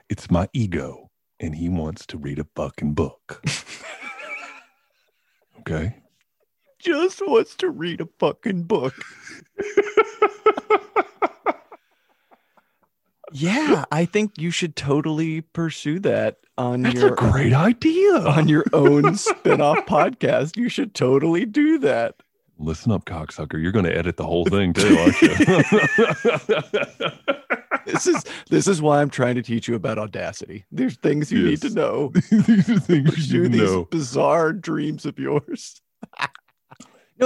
It's 0.09 0.33
my 0.33 0.49
ego, 0.53 1.11
and 1.39 1.55
he 1.55 1.69
wants 1.69 2.07
to 2.07 2.19
read 2.19 2.41
a 2.41 2.47
fucking 2.57 2.95
book. 2.95 3.41
okay 5.61 6.02
just 6.83 7.21
wants 7.27 7.55
to 7.57 7.71
read 7.71 8.01
a 8.01 8.09
fucking 8.19 8.65
book. 8.65 8.95
Yeah, 13.35 13.87
I 13.91 14.05
think 14.05 14.33
you 14.37 14.51
should 14.51 14.77
totally 14.77 15.41
pursue 15.41 15.99
that 16.01 16.39
on 16.59 16.83
That's 16.83 16.97
your 16.97 17.15
a 17.15 17.17
great 17.17 17.55
idea. 17.55 18.19
on 18.19 18.47
your 18.47 18.65
own 18.75 19.15
spin-off 19.17 19.87
podcast. 19.87 20.57
You 20.59 20.69
should 20.69 20.95
totally 20.95 21.47
do 21.47 21.79
that. 21.79 22.17
Listen 22.59 22.93
up, 22.93 23.07
cocksucker. 23.07 23.61
You're 23.61 23.73
going 23.73 23.87
to 23.87 23.97
edit 23.97 24.19
the 24.19 24.27
whole 24.27 24.45
thing 24.45 24.75
too, 24.75 24.99
aren't 24.99 25.23
you? 25.23 25.35
This 27.85 28.07
is 28.07 28.25
this 28.49 28.69
is 28.69 28.81
why 28.81 29.01
I'm 29.03 29.11
trying 29.11 29.35
to 29.35 29.43
teach 29.43 29.67
you 29.67 29.75
about 29.75 29.99
audacity. 29.99 30.65
There's 30.71 30.97
things 30.99 31.33
you 31.33 31.43
need 31.43 31.61
to 31.63 31.71
know. 31.71 32.13
These 32.31 32.71
are 32.71 32.79
things 32.79 33.11
Pursue 33.11 33.43
you 33.43 33.49
these 33.49 33.61
know. 33.61 33.85
bizarre 33.87 34.53
dreams 34.53 35.05
of 35.05 35.19
yours. 35.19 35.83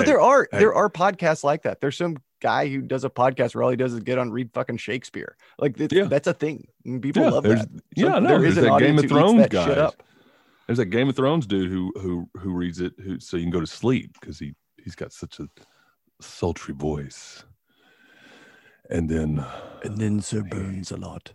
No, 0.01 0.07
there 0.07 0.20
are 0.20 0.49
hey. 0.53 0.59
there 0.59 0.74
are 0.74 0.88
podcasts 0.90 1.44
like 1.44 1.62
that. 1.62 1.80
There's 1.80 1.97
some 1.97 2.16
guy 2.42 2.68
who 2.68 2.80
does 2.82 3.05
a 3.05 3.11
podcast 3.11 3.55
where 3.55 3.62
all 3.64 3.70
he 3.70 3.76
does 3.76 3.92
is 3.94 4.01
get 4.01 4.18
on 4.18 4.30
read 4.30 4.51
fucking 4.53 4.76
Shakespeare. 4.76 5.36
Like 5.59 5.78
it's, 5.80 5.92
Yeah. 5.94 6.05
that's 6.05 6.26
a 6.26 6.34
thing. 6.34 6.66
People 6.84 7.22
Yeah, 7.22 7.28
love 7.30 7.44
there's- 7.44 7.64
that. 7.66 7.82
yeah, 7.97 8.18
no, 8.18 8.38
there's 8.38 8.57
is 8.59 8.64
that 8.64 8.78
Game 8.78 8.99
of 8.99 9.09
Thrones 9.09 9.38
that 9.38 9.44
shit 9.53 9.53
guys. 9.53 9.76
up. 9.78 10.03
There's 10.66 10.78
that 10.78 10.86
Game 10.86 11.09
of 11.09 11.16
Thrones 11.16 11.47
dude 11.47 11.70
who 11.70 11.92
who 12.01 12.28
who 12.38 12.53
reads 12.53 12.80
it 12.80 12.92
who 13.03 13.18
so 13.20 13.36
you 13.36 13.44
can 13.44 13.51
go 13.53 13.61
to 13.61 13.66
sleep 13.66 14.16
because 14.20 14.38
he 14.38 14.55
he's 14.82 14.94
got 14.94 15.12
such 15.12 15.40
a 15.40 15.49
sultry 16.20 16.74
voice. 16.74 17.44
And 18.90 19.09
then 19.09 19.44
And 19.82 19.99
then 19.99 20.20
Sir 20.20 20.42
Burns 20.42 20.90
a 20.90 20.97
lot. 20.97 21.32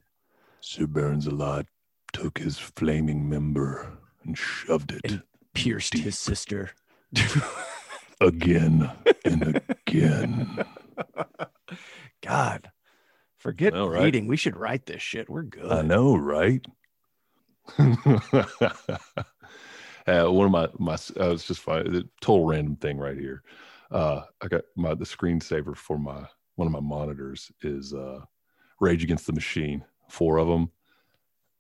Sir 0.62 0.86
Burns 0.88 1.28
a 1.28 1.32
lot 1.32 1.66
took 2.14 2.38
his 2.38 2.58
flaming 2.60 3.28
member 3.30 3.98
and 4.24 4.38
shoved 4.38 4.92
it 4.92 5.02
And- 5.06 5.24
Pierced 5.54 5.96
his 5.96 6.18
sister. 6.18 6.72
again 8.22 8.90
and 9.26 9.62
again. 9.70 10.66
God, 12.22 12.72
forget 13.38 13.74
All 13.74 13.90
right. 13.90 14.04
reading. 14.04 14.28
We 14.28 14.38
should 14.38 14.56
write 14.56 14.86
this 14.86 15.02
shit. 15.02 15.30
We're 15.30 15.44
good. 15.44 15.72
I 15.72 15.82
know, 15.82 16.16
right? 16.16 16.66
uh, 17.80 17.92
one 20.26 20.46
of 20.46 20.52
my 20.52 20.68
my 20.78 20.94
uh, 21.20 21.32
it's 21.32 21.46
just 21.46 21.62
fine. 21.62 21.92
The 21.92 22.08
total 22.22 22.46
random 22.46 22.76
thing 22.76 22.98
right 22.98 23.18
here. 23.18 23.44
Uh, 23.90 24.24
I 24.42 24.48
got 24.48 24.62
my 24.76 24.94
the 24.94 25.06
screensaver 25.06 25.76
for 25.76 25.98
my 25.98 26.26
one 26.56 26.68
of 26.68 26.72
my 26.72 26.80
monitors 26.80 27.52
is 27.62 27.94
uh, 27.94 28.22
Rage 28.80 29.04
Against 29.04 29.26
the 29.26 29.34
Machine. 29.34 29.84
Four 30.10 30.38
of 30.38 30.48
them. 30.48 30.72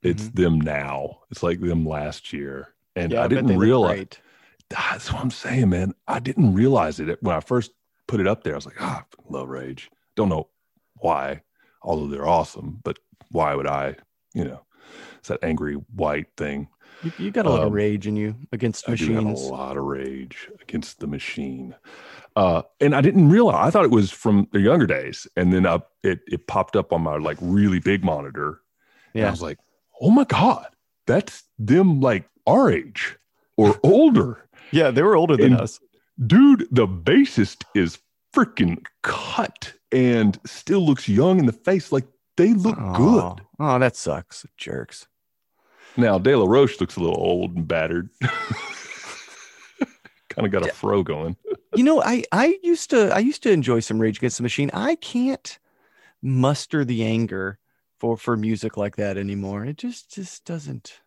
It's 0.04 0.30
them 0.30 0.60
now. 0.60 1.20
It's 1.30 1.44
like 1.44 1.60
them 1.60 1.86
last 1.86 2.34
year, 2.34 2.70
and 2.96 3.12
Yeah, 3.12 3.24
I 3.24 3.28
bet 3.28 3.46
they 3.46 3.54
didn't 3.54 3.60
look 3.60 3.60
realize. 3.60 4.08
Great. 4.74 4.92
That's 4.92 5.12
what 5.12 5.22
I'm 5.22 5.32
saying, 5.32 5.70
man. 5.70 5.94
I 6.08 6.20
didn't 6.20 6.54
realize 6.54 7.00
it 7.00 7.22
when 7.22 7.36
I 7.36 7.40
first 7.40 7.72
put 8.08 8.20
it 8.20 8.28
up 8.28 8.44
there. 8.44 8.54
I 8.54 8.58
was 8.58 8.66
like, 8.66 8.82
ah, 8.82 9.06
love 9.30 9.50
Rage. 9.50 9.90
Don't 10.16 10.30
know 10.30 10.50
why, 10.96 11.42
although 11.82 12.08
they're 12.08 12.28
awesome, 12.28 12.80
but 12.84 13.00
why 13.30 13.56
would 13.56 13.68
I? 13.68 13.96
You 14.34 14.46
know, 14.46 14.62
it's 15.18 15.30
that 15.30 15.44
angry 15.44 15.76
white 15.76 16.28
thing. 16.38 16.68
You, 17.04 17.12
you 17.18 17.32
got 17.32 17.46
a 17.46 17.50
lot 17.50 17.62
of 17.62 17.68
Um, 17.68 17.74
rage 17.74 18.06
in 18.06 18.16
you 18.16 18.36
against 18.52 18.88
machines. 18.88 19.10
I 19.10 19.22
do 19.22 19.28
have 19.28 19.38
a 19.38 19.40
lot 19.40 19.78
of 19.78 19.84
rage 19.84 20.50
against 20.62 21.00
the 21.00 21.08
machine. 21.08 21.76
Uh, 22.36 22.62
and 22.80 22.96
I 22.96 23.02
didn't 23.02 23.30
realize. 23.30 23.68
I 23.68 23.72
thought 23.72 23.86
it 23.86 23.92
was 23.92 24.12
from 24.12 24.48
the 24.52 24.60
younger 24.60 24.86
days, 24.86 25.28
and 25.36 25.52
then 25.52 25.66
I, 25.66 25.82
it 26.04 26.20
it 26.28 26.48
popped 26.48 26.76
up 26.76 26.94
on 26.94 27.02
my 27.02 27.18
like 27.18 27.38
really 27.42 27.80
big 27.80 28.04
monitor. 28.04 28.62
And 29.14 29.26
I 29.26 29.32
was 29.32 29.42
like, 29.42 29.58
oh 30.00 30.12
my 30.12 30.24
god, 30.26 30.68
that's 31.08 31.44
them 31.58 32.00
like 32.00 32.30
our 32.46 32.72
age 32.72 33.18
or 33.62 33.80
older. 33.84 34.48
Yeah, 34.72 34.92
they 34.92 35.02
were 35.04 35.16
older 35.16 35.36
than 35.38 35.54
And- 35.54 35.62
us. 35.62 35.80
dude, 36.28 36.68
the 36.72 36.88
bassist 36.88 37.64
is 37.76 38.00
freaking 38.34 38.86
cut 39.04 39.74
and 39.92 40.40
still 40.46 40.86
looks 40.86 41.08
young 41.10 41.40
in 41.40 41.46
the 41.46 41.52
face. 41.54 41.92
Like 41.92 42.08
they 42.38 42.54
look 42.54 42.78
Oh, 42.80 42.94
good. 43.36 43.46
Oh, 43.60 43.78
that 43.80 43.96
sucks. 43.96 44.46
Jerks. 44.58 45.08
Now, 45.98 46.18
De 46.18 46.36
La 46.36 46.46
Rocha 46.46 46.78
looks 46.80 46.96
a 46.96 47.02
little 47.02 47.20
old 47.20 47.56
and 47.56 47.68
battered. 47.68 48.10
kind 50.30 50.46
of 50.46 50.52
got 50.52 50.66
a 50.66 50.72
fro 50.72 51.04
going. 51.04 51.36
You 51.76 51.84
know, 51.84 52.02
I 52.02 52.24
I 52.32 52.58
used 52.64 52.90
to 52.92 53.14
I 53.14 53.20
used 53.20 53.44
to 53.44 53.52
enjoy 53.52 53.82
some 53.82 54.00
Rage 54.00 54.18
Against 54.18 54.38
the 54.38 54.44
Machine. 54.44 54.72
I 54.74 54.96
can't 54.96 55.60
muster 56.22 56.86
the 56.86 57.04
anger 57.04 57.60
for 58.00 58.16
for 58.18 58.38
music 58.38 58.78
like 58.78 58.96
that 58.96 59.18
anymore. 59.18 59.66
It 59.66 59.78
just 59.78 60.14
just 60.14 60.46
doesn't 60.46 61.02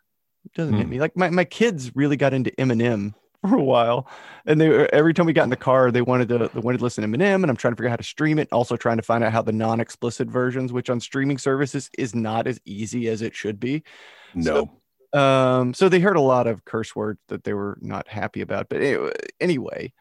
doesn't 0.55 0.74
hit 0.74 0.84
Hmm. 0.84 0.90
me. 0.90 1.01
Like 1.01 1.16
my 1.16 1.30
my 1.30 1.45
kids 1.45 1.95
really 1.97 2.16
got 2.16 2.34
into 2.34 2.51
Eminem 2.53 3.14
for 3.42 3.57
a 3.57 3.62
while, 3.62 4.09
and 4.47 4.61
they 4.61 4.68
were- 4.68 4.88
every 4.92 5.12
time 5.14 5.26
we 5.26 5.32
got 5.32 5.45
in 5.45 5.51
the 5.51 5.57
car, 5.57 5.90
they 5.90 6.03
wanted 6.03 6.28
to 6.28 6.51
they 6.53 6.61
wanted 6.61 6.78
to 6.78 6.84
listen 6.84 7.03
to 7.03 7.09
Eminem, 7.18 7.36
and 7.42 7.47
I'm 7.51 7.57
trying 7.57 7.72
to 7.72 7.76
figure 7.76 7.88
out 7.88 7.92
how 7.92 7.97
to 7.97 8.03
stream 8.03 8.38
it. 8.38 8.49
Also 8.53 8.76
trying 8.76 8.97
to 8.97 9.03
find 9.03 9.22
out 9.24 9.32
how 9.32 9.42
the 9.42 9.53
non-explicit 9.53 10.28
versions, 10.28 10.72
which 10.72 10.90
on 10.90 11.01
streaming 11.01 11.38
services 11.38 11.90
is 11.99 12.14
not 12.14 12.47
as 12.47 12.59
easy 12.64 13.09
as 13.09 13.22
it 13.22 13.34
should 13.34 13.59
be. 13.61 13.82
No. 14.34 14.70
Um, 15.12 15.74
so 15.74 15.88
they 15.88 16.01
heard 16.01 16.16
a 16.16 16.20
lot 16.20 16.47
of 16.49 16.64
curse 16.64 16.97
words 16.97 17.20
that 17.28 17.45
they 17.45 17.53
were 17.55 17.78
not 17.80 18.09
happy 18.09 18.40
about. 18.40 18.68
But 18.68 18.82
anyway, 18.82 19.12
anyway 19.40 19.92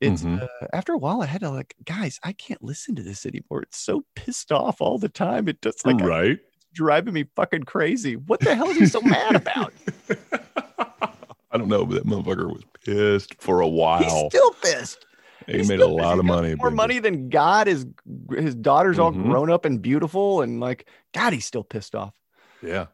it's 0.00 0.22
Mhm. 0.22 0.42
uh, 0.42 0.66
after 0.72 0.92
a 0.92 0.98
while 0.98 1.22
I 1.22 1.26
had 1.26 1.40
to 1.42 1.50
like, 1.50 1.74
guys, 1.84 2.18
I 2.22 2.32
can't 2.32 2.62
listen 2.62 2.94
to 2.96 3.02
this 3.02 3.26
anymore. 3.26 3.62
It's 3.62 3.78
so 3.78 4.04
pissed 4.16 4.52
off 4.52 4.80
all 4.80 4.98
the 4.98 5.08
time. 5.08 5.48
It 5.48 5.60
just 5.62 5.84
like 5.86 6.00
right. 6.00 6.38
it's 6.38 6.42
driving 6.74 7.14
me 7.14 7.24
fucking 7.36 7.62
crazy. 7.62 8.16
What 8.16 8.40
the 8.40 8.54
hell 8.54 8.68
is 8.68 8.76
he 8.76 8.86
so 8.86 9.00
mad 9.00 9.36
about? 9.36 9.72
I 11.50 11.56
don't 11.56 11.68
know, 11.68 11.86
but 11.86 11.94
that 11.94 12.06
motherfucker 12.06 12.52
was 12.52 12.64
pissed 12.84 13.40
for 13.40 13.60
a 13.60 13.68
while. 13.68 14.02
He's 14.02 14.26
still 14.32 14.50
pissed. 14.62 15.06
He 15.46 15.58
He's 15.58 15.68
made 15.68 15.78
a 15.78 15.82
still 15.82 15.96
lot 15.96 16.18
of 16.18 16.24
money. 16.24 16.48
More 16.48 16.70
Brendan. 16.70 16.76
money 16.76 16.98
than 16.98 17.28
God. 17.28 17.66
His 17.66 17.86
his 18.30 18.54
daughter's 18.54 18.98
all 18.98 19.12
Mhm. 19.12 19.24
grown 19.24 19.50
up 19.50 19.64
and 19.64 19.80
beautiful, 19.80 20.40
and 20.42 20.58
like 20.58 20.88
God, 21.12 21.32
he's 21.32 21.44
still 21.46 21.62
pissed 21.64 21.94
off. 21.94 22.14
Yeah. 22.62 22.86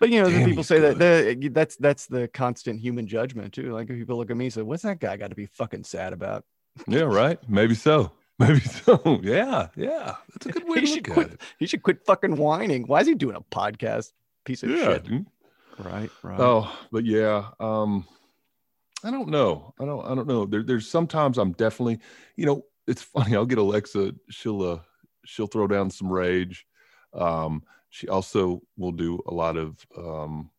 But 0.00 0.10
you 0.10 0.20
know, 0.20 0.28
the 0.28 0.38
Damn, 0.38 0.48
people 0.48 0.64
say 0.64 0.80
that 0.80 0.98
the, 0.98 1.48
that's 1.50 1.76
that's 1.76 2.06
the 2.06 2.28
constant 2.28 2.80
human 2.80 3.06
judgment 3.06 3.54
too. 3.54 3.72
Like 3.72 3.88
if 3.88 3.96
people 3.96 4.16
look 4.18 4.30
at 4.30 4.36
me 4.36 4.46
and 4.46 4.52
say, 4.54 4.60
"What's 4.62 4.82
that 4.82 5.00
guy 5.00 5.16
got 5.16 5.30
to 5.30 5.36
be 5.36 5.46
fucking 5.46 5.84
sad 5.84 6.12
about?" 6.12 6.44
Yeah. 6.86 7.02
Right. 7.02 7.38
Maybe 7.48 7.74
so. 7.74 8.12
Maybe 8.38 8.60
so. 8.60 9.20
Yeah. 9.22 9.68
Yeah. 9.76 10.14
That's 10.32 10.46
a 10.46 10.52
good 10.52 10.68
way 10.68 10.80
He 10.80 10.86
to 10.86 10.92
should 10.94 11.06
look 11.08 11.14
quit. 11.14 11.26
at 11.28 11.32
it. 11.34 11.40
He 11.58 11.66
should 11.66 11.82
quit 11.82 12.04
fucking 12.04 12.36
whining. 12.36 12.84
Why 12.86 13.00
is 13.00 13.06
he 13.06 13.14
doing 13.14 13.36
a 13.36 13.40
podcast? 13.40 14.12
Piece 14.44 14.62
of 14.62 14.70
Yeah. 14.70 14.84
shit. 14.84 15.04
dude. 15.04 15.26
Right, 15.78 16.10
right. 16.22 16.38
Oh, 16.40 16.70
but 16.92 17.04
yeah, 17.04 17.48
um, 17.60 18.06
I 19.02 19.10
don't 19.10 19.28
know. 19.28 19.74
I 19.80 19.84
don't. 19.84 20.04
I 20.06 20.14
don't 20.14 20.28
know. 20.28 20.46
There, 20.46 20.62
there's 20.62 20.88
sometimes 20.88 21.36
I'm 21.38 21.52
definitely, 21.52 21.98
you 22.36 22.46
know, 22.46 22.62
it's 22.86 23.02
funny. 23.14 23.34
I'll 23.34 23.46
get 23.46 23.58
Alexa. 23.58 24.14
She'll 24.30 24.62
uh, 24.62 24.78
she'll 25.24 25.46
throw 25.48 25.66
down 25.66 25.90
some 25.90 26.12
rage. 26.12 26.66
Um, 27.12 27.62
she 27.90 28.08
also 28.08 28.62
will 28.76 28.92
do 28.92 29.20
a 29.26 29.34
lot 29.34 29.56
of 29.56 29.76
um, 29.96 30.50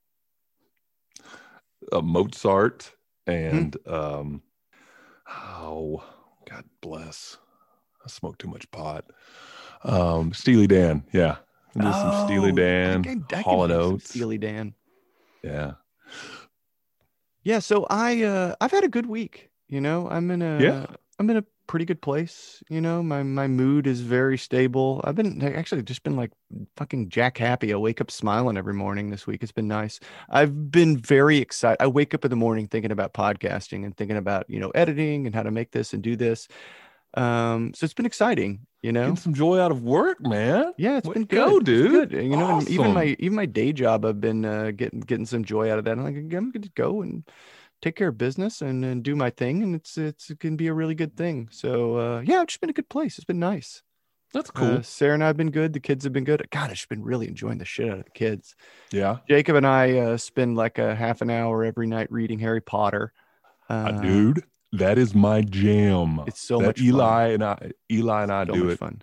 uh, 1.92 2.02
Mozart 2.02 2.92
and 3.28 3.76
um, 3.88 4.42
oh, 5.30 6.04
God 6.50 6.66
bless. 6.82 7.38
I 8.06 8.10
smoke 8.10 8.38
too 8.38 8.47
much 8.47 8.70
pot. 8.72 9.06
Um, 9.84 10.34
Steely 10.34 10.68
Dan. 10.68 11.03
Yeah, 11.12 11.38
do 11.78 11.91
some 11.91 12.26
Steely 12.28 12.51
Oh, 12.51 12.56
Dan, 12.56 12.99
I 12.99 13.03
can- 13.03 13.26
I 13.30 13.34
can 13.34 13.43
Hall 13.43 13.64
and 13.64 13.74
Oates. 13.74 14.10
Steely 14.10 14.38
Dan. 14.38 14.74
Yeah. 15.43 15.74
Yeah, 17.43 17.60
so 17.60 17.86
I 17.89 18.24
uh 18.24 18.56
I've 18.62 18.72
had 18.72 18.84
a 18.84 18.88
good 18.89 19.06
week. 19.06 19.49
You 19.68 19.82
know, 19.82 20.08
I'm 20.10 20.32
in 20.32 20.41
a 20.41 20.60
Yeah. 20.60 20.86
I'm 21.20 21.30
in 21.30 21.38
a 21.38 21.43
pretty 21.68 21.86
good 21.86 22.01
place. 22.01 22.62
You 22.70 22.82
know, 22.82 23.01
my 23.03 23.22
my 23.24 23.47
mood 23.47 23.86
is 23.88 24.01
very 24.01 24.38
stable. 24.38 25.01
I've 25.03 25.16
been 25.16 25.41
actually 25.43 25.84
just 25.84 26.03
been 26.03 26.16
like 26.16 26.32
fucking 26.78 27.10
jack 27.10 27.38
happy. 27.38 27.72
I 27.74 27.78
wake 27.78 28.01
up 28.01 28.10
smiling 28.12 28.58
every 28.58 28.74
morning 28.74 29.10
this 29.12 29.28
week. 29.28 29.43
It's 29.43 29.51
been 29.51 29.68
nice. 29.68 29.99
I've 30.30 30.72
been 30.72 30.97
very 30.97 31.38
excited. 31.38 31.82
I 31.82 31.88
wake 31.88 32.14
up 32.16 32.26
in 32.26 32.30
the 32.32 32.36
morning 32.36 32.68
thinking 32.68 32.91
about 32.91 33.14
podcasting 33.14 33.86
and 33.86 33.95
thinking 33.95 34.18
about 34.18 34.49
you 34.49 34.60
know 34.60 34.72
editing 34.72 35.26
and 35.28 35.36
how 35.36 35.43
to 35.43 35.51
make 35.51 35.72
this 35.72 35.93
and 35.93 36.01
do 36.03 36.16
this. 36.16 36.47
Um, 37.16 37.74
so 37.74 37.86
it's 37.86 37.93
been 37.93 38.05
exciting. 38.05 38.68
You 38.82 38.91
know, 38.91 39.01
Getting 39.01 39.16
some 39.16 39.34
joy 39.34 39.59
out 39.59 39.72
of 39.72 39.82
work, 39.84 40.22
man. 40.22 40.74
Yeah, 40.78 40.97
it's 40.97 41.07
Way 41.07 41.16
been 41.16 41.24
go, 41.26 41.59
good. 41.59 41.61
It's 41.61 41.66
dude. 41.66 42.09
good. 42.11 42.24
You 42.24 42.38
know, 42.38 42.59
and 42.59 42.70
even 42.70 42.93
my 42.93 43.16
even 43.18 43.36
my 43.36 43.47
day 43.47 43.74
job, 43.74 44.05
I've 44.05 44.22
been 44.22 44.45
uh, 44.45 44.72
getting 44.76 44.99
getting 44.99 45.26
some 45.26 45.43
joy 45.43 45.72
out 45.72 45.80
of 45.80 45.86
that. 45.86 45.97
I'm 45.97 46.03
like, 46.03 46.16
I'm 46.16 46.51
to 46.51 46.70
go 46.76 47.01
and 47.01 47.24
take 47.82 47.95
care 47.95 48.09
of 48.09 48.18
business 48.18 48.61
and, 48.61 48.86
and 48.86 49.01
do 49.03 49.16
my 49.16 49.32
thing, 49.32 49.63
and 49.63 49.76
it's 49.76 49.97
it's 49.97 50.30
it 50.30 50.39
can 50.39 50.55
be 50.55 50.68
a 50.68 50.74
really 50.74 50.93
good 50.93 51.18
thing. 51.18 51.49
So 51.51 51.97
uh, 51.97 52.22
yeah, 52.22 52.43
it's 52.43 52.53
just 52.53 52.61
been 52.61 52.70
a 52.70 52.74
good 52.74 52.89
place. 52.89 53.18
It's 53.18 53.26
been 53.26 53.39
nice. 53.39 53.82
That's 54.34 54.51
cool. 54.51 54.78
Uh, 54.78 54.82
Sarah 54.82 55.13
and 55.13 55.24
I 55.24 55.28
have 55.28 55.38
been 55.38 55.51
good. 55.51 55.72
The 55.74 55.80
kids 55.80 56.03
have 56.03 56.11
been 56.11 56.26
good. 56.26 56.45
God, 56.51 56.70
I've 56.70 56.86
been 56.89 57.03
really 57.03 57.28
enjoying 57.28 57.57
the 57.57 57.66
shit 57.66 57.89
out 57.89 57.99
of 57.99 58.05
the 58.05 58.11
kids. 58.11 58.55
yeah, 58.91 59.18
Jacob 59.30 59.55
and 59.55 59.66
I 59.66 59.97
uh, 59.97 60.18
spend 60.18 60.57
like 60.57 60.78
a 60.78 60.93
half 60.93 61.22
an 61.22 61.30
hour 61.30 61.63
every 61.63 61.88
night 61.88 62.11
reading 62.11 62.38
Harry 62.39 62.61
Potter. 62.61 63.13
Uh, 63.70 63.93
dude, 63.93 64.43
that 64.74 64.97
is 64.97 65.13
my 65.16 65.41
jam. 65.41 66.22
It's 66.28 66.41
so 66.41 66.59
That 66.59 66.66
much 66.68 66.78
fun. 66.80 66.88
Eli 66.88 67.28
and 67.30 67.43
I, 67.43 67.72
Eli 67.91 68.24
and 68.24 68.32
I 68.32 68.45
so 68.45 68.53
do 68.53 68.70
it. 68.70 68.80
fun. 68.80 69.01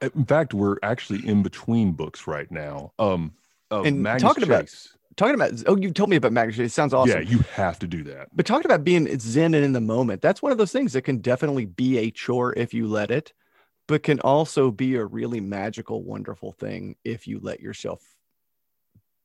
In 0.00 0.24
fact, 0.24 0.52
we're 0.54 0.78
actually 0.82 1.26
in 1.26 1.42
between 1.42 1.92
books 1.92 2.26
right 2.26 2.50
now. 2.50 2.92
Um, 2.98 3.32
of 3.70 3.86
And 3.86 4.02
Magnus 4.02 4.22
talking 4.22 4.44
about- 4.44 4.66
Chase. 4.66 4.96
Talking 5.14 5.34
about 5.34 5.52
oh, 5.66 5.76
you 5.76 5.90
told 5.90 6.08
me 6.08 6.16
about 6.16 6.32
Magnus. 6.32 6.56
Chase. 6.56 6.70
It 6.70 6.74
sounds 6.74 6.94
awesome. 6.94 7.22
Yeah, 7.22 7.28
you 7.28 7.40
have 7.54 7.78
to 7.80 7.86
do 7.86 8.02
that. 8.04 8.28
But 8.34 8.46
talking 8.46 8.64
about 8.64 8.82
being 8.82 9.06
zen 9.18 9.52
and 9.52 9.62
in 9.62 9.72
the 9.72 9.80
moment, 9.80 10.22
that's 10.22 10.40
one 10.40 10.52
of 10.52 10.58
those 10.58 10.72
things 10.72 10.94
that 10.94 11.02
can 11.02 11.18
definitely 11.18 11.66
be 11.66 11.98
a 11.98 12.10
chore 12.10 12.54
if 12.56 12.72
you 12.74 12.86
let 12.86 13.10
it. 13.10 13.32
but 13.88 14.04
can 14.04 14.20
also 14.20 14.70
be 14.70 14.94
a 14.94 15.04
really 15.04 15.40
magical, 15.40 16.02
wonderful 16.02 16.52
thing 16.52 16.94
if 17.04 17.26
you 17.28 17.40
let 17.40 17.60
yourself 17.60 18.00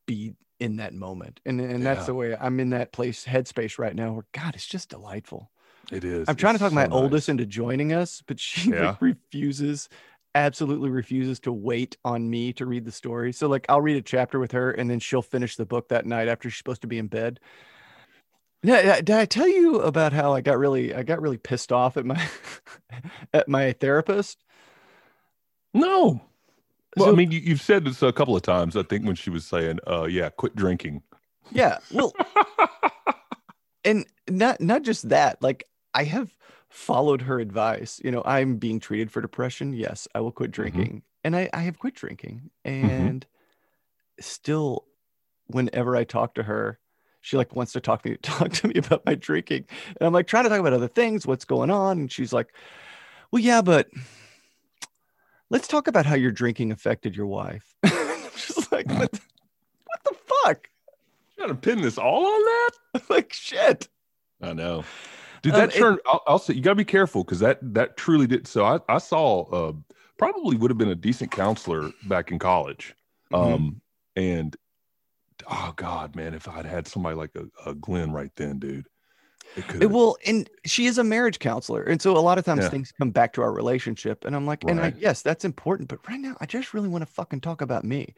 be 0.05 0.33
in 0.59 0.77
that 0.77 0.93
moment. 0.93 1.39
And 1.45 1.61
and 1.61 1.85
that's 1.85 2.01
Yeah. 2.01 2.05
the 2.07 2.13
way 2.15 2.35
I'm 2.35 2.59
in 2.59 2.71
that 2.71 2.91
place 2.91 3.23
headspace 3.25 3.77
right 3.77 3.95
now 3.95 4.13
where 4.13 4.25
God, 4.33 4.55
it's 4.55 4.65
just 4.65 4.89
delightful. 4.89 5.51
It 5.91 6.03
is. 6.03 6.27
I'm 6.27 6.35
trying 6.35 6.55
to 6.55 6.59
talk 6.59 6.69
so 6.71 6.75
my 6.75 6.83
nice. 6.87 6.91
oldest 6.93 7.29
into 7.29 7.45
joining 7.45 7.93
us, 7.93 8.21
but 8.27 8.39
she 8.39 8.71
Yeah. 8.71 8.89
like 8.89 9.01
refuses, 9.01 9.87
absolutely 10.35 10.89
refuses 10.89 11.39
to 11.41 11.51
wait 11.51 11.97
on 12.03 12.29
me 12.29 12.51
to 12.53 12.65
read 12.65 12.85
the 12.85 12.91
story. 12.91 13.31
So 13.33 13.47
like 13.47 13.65
I'll 13.69 13.81
read 13.81 13.95
a 13.97 14.01
chapter 14.01 14.37
with 14.39 14.51
her 14.51 14.71
and 14.71 14.89
then 14.89 14.99
she'll 14.99 15.21
finish 15.21 15.55
the 15.55 15.65
book 15.65 15.89
that 15.89 16.05
night 16.05 16.27
after 16.27 16.49
she's 16.49 16.57
supposed 16.57 16.81
to 16.81 16.87
be 16.87 16.97
in 16.97 17.07
bed. 17.07 17.39
Yeah, 18.63 18.95
did 18.97 19.11
I 19.11 19.25
tell 19.25 19.47
you 19.47 19.79
about 19.79 20.13
how 20.13 20.33
I 20.33 20.41
got 20.41 20.57
really 20.57 20.93
I 20.93 21.03
got 21.03 21.21
really 21.21 21.37
pissed 21.37 21.71
off 21.71 21.95
at 21.95 22.05
my 22.05 22.21
at 23.33 23.47
my 23.47 23.71
therapist? 23.73 24.43
No. 25.73 26.21
Well, 26.97 27.07
So- 27.07 27.11
I 27.13 27.15
mean, 27.15 27.31
you, 27.31 27.39
you've 27.39 27.61
said 27.61 27.85
this 27.85 28.01
a 28.01 28.11
couple 28.11 28.35
of 28.35 28.41
times. 28.41 28.75
I 28.75 28.83
think 28.83 29.05
when 29.05 29.15
she 29.15 29.29
was 29.29 29.45
saying, 29.45 29.79
"Uh, 29.87 30.05
yeah, 30.05 30.29
quit 30.29 30.55
drinking." 30.55 31.03
Yeah, 31.51 31.77
well, 31.93 32.13
and 33.85 34.05
not 34.29 34.59
not 34.59 34.81
just 34.81 35.09
that 35.09 35.41
like 35.41 35.65
i 35.97 36.03
have 36.03 36.35
followed 36.69 37.21
her 37.21 37.39
advice 37.39 37.99
you 38.03 38.11
know 38.11 38.21
i'm 38.25 38.57
being 38.57 38.79
treated 38.79 39.11
for 39.11 39.21
depression 39.21 39.73
yes 39.73 40.07
i 40.15 40.19
will 40.19 40.31
quit 40.31 40.51
mm-hmm. 40.51 40.61
drinking 40.61 41.01
and 41.23 41.35
i 41.35 41.49
i 41.53 41.61
have 41.61 41.79
quit 41.79 41.93
drinking 41.93 42.49
mm-hmm. 42.65 42.89
and 42.89 43.25
still 44.19 44.85
whenever 45.47 45.95
i 45.95 46.03
talk 46.03 46.33
to 46.33 46.43
her 46.43 46.79
she 47.21 47.37
like 47.37 47.55
wants 47.55 47.73
to 47.73 47.81
talk 47.81 48.01
to 48.03 48.09
me 48.09 48.17
talk 48.21 48.51
to 48.51 48.67
me 48.67 48.75
about 48.75 49.05
my 49.05 49.15
drinking 49.15 49.65
and 49.87 50.07
i'm 50.07 50.13
like 50.13 50.27
trying 50.27 50.43
to 50.43 50.49
talk 50.49 50.59
about 50.59 50.73
other 50.73 50.87
things 50.87 51.25
what's 51.25 51.45
going 51.45 51.71
on 51.71 51.99
and 51.99 52.11
she's 52.11 52.33
like 52.33 52.53
well 53.31 53.41
yeah 53.41 53.61
but 53.61 53.87
let's 55.49 55.67
talk 55.67 55.87
about 55.87 56.05
how 56.05 56.15
your 56.15 56.31
drinking 56.31 56.71
affected 56.71 57.15
your 57.15 57.27
wife. 57.27 57.75
I'm 57.83 58.29
just 58.35 58.71
like 58.71 58.87
what 58.87 59.11
the, 59.11 59.21
what 59.85 60.03
the 60.03 60.15
fuck? 60.25 60.69
Trying 61.37 61.49
to 61.49 61.55
pin 61.55 61.81
this 61.81 61.97
all 61.97 62.25
on 62.25 62.41
that? 62.43 62.71
Like 63.09 63.31
shit. 63.33 63.87
I 64.41 64.53
know, 64.53 64.83
dude. 65.41 65.53
Um, 65.53 65.59
That 65.59 65.75
it- 65.75 65.79
turned. 65.79 65.99
I'll, 66.05 66.21
I'll 66.27 66.39
say 66.39 66.53
you 66.53 66.61
got 66.61 66.71
to 66.71 66.75
be 66.75 66.85
careful 66.85 67.23
because 67.23 67.39
that 67.39 67.59
that 67.73 67.97
truly 67.97 68.27
did. 68.27 68.47
So 68.47 68.65
I 68.65 68.79
I 68.89 68.97
saw 68.97 69.43
uh 69.43 69.73
probably 70.17 70.57
would 70.57 70.71
have 70.71 70.77
been 70.77 70.89
a 70.89 70.95
decent 70.95 71.31
counselor 71.31 71.91
back 72.07 72.31
in 72.31 72.39
college. 72.39 72.95
Mhm. 73.31 73.53
Um 73.53 73.81
and 74.15 74.55
oh 75.49 75.73
god, 75.75 76.15
man, 76.15 76.33
if 76.33 76.47
I'd 76.47 76.65
had 76.65 76.87
somebody 76.87 77.15
like 77.15 77.31
a, 77.35 77.69
a 77.69 77.75
Glenn 77.75 78.11
right 78.11 78.31
then, 78.35 78.57
dude, 78.59 78.87
it 79.55 79.67
could. 79.67 79.83
It 79.83 79.91
will, 79.91 80.17
and 80.25 80.49
she 80.65 80.87
is 80.87 80.97
a 80.97 81.03
marriage 81.03 81.37
counselor, 81.39 81.83
and 81.83 82.01
so 82.01 82.17
a 82.17 82.19
lot 82.19 82.37
of 82.39 82.45
times 82.45 82.63
Yeah. 82.63 82.69
things 82.69 82.91
come 82.91 83.11
back 83.11 83.33
to 83.33 83.41
our 83.43 83.53
relationship, 83.53 84.25
and 84.25 84.35
I'm 84.35 84.45
like, 84.47 84.63
and 84.63 84.79
I, 84.79 84.83
Right. 84.83 84.95
yes, 84.97 85.21
that's 85.21 85.45
important, 85.45 85.89
but 85.89 85.99
right 86.09 86.19
now 86.19 86.35
I 86.41 86.45
just 86.47 86.73
really 86.73 86.89
want 86.89 87.03
to 87.05 87.11
fucking 87.11 87.41
talk 87.41 87.61
about 87.61 87.83
me. 87.83 88.15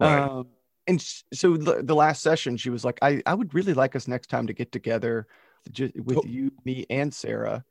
Right. 0.00 0.18
Um, 0.18 0.48
and 0.88 1.00
so 1.32 1.56
the, 1.56 1.82
the 1.82 1.94
last 1.94 2.22
session, 2.22 2.56
she 2.56 2.70
was 2.70 2.84
like, 2.84 2.98
I, 3.02 3.22
I 3.26 3.34
would 3.34 3.54
really 3.54 3.74
like 3.74 3.96
us 3.96 4.06
next 4.06 4.28
time 4.28 4.46
to 4.48 4.52
get 4.52 4.70
together 4.72 5.26
ju- 5.72 5.92
with 6.04 6.18
Oh. 6.18 6.22
you, 6.26 6.52
me, 6.64 6.86
and 6.90 7.12
Sarah. 7.14 7.64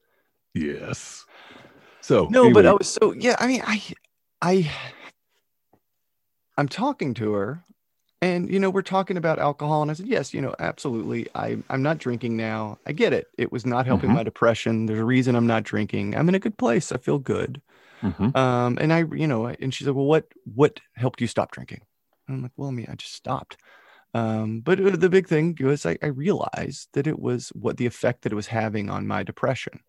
yes. 0.54 1.26
So 2.02 2.28
No, 2.30 2.52
but 2.52 2.66
I 2.66 2.74
was 2.74 2.88
so 2.88 3.14
yeah. 3.14 3.36
I 3.40 3.48
mean, 3.48 3.62
I, 3.66 3.82
I, 4.42 4.72
I'm 6.58 6.68
talking 6.68 7.14
to 7.16 7.34
her, 7.34 7.64
and 8.22 8.50
you 8.50 8.60
know, 8.60 8.70
we're 8.70 8.82
talking 8.82 9.18
about 9.18 9.40
alcohol, 9.40 9.82
and 9.82 9.92
I 9.92 9.96
said, 9.96 10.08
yes, 10.08 10.34
you 10.34 10.42
know, 10.42 10.56
absolutely. 10.60 11.28
I, 11.36 11.58
I'm 11.70 11.82
not 11.84 11.98
drinking 11.98 12.38
now. 12.38 12.78
I 12.86 12.92
get 12.94 13.12
it. 13.12 13.28
It 13.38 13.52
was 13.52 13.66
not 13.66 13.86
helping 13.86 14.12
Mhm. 14.12 14.16
my 14.16 14.24
depression. 14.24 14.86
There's 14.86 15.00
a 15.00 15.04
reason 15.06 15.36
I'm 15.36 15.48
not 15.48 15.64
drinking. 15.64 16.16
I'm 16.16 16.30
in 16.30 16.36
a 16.36 16.40
good 16.40 16.58
place. 16.58 16.92
I 16.92 16.98
feel 16.98 17.20
good. 17.20 17.62
Mhm. 18.02 18.36
Um, 18.36 18.78
and 18.80 18.94
I, 18.94 19.00
you 19.14 19.28
know, 19.28 19.48
and 19.48 19.74
she's 19.74 19.88
like, 19.88 19.96
well, 19.96 20.06
what, 20.06 20.28
what 20.54 20.80
helped 20.96 21.22
you 21.22 21.28
stop 21.28 21.52
drinking? 21.52 21.82
And 22.28 22.38
I'm 22.38 22.44
like, 22.44 22.52
well, 22.56 22.70
I 22.70 22.72
mean, 22.72 22.88
I 22.90 22.96
just 22.96 23.14
stopped. 23.14 23.58
Um, 24.16 24.62
but 24.62 24.80
uh, 24.80 24.92
the 24.92 25.10
big 25.10 25.28
thing 25.28 25.58
was 25.60 25.86
I, 25.86 25.98
I 26.02 26.08
realized 26.08 26.88
that 26.94 27.06
it 27.06 27.20
was 27.20 27.50
what 27.50 27.76
the 27.76 27.86
effect 27.86 28.22
that 28.22 28.32
it 28.32 28.36
was 28.36 28.48
having 28.48 28.90
on 28.90 29.06
my 29.06 29.24
depression. 29.24 29.82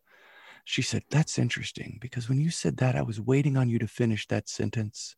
She 0.64 0.82
said, 0.82 1.04
That's 1.10 1.38
interesting 1.38 1.98
because 2.00 2.28
when 2.28 2.40
you 2.40 2.50
said 2.50 2.78
that, 2.78 2.96
I 2.96 3.02
was 3.02 3.20
waiting 3.20 3.56
on 3.56 3.68
you 3.68 3.78
to 3.78 3.86
finish 3.86 4.26
that 4.26 4.48
sentence. 4.48 5.14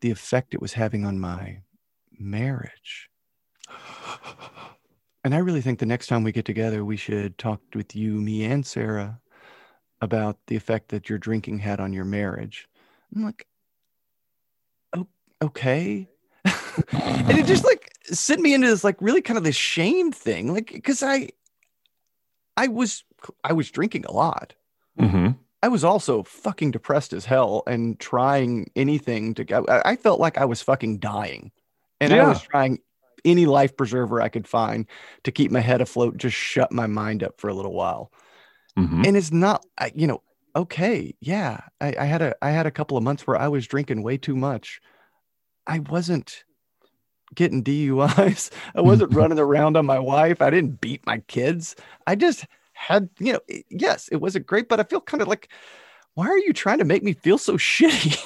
The 0.00 0.12
effect 0.12 0.54
it 0.54 0.62
was 0.62 0.74
having 0.74 1.04
on 1.04 1.18
my 1.18 1.62
marriage. 2.16 3.10
And 5.24 5.34
I 5.34 5.38
really 5.38 5.60
think 5.60 5.78
the 5.78 5.86
next 5.86 6.06
time 6.06 6.22
we 6.22 6.32
get 6.32 6.44
together, 6.44 6.84
we 6.84 6.96
should 6.96 7.38
talk 7.38 7.60
with 7.74 7.96
you, 7.96 8.12
me, 8.12 8.44
and 8.44 8.64
Sarah 8.64 9.20
about 10.00 10.36
the 10.48 10.56
effect 10.56 10.88
that 10.88 11.08
your 11.08 11.18
drinking 11.18 11.60
had 11.60 11.78
on 11.78 11.92
your 11.92 12.04
marriage. 12.04 12.68
I'm 13.14 13.24
like, 13.24 13.46
oh, 14.96 15.06
okay. 15.40 16.08
and 16.44 17.38
it 17.38 17.46
just 17.46 17.64
like 17.64 17.91
sent 18.12 18.40
me 18.40 18.54
into 18.54 18.68
this 18.68 18.84
like 18.84 18.96
really 19.00 19.22
kind 19.22 19.38
of 19.38 19.44
this 19.44 19.56
shame 19.56 20.12
thing, 20.12 20.52
like 20.52 20.70
because 20.72 21.02
I, 21.02 21.30
I 22.56 22.68
was 22.68 23.04
I 23.44 23.52
was 23.52 23.70
drinking 23.70 24.04
a 24.06 24.12
lot. 24.12 24.54
Mhm. 24.98 25.36
I 25.62 25.68
was 25.68 25.84
also 25.84 26.24
fucking 26.24 26.72
depressed 26.72 27.12
as 27.12 27.24
hell 27.24 27.62
and 27.66 27.98
trying 28.00 28.70
anything 28.74 29.34
to. 29.34 29.70
I, 29.70 29.92
I 29.92 29.96
felt 29.96 30.20
like 30.20 30.36
I 30.38 30.44
was 30.44 30.60
fucking 30.60 30.98
dying, 30.98 31.52
and 32.00 32.12
I 32.12 32.26
was 32.28 32.42
trying 32.42 32.78
any 33.24 33.46
life 33.46 33.76
preserver 33.76 34.20
I 34.20 34.28
could 34.28 34.48
find 34.48 34.86
to 35.22 35.30
keep 35.30 35.52
my 35.52 35.60
head 35.60 35.80
afloat, 35.80 36.16
just 36.16 36.36
shut 36.36 36.72
my 36.72 36.88
mind 36.88 37.22
up 37.22 37.40
for 37.40 37.48
a 37.48 37.54
little 37.54 37.72
while. 37.72 38.10
Mhm. 38.76 39.06
And 39.06 39.16
it's 39.16 39.30
not, 39.30 39.64
you 39.94 40.08
know, 40.08 40.22
okay, 40.56 41.14
yeah. 41.20 41.60
I, 41.80 41.94
I 42.00 42.04
had 42.06 42.22
a 42.22 42.34
I 42.42 42.50
had 42.50 42.66
a 42.66 42.70
couple 42.72 42.96
of 42.96 43.04
months 43.04 43.26
where 43.26 43.36
I 43.36 43.48
was 43.48 43.66
drinking 43.66 44.02
way 44.02 44.16
too 44.16 44.34
much. 44.34 44.80
I 45.66 45.78
wasn't 45.78 46.42
getting 47.34 47.62
DUIs. 47.62 48.50
I 48.74 48.80
hmm. 48.80 48.86
wasn't 48.86 49.14
running 49.14 49.38
around 49.38 49.76
on 49.76 49.86
my 49.86 49.98
wife. 49.98 50.42
I 50.42 50.50
didn't 50.50 50.80
beat 50.80 51.04
my 51.06 51.18
kids. 51.28 51.76
I 52.06 52.14
just 52.14 52.46
had, 52.72 53.08
you 53.18 53.34
know, 53.34 53.40
it- 53.48 53.66
yes, 53.70 54.08
it 54.08 54.16
wasn't 54.16 54.46
great, 54.46 54.68
but 54.68 54.80
I 54.80 54.84
feel 54.84 55.00
kind 55.00 55.22
of 55.22 55.28
like, 55.28 55.48
why 56.14 56.26
are 56.28 56.38
you 56.38 56.52
trying 56.52 56.78
to 56.78 56.84
make 56.84 57.02
me 57.02 57.14
feel 57.14 57.38
so 57.38 57.54
shitty? 57.56 58.18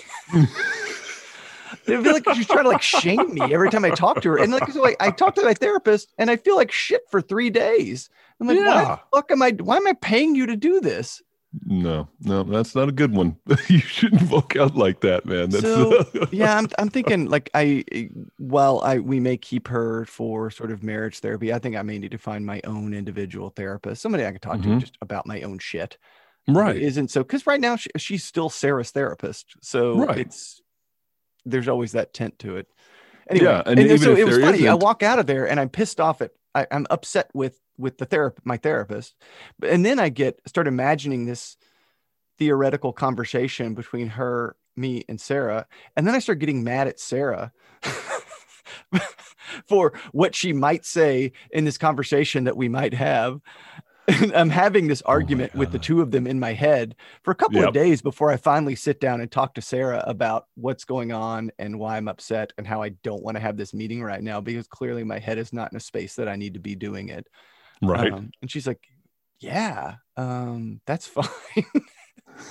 I 1.89 2.03
feel 2.03 2.13
like 2.13 2.29
she's 2.35 2.47
trying 2.47 2.65
to 2.65 2.71
like 2.71 2.83
shame 2.83 3.35
me 3.35 3.55
every 3.55 3.71
time 3.71 3.85
I 3.85 3.91
talk 3.91 4.21
to 4.23 4.31
her. 4.31 4.39
And 4.39 4.53
like, 4.53 4.71
so 4.71 4.87
I, 4.87 4.97
I 4.99 5.11
talk 5.11 5.37
to 5.37 5.45
my 5.45 5.55
therapist 5.55 6.13
and 6.19 6.31
I 6.31 6.37
feel 6.37 6.57
like 6.57 6.73
shit 6.73 7.03
for 7.11 7.21
three 7.21 7.51
days. 7.51 8.11
I'm 8.41 8.49
like, 8.49 8.59
why 8.59 8.85
the 8.85 9.01
fuck 9.15 9.31
am 9.31 9.43
I, 9.43 9.51
why 9.51 9.77
am 9.77 9.87
I 9.87 9.93
paying 9.95 10.35
you 10.35 10.47
to 10.47 10.57
do 10.57 10.81
this? 10.81 11.23
No, 11.65 12.09
no, 12.21 12.43
that's 12.43 12.75
not 12.75 12.89
a 12.89 12.93
good 12.93 13.13
one. 13.15 13.37
you 13.69 13.79
shouldn't 13.79 14.31
walk 14.31 14.57
out 14.57 14.77
like 14.77 15.01
that, 15.01 15.25
man. 15.25 15.51
That's 15.51 15.65
So, 15.65 16.05
yeah, 16.31 16.57
I'm, 16.59 16.69
I'm 16.79 16.89
thinking 16.91 17.27
like 17.31 17.49
I, 17.55 17.85
while 18.39 18.81
I, 18.85 18.99
we 18.99 19.21
may 19.21 19.37
keep 19.37 19.69
her 19.69 20.05
for 20.05 20.51
sort 20.51 20.71
of 20.71 20.83
marriage 20.83 21.21
therapy, 21.21 21.53
I 21.53 21.59
think 21.59 21.77
I 21.77 21.83
may 21.83 21.99
need 21.99 22.11
to 22.11 22.19
find 22.19 22.45
my 22.45 22.61
own 22.65 22.93
individual 22.93 23.51
therapist, 23.51 24.03
somebody 24.03 24.27
I 24.27 24.33
can 24.33 24.41
talk 24.41 24.61
to 24.63 24.69
Mhm. 24.69 24.81
just 24.81 24.99
about 25.01 25.27
my 25.27 25.41
own 25.43 25.59
shit. 25.59 25.97
right. 26.49 26.77
Isn't 26.77 27.11
so 27.11 27.23
because 27.23 27.47
right 27.47 27.61
now 27.61 27.77
she, 27.77 27.89
she's 27.97 28.23
still 28.25 28.51
Sarah's 28.51 28.91
therapist, 28.91 29.57
so 29.63 29.97
Right. 29.99 30.19
it's 30.19 30.61
there's 31.45 31.69
always 31.69 31.93
that 31.93 32.13
tent 32.13 32.39
to 32.41 32.57
it. 32.57 32.67
Anyway, 33.31 33.47
Yeah, 33.47 33.61
and 33.67 33.79
and, 33.79 33.89
even 33.91 33.99
so 33.99 34.15
it 34.15 34.27
was 34.27 34.39
funny. 34.39 34.69
I 34.69 34.73
isn't- 34.73 34.83
walk 34.83 35.03
out 35.03 35.19
of 35.19 35.27
there 35.27 35.49
and 35.49 35.59
I'm 35.59 35.69
pissed 35.71 36.01
off 36.01 36.21
at 36.21 36.33
I, 36.55 36.67
I'm 36.71 36.87
upset 36.91 37.31
with 37.35 37.59
with 37.79 37.99
the 37.99 38.07
therapist, 38.07 38.47
my 38.47 38.57
therapist, 38.57 39.15
and 39.67 39.85
then 39.85 39.99
I 39.99 40.09
get 40.09 40.41
start 40.47 40.67
imagining 40.67 41.27
this 41.27 41.57
theoretical 42.39 42.93
conversation 42.93 43.75
between 43.75 44.09
her, 44.09 44.57
me, 44.77 45.05
and 45.09 45.21
Sarah, 45.21 45.67
and 45.97 46.07
then 46.07 46.15
I 46.15 46.19
start 46.19 46.39
getting 46.39 46.65
mad 46.65 46.89
at 46.89 47.01
Sarah. 47.01 47.53
for 49.67 49.93
what 50.13 50.35
she 50.35 50.53
might 50.53 50.85
say 50.85 51.33
in 51.51 51.65
this 51.65 51.79
conversation 51.79 52.45
that 52.45 52.57
we 52.57 52.69
might 52.69 52.95
have. 52.95 53.41
And 54.09 54.33
I'm 54.35 54.51
having 54.51 54.87
this 54.87 55.03
oh 55.05 55.11
argument 55.11 55.55
with 55.55 55.73
the 55.73 55.81
two 55.81 56.01
of 56.01 56.13
them 56.13 56.27
in 56.29 56.39
my 56.39 56.53
head 56.53 56.95
for 57.25 57.33
a 57.33 57.35
couple 57.35 57.61
Yep. 57.61 57.69
of 57.69 57.75
days 57.75 58.03
before 58.03 58.31
I 58.31 58.37
finally 58.37 58.77
sit 58.77 59.01
down 59.01 59.21
and 59.21 59.31
talk 59.31 59.55
to 59.55 59.63
Sarah 59.63 60.05
about 60.07 60.47
what's 60.55 60.85
going 60.85 61.13
on 61.13 61.51
and 61.59 61.79
why 61.79 61.97
I'm 61.97 62.07
upset 62.07 62.53
and 62.57 62.67
how 62.67 62.83
I 62.83 62.91
don't 62.91 63.23
want 63.23 63.37
to 63.37 63.41
have 63.41 63.57
this 63.57 63.75
meeting 63.75 64.03
right 64.03 64.23
now 64.23 64.41
because 64.41 64.69
clearly 64.69 65.03
my 65.03 65.19
head 65.19 65.39
is 65.39 65.53
not 65.53 65.73
in 65.73 65.77
a 65.77 65.81
space 65.81 66.15
that 66.17 66.29
I 66.29 66.37
need 66.37 66.55
to 66.55 66.61
be 66.61 66.77
doing 66.77 67.09
it. 67.09 67.27
Right. 67.83 68.13
Um, 68.13 68.31
and 68.41 68.51
she's 68.51 68.67
like, 68.67 68.81
"Yeah, 69.41 69.97
um, 70.17 70.81
that's 70.87 71.07
fine. 71.17 71.27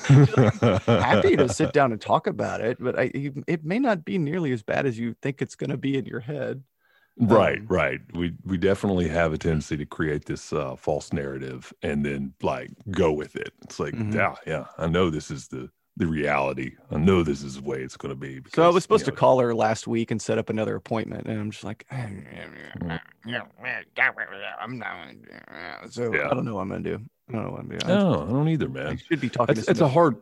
Happy 0.87 1.35
to 1.37 1.49
sit 1.49 1.73
down 1.73 1.91
and 1.91 2.01
talk 2.01 2.27
about 2.27 2.61
it, 2.61 2.77
but 2.79 2.97
I, 2.99 3.11
it 3.47 3.63
may 3.63 3.79
not 3.79 4.05
be 4.05 4.17
nearly 4.17 4.51
as 4.51 4.63
bad 4.63 4.85
as 4.85 4.97
you 4.97 5.15
think 5.21 5.41
it's 5.41 5.55
going 5.55 5.69
to 5.71 5.77
be 5.77 5.97
in 5.97 6.05
your 6.05 6.21
head." 6.21 6.63
Right, 7.17 7.59
Um, 7.59 7.67
right. 7.69 8.01
We 8.13 8.33
we 8.43 8.57
definitely 8.57 9.07
have 9.07 9.31
a 9.31 9.37
tendency 9.37 9.77
to 9.77 9.85
create 9.85 10.25
this 10.25 10.51
uh, 10.51 10.75
false 10.75 11.13
narrative 11.13 11.71
and 11.81 12.05
then 12.05 12.33
like 12.41 12.71
go 12.91 13.13
with 13.13 13.35
it. 13.37 13.53
It's 13.63 13.79
like, 13.79 13.93
Mhm. 13.93 14.13
yeah, 14.13 14.35
yeah. 14.45 14.65
I 14.77 14.87
know 14.87 15.09
this 15.09 15.31
is 15.31 15.47
the 15.47 15.69
the 15.97 16.07
reality. 16.07 16.73
I 16.91 16.97
know 16.97 17.23
this 17.23 17.41
is 17.41 17.55
the 17.55 17.61
way 17.61 17.81
it's 17.81 17.95
going 17.95 18.09
to 18.09 18.19
be. 18.19 18.41
So 18.53 18.63
I 18.63 18.69
was 18.69 18.83
supposed 18.83 19.05
you 19.05 19.11
to 19.11 19.17
call 19.17 19.39
her 19.39 19.55
last 19.55 19.87
week 19.87 20.11
and 20.11 20.21
set 20.21 20.37
up 20.37 20.49
another 20.49 20.75
appointment, 20.75 21.27
and 21.27 21.39
I'm 21.39 21.51
just 21.51 21.63
like, 21.63 21.85
I'm 21.91 22.25
not. 22.79 23.01
So 25.89 26.13
Yeah. 26.13 26.29
I 26.29 26.33
don't 26.33 26.45
know 26.45 26.55
what 26.55 26.61
I'm 26.61 26.69
gonna 26.69 26.81
do. 26.81 26.99
I 27.29 27.31
don't 27.31 27.45
know 27.45 27.51
what 27.51 27.61
I'm 27.61 27.69
doing. 27.69 27.87
No, 27.87 28.23
I 28.27 28.29
don't 28.31 28.49
either, 28.49 28.65
I 28.65 28.69
man. 28.69 28.97
should 28.97 29.21
be 29.21 29.29
talking. 29.29 29.57
It's, 29.57 29.65
to 29.65 29.71
it's 29.71 29.81
a 29.81 29.87
hard, 29.87 30.17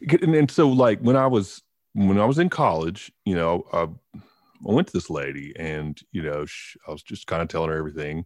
and, 0.00 0.34
and 0.34 0.50
so 0.50 0.68
like 0.68 1.00
when 1.00 1.16
I 1.16 1.26
was 1.26 1.62
when 1.92 2.18
I 2.18 2.24
was 2.24 2.38
in 2.38 2.48
college, 2.48 3.12
you 3.24 3.34
know, 3.34 3.66
I, 3.72 3.82
I 3.82 4.72
went 4.72 4.88
to 4.88 4.92
this 4.92 5.10
lady, 5.10 5.52
and 5.56 6.00
you 6.12 6.22
know, 6.22 6.46
sh 6.46 6.76
I 6.88 6.92
was 6.92 7.02
just 7.02 7.26
kind 7.26 7.42
of 7.42 7.48
telling 7.48 7.70
her 7.70 7.76
everything, 7.76 8.24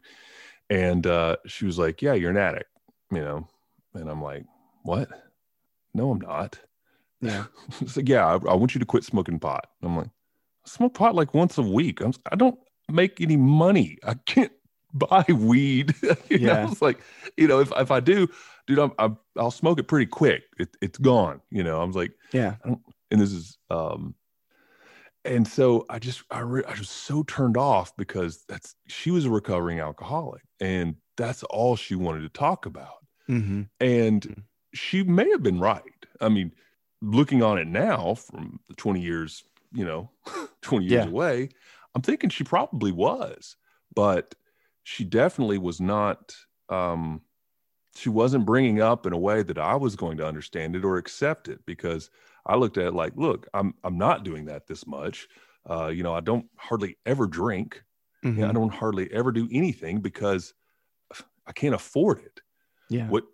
and 0.70 1.07
uh, 1.07 1.36
she 1.47 1.66
was 1.66 1.78
like, 1.78 2.03
"Yeah, 2.03 2.14
you're 2.14 2.30
an 2.30 2.36
addict," 2.36 2.70
you 3.11 3.20
know, 3.20 3.49
and 3.95 4.09
I'm 4.09 4.22
like, 4.22 4.45
"What? 4.84 5.09
No, 5.92 6.11
I'm 6.11 6.20
not." 6.20 6.59
Yeah. 7.25 7.45
It's 7.81 7.97
like, 7.97 8.09
yeah, 8.09 8.27
I, 8.27 8.33
I 8.35 8.55
want 8.55 8.75
you 8.75 8.79
to 8.79 8.87
quit 8.87 9.05
smoking 9.05 9.39
pot. 9.39 9.66
I'm 9.83 9.97
like, 9.97 10.07
I 10.09 10.68
smoke 10.68 10.95
pot 10.95 11.14
like 11.14 11.35
once 11.35 11.59
a 11.59 11.62
week. 11.62 12.01
I'm, 12.01 12.12
I 12.31 12.37
don't 12.37 12.59
make 12.91 13.20
any 13.20 13.37
money. 13.37 13.99
I 14.05 14.14
can't 14.27 14.53
buy 14.95 15.25
weed. 15.29 15.95
you 16.03 16.39
know, 16.39 16.53
Yeah. 16.53 16.70
it's 16.70 16.83
like, 16.83 17.01
you 17.37 17.49
know, 17.49 17.61
if, 17.61 17.72
if 17.77 17.91
I 17.91 18.01
do, 18.01 18.29
dude, 18.66 18.79
I'm, 18.79 18.93
I'm, 18.99 19.18
I'll 19.39 19.51
smoke 19.51 19.79
it 19.79 19.85
pretty 19.89 20.07
quick. 20.07 20.45
It, 20.59 20.77
it's 20.81 20.99
gone. 20.99 21.41
You 21.51 21.64
know, 21.64 21.81
I 21.81 21.85
was 21.85 21.97
like, 21.97 22.12
Yeah. 22.33 22.57
and 22.64 23.20
this 23.20 23.33
is, 23.33 23.59
um, 23.70 24.14
and 25.25 25.49
so 25.49 25.87
I 25.89 25.99
just, 25.99 26.22
I, 26.31 26.41
re- 26.41 26.64
I 26.68 26.79
was 26.79 26.91
so 26.91 27.22
turned 27.22 27.57
off 27.57 27.97
because 27.97 28.45
that's, 28.49 28.75
she 28.89 29.11
was 29.11 29.25
a 29.25 29.31
recovering 29.31 29.81
alcoholic 29.81 30.43
and 30.61 30.97
that's 31.16 31.43
all 31.45 31.77
she 31.77 31.95
wanted 31.95 32.20
to 32.20 32.29
talk 32.29 32.66
about. 32.66 33.05
Mm-hmm. 33.29 33.62
And 33.81 34.22
Mhm. 34.22 34.43
she 34.75 35.03
may 35.03 35.29
have 35.31 35.43
been 35.43 35.59
right. 35.61 35.83
I 36.20 36.29
mean, 36.29 36.53
looking 37.05 37.42
on 37.42 37.59
it 37.59 37.66
now 37.68 38.14
from 38.14 38.61
the 38.68 38.74
20 38.74 39.00
years, 39.00 39.44
you 39.72 39.84
know, 39.84 40.11
20 40.62 40.86
years 40.86 41.05
Yeah. 41.05 41.07
away, 41.07 41.48
I'm 41.94 42.02
thinking 42.02 42.30
she 42.30 42.44
probably 42.44 42.92
was, 42.92 43.57
but 43.94 44.34
she 44.82 45.05
definitely 45.05 45.59
was 45.59 45.80
not, 45.80 46.34
um, 46.68 47.22
she 47.96 48.09
wasn't 48.09 48.46
bringing 48.46 48.80
up 48.80 49.07
in 49.07 49.12
a 49.12 49.18
way 49.18 49.42
that 49.42 49.59
I 49.59 49.76
was 49.76 49.96
going 49.96 50.16
to 50.18 50.26
understand 50.26 50.76
it 50.76 50.84
or 50.84 50.96
accept 50.96 51.48
it 51.48 51.64
because 51.66 52.11
I 52.46 52.57
looked 52.57 52.78
at 52.78 52.86
it 52.86 52.94
like, 52.94 53.14
look, 53.16 53.48
I'm, 53.55 53.74
I'm 53.84 53.98
not 53.98 54.24
doing 54.24 54.46
that 54.46 54.66
this 54.66 54.86
much. 54.86 55.28
Uh, 55.68 55.88
you 55.88 56.02
know, 56.02 56.14
I 56.14 56.20
don't 56.20 56.48
hardly 56.57 56.98
ever 57.07 57.26
drink. 57.26 57.84
Mm-hmm. 58.24 58.44
I 58.44 58.52
don't 58.52 58.72
hardly 58.72 59.12
ever 59.12 59.32
do 59.32 59.48
anything 59.52 60.00
because 60.00 60.55
I 61.46 61.52
can't 61.52 61.74
afford 61.74 62.18
it 62.20 62.40
Yeah. 62.88 63.11
what 63.11 63.24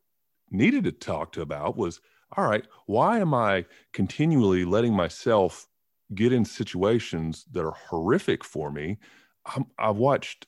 needed 0.51 0.85
to 0.85 0.93
talk 0.93 1.33
to 1.33 1.43
about 1.43 1.77
was 1.77 2.01
all 2.37 2.47
right 2.47 2.67
why 2.87 3.19
am 3.19 3.35
i 3.35 3.65
continually 3.93 4.65
letting 4.65 4.95
myself 4.95 5.67
get 6.15 6.33
in 6.33 6.45
situations 6.45 7.45
that 7.53 7.65
are 7.65 7.75
horrific 7.89 8.45
for 8.45 8.71
me? 8.71 8.99
I'm, 9.47 9.67
i've 9.79 9.97
watched 9.97 10.47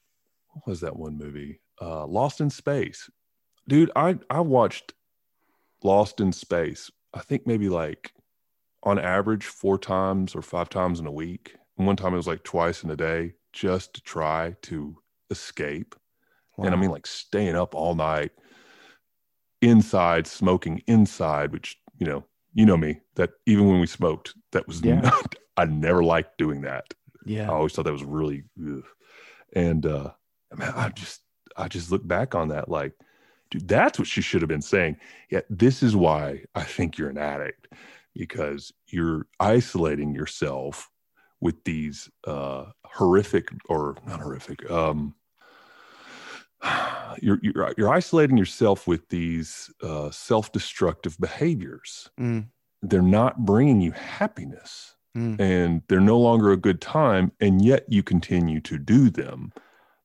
what 0.48 0.66
was 0.66 0.80
that 0.80 0.96
one 0.96 1.16
movie? 1.16 1.60
Uh, 1.80 2.06
lost 2.06 2.40
in 2.40 2.50
space. 2.50 3.08
Dude 3.68 3.90
i 3.96 4.18
i 4.28 4.40
watched 4.40 4.92
lost 5.82 6.20
in 6.20 6.32
space 6.32 6.90
i 7.14 7.20
think 7.20 7.46
maybe 7.46 7.68
like 7.68 8.12
on 8.84 8.98
average 8.98 9.46
four 9.46 9.78
times 9.78 10.34
or 10.34 10.42
five 10.42 10.68
times 10.68 11.00
in 11.00 11.06
a 11.06 11.12
week. 11.12 11.56
And 11.78 11.86
one 11.86 11.96
time 11.96 12.14
it 12.14 12.18
was 12.18 12.26
like 12.26 12.42
twice 12.42 12.82
in 12.82 12.90
a 12.90 12.96
day 12.96 13.34
just 13.52 13.94
to 13.94 14.02
try 14.02 14.54
to 14.62 14.96
escape. 15.30 15.94
And 16.58 16.74
I 16.74 16.76
mean 16.76 16.90
like 16.90 17.06
staying 17.06 17.56
up 17.56 17.74
all 17.74 17.94
night 17.94 18.32
inside, 19.62 20.26
smoking 20.26 20.82
inside, 20.86 21.52
which 21.52 21.78
you 21.98 22.06
know, 22.06 22.24
you 22.54 22.66
know 22.66 22.76
me, 22.76 23.00
that 23.14 23.30
even 23.46 23.68
when 23.68 23.80
we 23.80 23.86
smoked, 23.86 24.34
that 24.52 24.66
was 24.66 24.84
Yeah. 24.84 25.00
not 25.00 25.36
I 25.56 25.66
never 25.66 26.02
liked 26.02 26.38
doing 26.38 26.62
that. 26.62 26.94
Yeah, 27.24 27.48
I 27.50 27.54
always 27.54 27.72
thought 27.72 27.84
that 27.84 27.92
was 27.92 28.04
really 28.04 28.44
ugh. 28.60 28.84
and 29.54 29.86
uh 29.86 30.10
man, 30.56 30.72
I 30.76 30.88
just 30.90 31.22
I 31.56 31.68
just 31.68 31.90
look 31.92 32.06
back 32.06 32.34
on 32.34 32.48
that 32.48 32.68
like, 32.68 32.94
dude, 33.50 33.68
that's 33.68 33.98
what 33.98 34.08
she 34.08 34.22
should 34.22 34.42
have 34.42 34.48
been 34.48 34.62
saying. 34.62 34.96
Yeah, 35.30 35.42
this 35.50 35.82
is 35.82 35.94
why 35.94 36.44
I 36.54 36.64
think 36.64 36.98
you're 36.98 37.10
an 37.10 37.18
addict, 37.18 37.68
because 38.14 38.72
you're 38.88 39.26
isolating 39.40 40.14
yourself 40.14 40.90
with 41.40 41.64
these 41.64 42.10
uh 42.26 42.66
horrific 42.84 43.48
or 43.68 43.96
not 44.06 44.20
horrific, 44.20 44.68
um 44.70 45.14
you're 47.20 47.38
you're 47.42 47.74
you're 47.76 47.88
isolating 47.92 48.36
yourself 48.36 48.86
with 48.86 49.08
these 49.08 49.70
uh, 49.82 50.10
self-destructive 50.10 51.18
behaviors. 51.18 52.10
Mm. 52.20 52.46
They're 52.82 53.02
not 53.02 53.44
bringing 53.44 53.80
you 53.80 53.92
happiness, 53.92 54.94
Mm. 55.16 55.38
and 55.40 55.82
they're 55.88 56.00
no 56.00 56.18
longer 56.18 56.52
a 56.52 56.56
good 56.56 56.80
time, 56.80 57.32
and 57.38 57.62
yet 57.62 57.84
you 57.88 58.02
continue 58.02 58.60
to 58.62 58.78
do 58.78 59.10
them, 59.10 59.52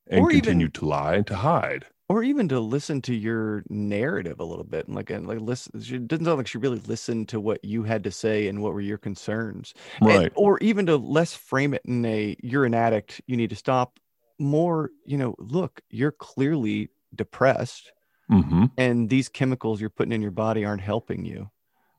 and 0.08 0.20
Or 0.22 0.30
even- 0.32 0.42
continue 0.42 0.68
to 0.70 0.86
lie 0.86 1.16
and 1.16 1.28
to 1.28 1.36
hide. 1.36 1.86
or 2.10 2.24
even 2.24 2.48
to 2.50 2.60
listen 2.60 3.02
to 3.02 3.14
your 3.14 3.64
narrative 3.70 4.40
a 4.40 4.44
little 4.46 4.64
bit 4.64 4.86
and 4.88 4.96
like 4.96 5.10
and 5.10 5.28
like 5.28 5.40
listen 5.42 5.82
she 5.82 5.98
doesn't 5.98 6.24
sound 6.26 6.38
like 6.38 6.48
she 6.48 6.58
really 6.58 6.80
listened 6.88 7.28
to 7.28 7.38
what 7.38 7.64
you 7.66 7.84
had 7.84 8.02
to 8.04 8.12
say 8.12 8.48
and 8.48 8.62
what 8.62 8.74
were 8.74 8.80
your 8.80 8.98
concerns 8.98 9.74
And- 10.00 10.08
Right? 10.10 10.32
or 10.36 10.58
even 10.60 10.86
to 10.86 10.96
less 10.96 11.34
frame 11.34 11.74
it 11.74 11.82
in 11.86 12.06
a 12.06 12.38
you're 12.42 12.64
an 12.66 12.74
addict 12.74 13.20
you 13.28 13.36
need 13.36 13.50
to 13.50 13.58
stop 13.58 14.00
more 14.40 14.92
you 15.06 15.18
know 15.18 15.36
look 15.40 15.82
you're 15.90 16.12
clearly 16.12 16.90
depressed 17.16 17.92
hmm 18.30 18.66
and 18.78 19.10
these 19.10 19.30
chemicals 19.30 19.82
you're 19.82 19.90
putting 19.90 20.12
in 20.12 20.22
your 20.22 20.32
body 20.32 20.64
aren't 20.66 20.82
helping 20.82 21.26
you. 21.26 21.50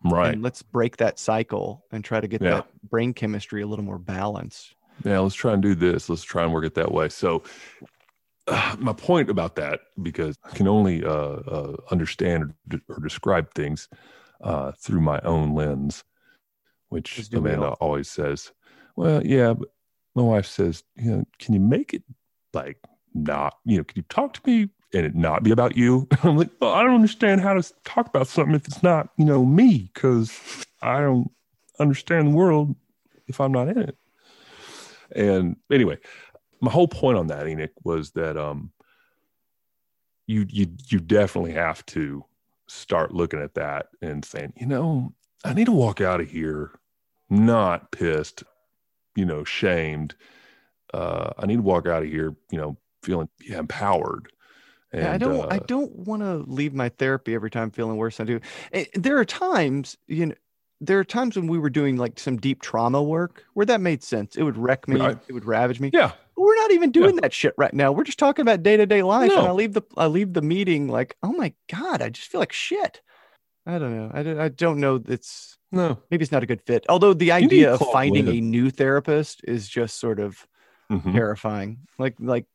Right. 0.04 0.34
and 0.34 0.42
let's 0.42 0.62
break 0.62 0.98
that 0.98 1.18
cycle 1.18 1.84
and 1.90 2.04
try 2.04 2.20
to 2.20 2.28
get 2.28 2.40
Yeah. 2.40 2.50
that 2.50 2.66
brain 2.88 3.12
chemistry 3.12 3.62
a 3.62 3.66
little 3.66 3.84
more 3.84 3.98
balanced. 3.98 4.76
Yeah 5.04 5.18
let's 5.18 5.34
try 5.34 5.52
and 5.54 5.62
do 5.62 5.74
this. 5.74 6.08
Let's 6.08 6.22
try 6.22 6.44
and 6.44 6.52
work 6.52 6.64
it 6.64 6.74
that 6.74 6.92
way. 6.92 7.08
So 7.08 7.42
uh, 8.46 8.76
my 8.78 8.92
point 8.92 9.28
about 9.28 9.56
that 9.56 9.80
because 10.02 10.36
i 10.44 10.50
can 10.50 10.66
only 10.68 11.04
uh, 11.04 11.10
uh, 11.10 11.76
understand 11.90 12.44
or, 12.44 12.54
de- 12.68 12.82
or 12.88 13.00
describe 13.00 13.52
things 13.54 13.88
uh, 14.42 14.72
through 14.72 15.00
my 15.00 15.20
own 15.20 15.54
lens 15.54 16.04
which 16.88 17.18
As 17.18 17.28
do 17.28 17.40
we 17.40 17.50
amanda 17.50 17.70
always 17.72 18.08
says 18.08 18.52
well 18.96 19.24
yeah 19.24 19.52
but 19.52 19.68
my 20.14 20.22
wife 20.22 20.46
says 20.46 20.82
you 20.96 21.10
know 21.10 21.24
can 21.38 21.54
you 21.54 21.60
make 21.60 21.92
it 21.92 22.02
like 22.54 22.78
not 23.14 23.58
you 23.64 23.78
know 23.78 23.84
can 23.84 23.96
you 23.96 24.04
talk 24.08 24.34
to 24.34 24.40
me 24.44 24.68
and 24.94 25.04
it 25.04 25.14
not 25.14 25.42
be 25.42 25.50
about 25.50 25.76
you 25.76 26.06
i'm 26.22 26.36
like 26.36 26.50
well 26.60 26.72
i 26.72 26.82
don't 26.82 26.94
understand 26.94 27.40
how 27.40 27.54
to 27.54 27.72
talk 27.84 28.06
about 28.06 28.26
something 28.26 28.54
if 28.54 28.66
it's 28.66 28.82
not 28.82 29.10
you 29.16 29.24
know 29.24 29.44
me 29.44 29.90
because 29.94 30.66
i 30.82 31.00
don't 31.00 31.30
understand 31.78 32.28
the 32.28 32.32
world 32.32 32.74
if 33.26 33.40
i'm 33.40 33.52
not 33.52 33.68
in 33.68 33.78
it 33.78 33.96
and 35.12 35.56
anyway, 35.72 35.98
my 36.60 36.70
whole 36.70 36.88
point 36.88 37.18
on 37.18 37.28
that, 37.28 37.46
Enoch, 37.46 37.70
was 37.84 38.12
that 38.12 38.36
um, 38.36 38.72
you 40.26 40.46
you 40.48 40.68
you 40.88 41.00
definitely 41.00 41.52
have 41.52 41.84
to 41.86 42.24
start 42.66 43.14
looking 43.14 43.40
at 43.40 43.54
that 43.54 43.86
and 44.02 44.24
saying, 44.24 44.52
you 44.56 44.66
know, 44.66 45.12
I 45.44 45.54
need 45.54 45.66
to 45.66 45.72
walk 45.72 46.00
out 46.00 46.20
of 46.20 46.30
here 46.30 46.72
not 47.30 47.90
pissed, 47.92 48.42
you 49.14 49.24
know, 49.24 49.44
shamed. 49.44 50.14
Uh, 50.92 51.30
I 51.38 51.46
need 51.46 51.56
to 51.56 51.62
walk 51.62 51.86
out 51.86 52.02
of 52.02 52.08
here, 52.08 52.34
you 52.50 52.58
know, 52.58 52.76
feeling 53.02 53.28
yeah, 53.40 53.58
empowered. 53.58 54.30
And, 54.92 55.02
Yeah, 55.02 55.12
I 55.12 55.18
don't. 55.18 55.52
I 55.52 55.56
uh, 55.56 55.64
don't 55.66 55.94
want 55.94 56.22
to 56.22 56.36
leave 56.50 56.74
my 56.74 56.88
therapy 56.88 57.34
every 57.34 57.50
time 57.50 57.70
feeling 57.70 57.96
worse 57.96 58.16
than 58.16 58.26
I 58.26 58.30
do. 58.32 58.40
Eh, 58.72 58.84
There 58.94 59.18
are 59.18 59.24
times, 59.24 59.96
you 60.06 60.26
know, 60.26 60.34
there 60.80 60.98
are 60.98 61.04
times 61.04 61.36
when 61.36 61.48
we 61.48 61.58
were 61.58 61.70
doing 61.70 61.96
like 61.96 62.18
some 62.18 62.36
deep 62.36 62.62
trauma 62.62 63.02
work 63.02 63.44
where 63.54 63.66
that 63.66 63.80
made 63.80 64.02
sense. 64.02 64.36
It 64.36 64.44
would 64.44 64.56
wreck 64.56 64.86
me. 64.86 65.00
Right. 65.00 65.18
It 65.28 65.32
would 65.32 65.44
ravage 65.44 65.80
me. 65.80 65.90
yeah, 65.92 66.12
we're 66.36 66.54
not 66.54 66.70
even 66.70 66.92
doing 66.92 67.16
that 67.16 67.32
shit 67.32 67.54
right 67.58 67.74
now. 67.74 67.90
We're 67.92 68.04
just 68.04 68.18
talking 68.18 68.42
about 68.42 68.62
day 68.62 68.76
to 68.76 68.86
day 68.86 69.02
life, 69.02 69.30
and 69.30 69.46
I 69.46 69.50
leave 69.50 69.72
the 69.72 69.82
I 69.96 70.06
leave 70.06 70.32
the 70.32 70.42
meeting 70.42 70.88
like, 70.88 71.16
oh 71.22 71.32
my 71.32 71.52
god, 71.70 72.00
I 72.00 72.10
just 72.10 72.28
feel 72.28 72.40
like 72.40 72.52
shit. 72.52 73.02
I 73.66 73.78
don't 73.78 73.94
know. 73.94 74.10
I 74.14 74.22
don't, 74.22 74.38
I 74.40 74.48
don't 74.48 74.80
know. 74.80 75.02
It's 75.08 75.58
no, 75.72 75.98
maybe 76.10 76.22
it's 76.22 76.32
not 76.32 76.42
a 76.42 76.46
good 76.46 76.62
fit. 76.62 76.86
Although 76.88 77.12
the 77.12 77.32
idea 77.32 77.74
of 77.74 77.80
finding 77.92 78.28
a 78.28 78.40
new 78.40 78.70
therapist 78.70 79.42
is 79.44 79.68
just 79.68 79.98
sort 79.98 80.20
of 80.20 80.46
Mhm. 80.90 81.12
terrifying. 81.12 81.86
Like 81.98 82.16
like 82.18 82.46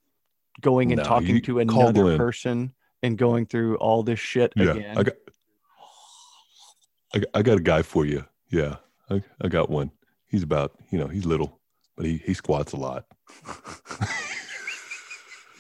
going 0.62 0.92
and 0.92 0.98
No, 0.98 1.04
talking 1.04 1.36
you 1.36 1.42
to 1.42 1.60
another 1.60 2.18
person 2.18 2.74
and 3.02 3.18
going 3.18 3.46
through 3.46 3.76
all 3.78 4.04
this 4.04 4.20
shit 4.20 4.54
yeah, 4.56 4.72
again. 4.72 4.98
I 4.98 5.04
got, 5.04 5.16
I 7.16 7.24
I 7.34 7.42
got 7.42 7.58
a 7.58 7.62
guy 7.62 7.82
for 7.82 8.06
you. 8.06 8.26
Yeah, 8.50 8.78
I, 9.10 9.24
I 9.42 9.48
got 9.48 9.70
one. 9.70 9.92
He's 10.28 10.44
about, 10.44 10.74
you 10.92 10.98
know, 10.98 11.08
he's 11.08 11.26
little, 11.26 11.60
but 11.96 12.06
he 12.06 12.18
he 12.18 12.34
squats 12.34 12.74
a 12.74 12.78
lot. 12.78 13.06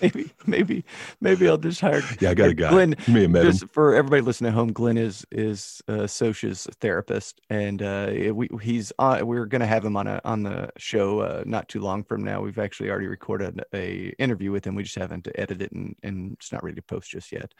maybe 0.03 0.31
maybe 0.45 0.85
maybe 1.21 1.47
I'll 1.47 1.57
just 1.57 1.81
hire 1.81 2.01
Yeah, 2.19 2.31
I 2.31 2.33
got 2.33 2.49
a 2.49 2.53
guy. 2.53 2.69
Glenn, 2.69 2.95
you 3.07 3.13
may 3.13 3.21
have 3.23 3.31
met 3.31 3.45
him. 3.45 3.51
just 3.51 3.69
for 3.69 3.95
everybody 3.95 4.21
listening 4.21 4.49
at 4.49 4.53
home. 4.53 4.73
Glenn 4.73 4.97
is 4.97 5.25
is 5.31 5.81
uh, 5.87 6.05
Sosh's 6.07 6.67
therapist, 6.81 7.41
and 7.49 7.81
uh, 7.81 8.11
we 8.33 8.49
he's 8.61 8.91
on. 8.99 9.25
We're 9.25 9.45
gonna 9.45 9.65
have 9.65 9.85
him 9.85 9.95
on 9.95 10.07
a 10.07 10.19
on 10.25 10.43
the 10.43 10.69
show 10.77 11.19
uh, 11.19 11.43
not 11.45 11.69
too 11.69 11.79
long 11.79 12.03
from 12.03 12.23
now. 12.23 12.41
We've 12.41 12.59
actually 12.59 12.89
already 12.89 13.07
recorded 13.07 13.63
a 13.73 14.13
interview 14.19 14.51
with 14.51 14.65
him. 14.65 14.75
We 14.75 14.83
just 14.83 14.95
haven't 14.95 15.27
edited 15.35 15.61
it, 15.61 15.71
and 15.71 15.95
and 16.03 16.33
it's 16.33 16.51
not 16.51 16.63
ready 16.63 16.75
to 16.75 16.81
post 16.81 17.09
just 17.09 17.31
yet. 17.31 17.53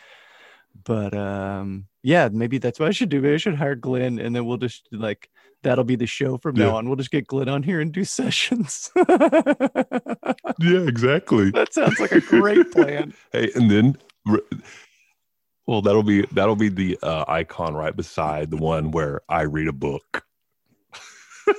But 0.86 1.16
um, 1.16 1.86
yeah, 2.02 2.30
maybe 2.32 2.58
that's 2.58 2.80
what 2.80 2.90
I 2.90 2.92
should 2.92 3.10
do. 3.10 3.22
Maybe 3.22 3.36
I 3.36 3.38
should 3.38 3.56
hire 3.56 3.76
Glenn, 3.76 4.20
and 4.20 4.36
then 4.36 4.46
we'll 4.46 4.58
just 4.58 4.88
like 4.92 5.30
that'll 5.62 5.84
be 5.84 5.96
the 5.96 6.08
show 6.08 6.38
from 6.38 6.58
Yeah. 6.58 6.66
now 6.66 6.78
on. 6.78 6.88
We'll 6.88 6.96
just 6.98 7.12
get 7.12 7.28
Glenn 7.28 7.48
on 7.48 7.62
here 7.64 7.80
and 7.80 7.92
do 7.92 8.04
sessions. 8.06 8.92
Yeah, 8.98 10.82
exactly. 10.88 11.52
that 11.52 11.74
sounds 11.74 12.00
like 12.00 12.12
a 12.12 12.22
great 12.22 12.72
plan. 12.72 13.14
Hey, 13.32 13.50
and 13.56 13.70
then 13.72 13.98
Well, 15.68 15.82
that'll 15.82 16.04
be 16.04 16.24
that'll 16.32 16.56
be 16.56 16.70
the 16.70 16.98
uh, 17.04 17.26
icon 17.28 17.74
right 17.76 17.96
beside 17.96 18.50
the 18.52 18.58
one 18.58 18.92
where 18.92 19.22
I 19.30 19.44
read 19.44 19.68
a 19.68 19.74
book. 19.74 20.26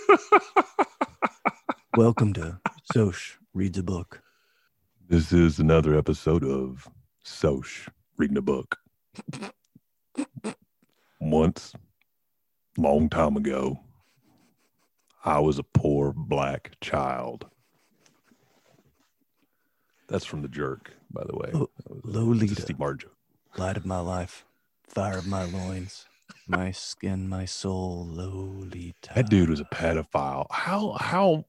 Welcome 1.96 2.32
to 2.34 2.58
Sosh 2.92 3.36
Reads 3.54 3.78
a 3.78 3.82
Book. 3.82 4.20
This 5.08 5.32
is 5.32 5.58
another 5.60 5.96
episode 5.96 6.44
of 6.44 6.88
Sosh 7.22 7.88
reading 8.18 8.36
a 8.36 8.42
book. 8.42 8.76
Once, 11.20 11.72
long 12.76 13.08
time 13.08 13.36
ago, 13.36 13.80
I 15.24 15.40
was 15.40 15.58
a 15.58 15.62
poor 15.62 16.12
black 16.12 16.72
child. 16.80 17.46
That's 20.06 20.24
from 20.24 20.42
the 20.42 20.48
jerk, 20.48 20.92
by 21.10 21.24
the 21.24 21.36
way. 21.36 21.52
Lolita. 22.04 22.60
Steve. 22.60 22.76
Light 23.56 23.76
of 23.76 23.86
my 23.86 24.00
life, 24.00 24.44
fire 24.86 25.18
of 25.18 25.26
my 25.26 25.44
loins, 25.44 26.06
my 26.46 26.72
skin, 26.72 27.28
my 27.28 27.44
soul, 27.44 28.06
Lolita. 28.10 29.12
That 29.14 29.30
dude 29.30 29.48
was 29.48 29.60
a 29.60 29.64
pedophile. 29.64 30.46
How 30.50 30.92
how 31.00 31.44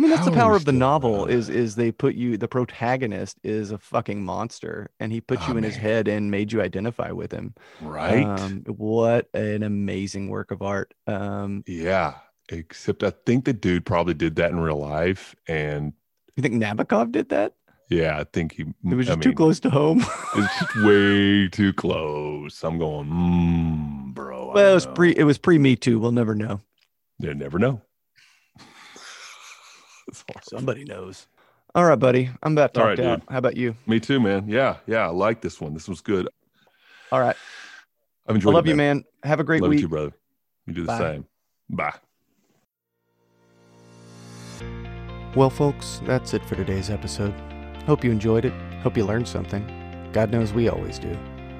I 0.00 0.02
mean, 0.02 0.10
that's 0.12 0.24
the 0.24 0.30
How 0.30 0.44
power 0.44 0.56
of 0.56 0.64
the 0.64 0.72
novel. 0.72 1.26
Is 1.26 1.50
is 1.50 1.74
they 1.74 1.92
put 1.92 2.14
you 2.14 2.38
the 2.38 2.48
protagonist 2.48 3.38
is 3.44 3.70
a 3.70 3.76
fucking 3.76 4.24
monster, 4.24 4.88
and 4.98 5.12
he 5.12 5.20
put 5.20 5.40
Ah, 5.42 5.48
you 5.50 5.58
in 5.58 5.62
his 5.62 5.76
head 5.76 6.08
and 6.08 6.30
made 6.30 6.52
you 6.52 6.62
identify 6.62 7.10
with 7.10 7.30
him. 7.30 7.54
right? 7.82 8.24
Um, 8.24 8.64
what 8.66 9.28
an 9.34 9.62
amazing 9.62 10.30
work 10.30 10.52
of 10.52 10.62
art. 10.62 10.94
Um, 11.06 11.64
yeah. 11.66 12.14
Except 12.48 13.02
I 13.02 13.10
think 13.26 13.44
the 13.44 13.52
dude 13.52 13.84
probably 13.84 14.14
did 14.14 14.36
that 14.36 14.52
in 14.52 14.58
real 14.58 14.78
life. 14.80 15.36
And 15.46 15.92
you 16.34 16.42
think 16.42 16.54
Nabokov 16.54 17.12
did 17.12 17.28
that? 17.28 17.52
yeah, 17.90 18.18
I 18.18 18.24
think 18.24 18.54
he 18.54 18.62
It 18.62 18.94
was 18.94 19.06
I 19.10 19.16
just 19.16 19.22
too 19.22 19.34
close 19.34 19.60
to 19.60 19.70
home. 19.70 20.00
It's 20.34 20.58
just 20.60 20.82
way 20.82 21.46
too 21.48 21.74
close. 21.74 22.64
I'm 22.64 22.78
going, 22.78 23.06
mm, 23.10 24.14
bro. 24.14 24.52
Well, 24.54 24.70
it 24.70 24.74
was 24.74 24.86
know." 24.86 24.92
pre 24.94 25.14
it 25.14 25.24
was 25.24 25.36
pre 25.36 25.58
Me 25.58 25.76
Too. 25.76 25.98
We'll 26.00 26.12
never 26.12 26.34
know. 26.34 26.62
You 27.18 27.34
never 27.34 27.58
know. 27.58 27.82
It's 30.10 30.24
hard. 30.30 30.44
Somebody 30.48 30.84
knows. 30.84 31.26
All 31.74 31.84
right, 31.84 31.98
buddy. 31.98 32.30
I'm 32.42 32.52
about 32.52 32.74
to 32.74 32.80
talked 32.80 32.98
right, 32.98 33.06
out. 33.06 33.22
How 33.28 33.38
about 33.38 33.56
you? 33.56 33.76
Me 33.86 34.00
too, 34.00 34.18
man. 34.20 34.48
Yeah, 34.48 34.76
yeah. 34.86 35.06
I 35.06 35.10
like 35.10 35.40
this 35.40 35.60
one. 35.60 35.72
This 35.72 35.88
was 35.88 36.00
good. 36.00 36.28
All 37.12 37.20
right. 37.20 37.36
I've 38.26 38.34
enjoyed. 38.34 38.34
I 38.34 38.34
enjoyed 38.34 38.54
love 38.54 38.66
it, 38.66 38.70
you, 38.70 38.76
man. 38.76 39.04
Have 39.22 39.40
a 39.40 39.44
great 39.44 39.62
Love 39.62 39.70
week. 39.70 39.80
you 39.80 39.84
too, 39.86 39.88
brother. 39.88 40.12
You 40.66 40.74
do 40.74 40.82
the 40.82 40.86
Bye. 40.88 40.98
same. 40.98 41.26
Bye. 41.68 41.94
Well, 45.36 45.50
folks, 45.50 46.00
that's 46.04 46.34
it 46.34 46.44
for 46.44 46.56
today's 46.56 46.90
episode. 46.90 47.34
Hope 47.86 48.02
you 48.04 48.10
enjoyed 48.10 48.44
it. 48.44 48.52
Hope 48.82 48.96
you 48.96 49.04
learned 49.04 49.28
something. 49.28 49.64
God 50.12 50.32
knows 50.32 50.52
we 50.52 50.68
always 50.68 50.98
do. 50.98 51.16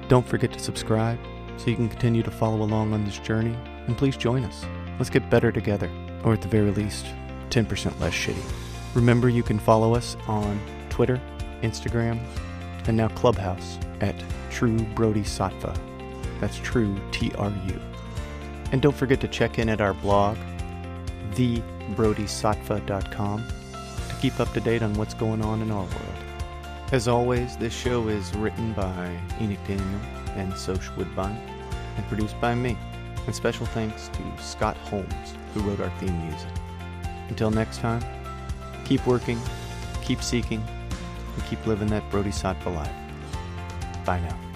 Don't 0.09 0.27
forget 0.27 0.51
to 0.51 0.59
subscribe 0.59 1.19
so 1.55 1.69
you 1.69 1.77
can 1.77 1.87
continue 1.87 2.23
to 2.23 2.31
follow 2.31 2.63
along 2.63 2.93
on 2.93 3.05
this 3.05 3.17
journey. 3.19 3.55
And 3.87 3.97
please 3.97 4.17
join 4.17 4.43
us. 4.43 4.65
Let's 4.97 5.09
get 5.09 5.29
better 5.29 5.51
together, 5.51 5.89
or 6.23 6.33
at 6.33 6.41
the 6.41 6.47
very 6.49 6.71
least, 6.71 7.05
10% 7.51 7.99
less 7.99 8.13
shitty. 8.13 8.41
Remember, 8.95 9.29
you 9.29 9.43
can 9.43 9.59
follow 9.59 9.93
us 9.95 10.17
on 10.27 10.59
Twitter, 10.89 11.21
Instagram, 11.61 12.19
and 12.87 12.97
now 12.97 13.09
Clubhouse 13.09 13.77
at 14.01 14.15
True 14.49 14.79
Brody 14.95 15.21
Sattva. 15.21 15.77
That's 16.39 16.57
True 16.57 16.99
T 17.11 17.31
R 17.37 17.53
U. 17.67 17.79
And 18.71 18.81
don't 18.81 18.95
forget 18.95 19.21
to 19.21 19.27
check 19.27 19.59
in 19.59 19.69
at 19.69 19.81
our 19.81 19.93
blog, 19.93 20.37
thebrodysattva.com 21.31 23.47
to 24.09 24.15
keep 24.21 24.39
up 24.39 24.51
to 24.53 24.59
date 24.59 24.81
on 24.81 24.95
what's 24.95 25.13
going 25.13 25.43
on 25.43 25.61
in 25.61 25.69
our 25.71 25.83
world. 25.83 26.15
As 26.91 27.07
always, 27.07 27.55
this 27.57 27.73
show 27.73 28.07
is 28.07 28.33
written 28.35 28.73
by 28.73 29.15
Enoch 29.39 29.59
Daniel 29.67 30.01
and 30.35 30.57
Sosh 30.57 30.89
Woodbine 30.97 31.37
and 31.95 32.07
produced 32.07 32.41
by 32.41 32.55
me. 32.55 32.75
And 33.27 33.35
special 33.35 33.67
thanks 33.67 34.09
to 34.09 34.23
Scott 34.43 34.75
Holmes, 34.77 35.35
who 35.53 35.61
wrote 35.61 35.79
our 35.79 35.91
theme 35.99 36.19
music. 36.27 36.49
Until 37.31 37.49
next 37.49 37.77
time, 37.77 38.03
keep 38.83 39.07
working, 39.07 39.39
keep 40.03 40.21
seeking, 40.21 40.61
and 41.33 41.45
keep 41.45 41.65
living 41.65 41.87
that 41.87 42.03
Brody 42.11 42.29
Sattva 42.29 42.75
life. 42.75 42.91
Bye 44.05 44.19
now. 44.19 44.50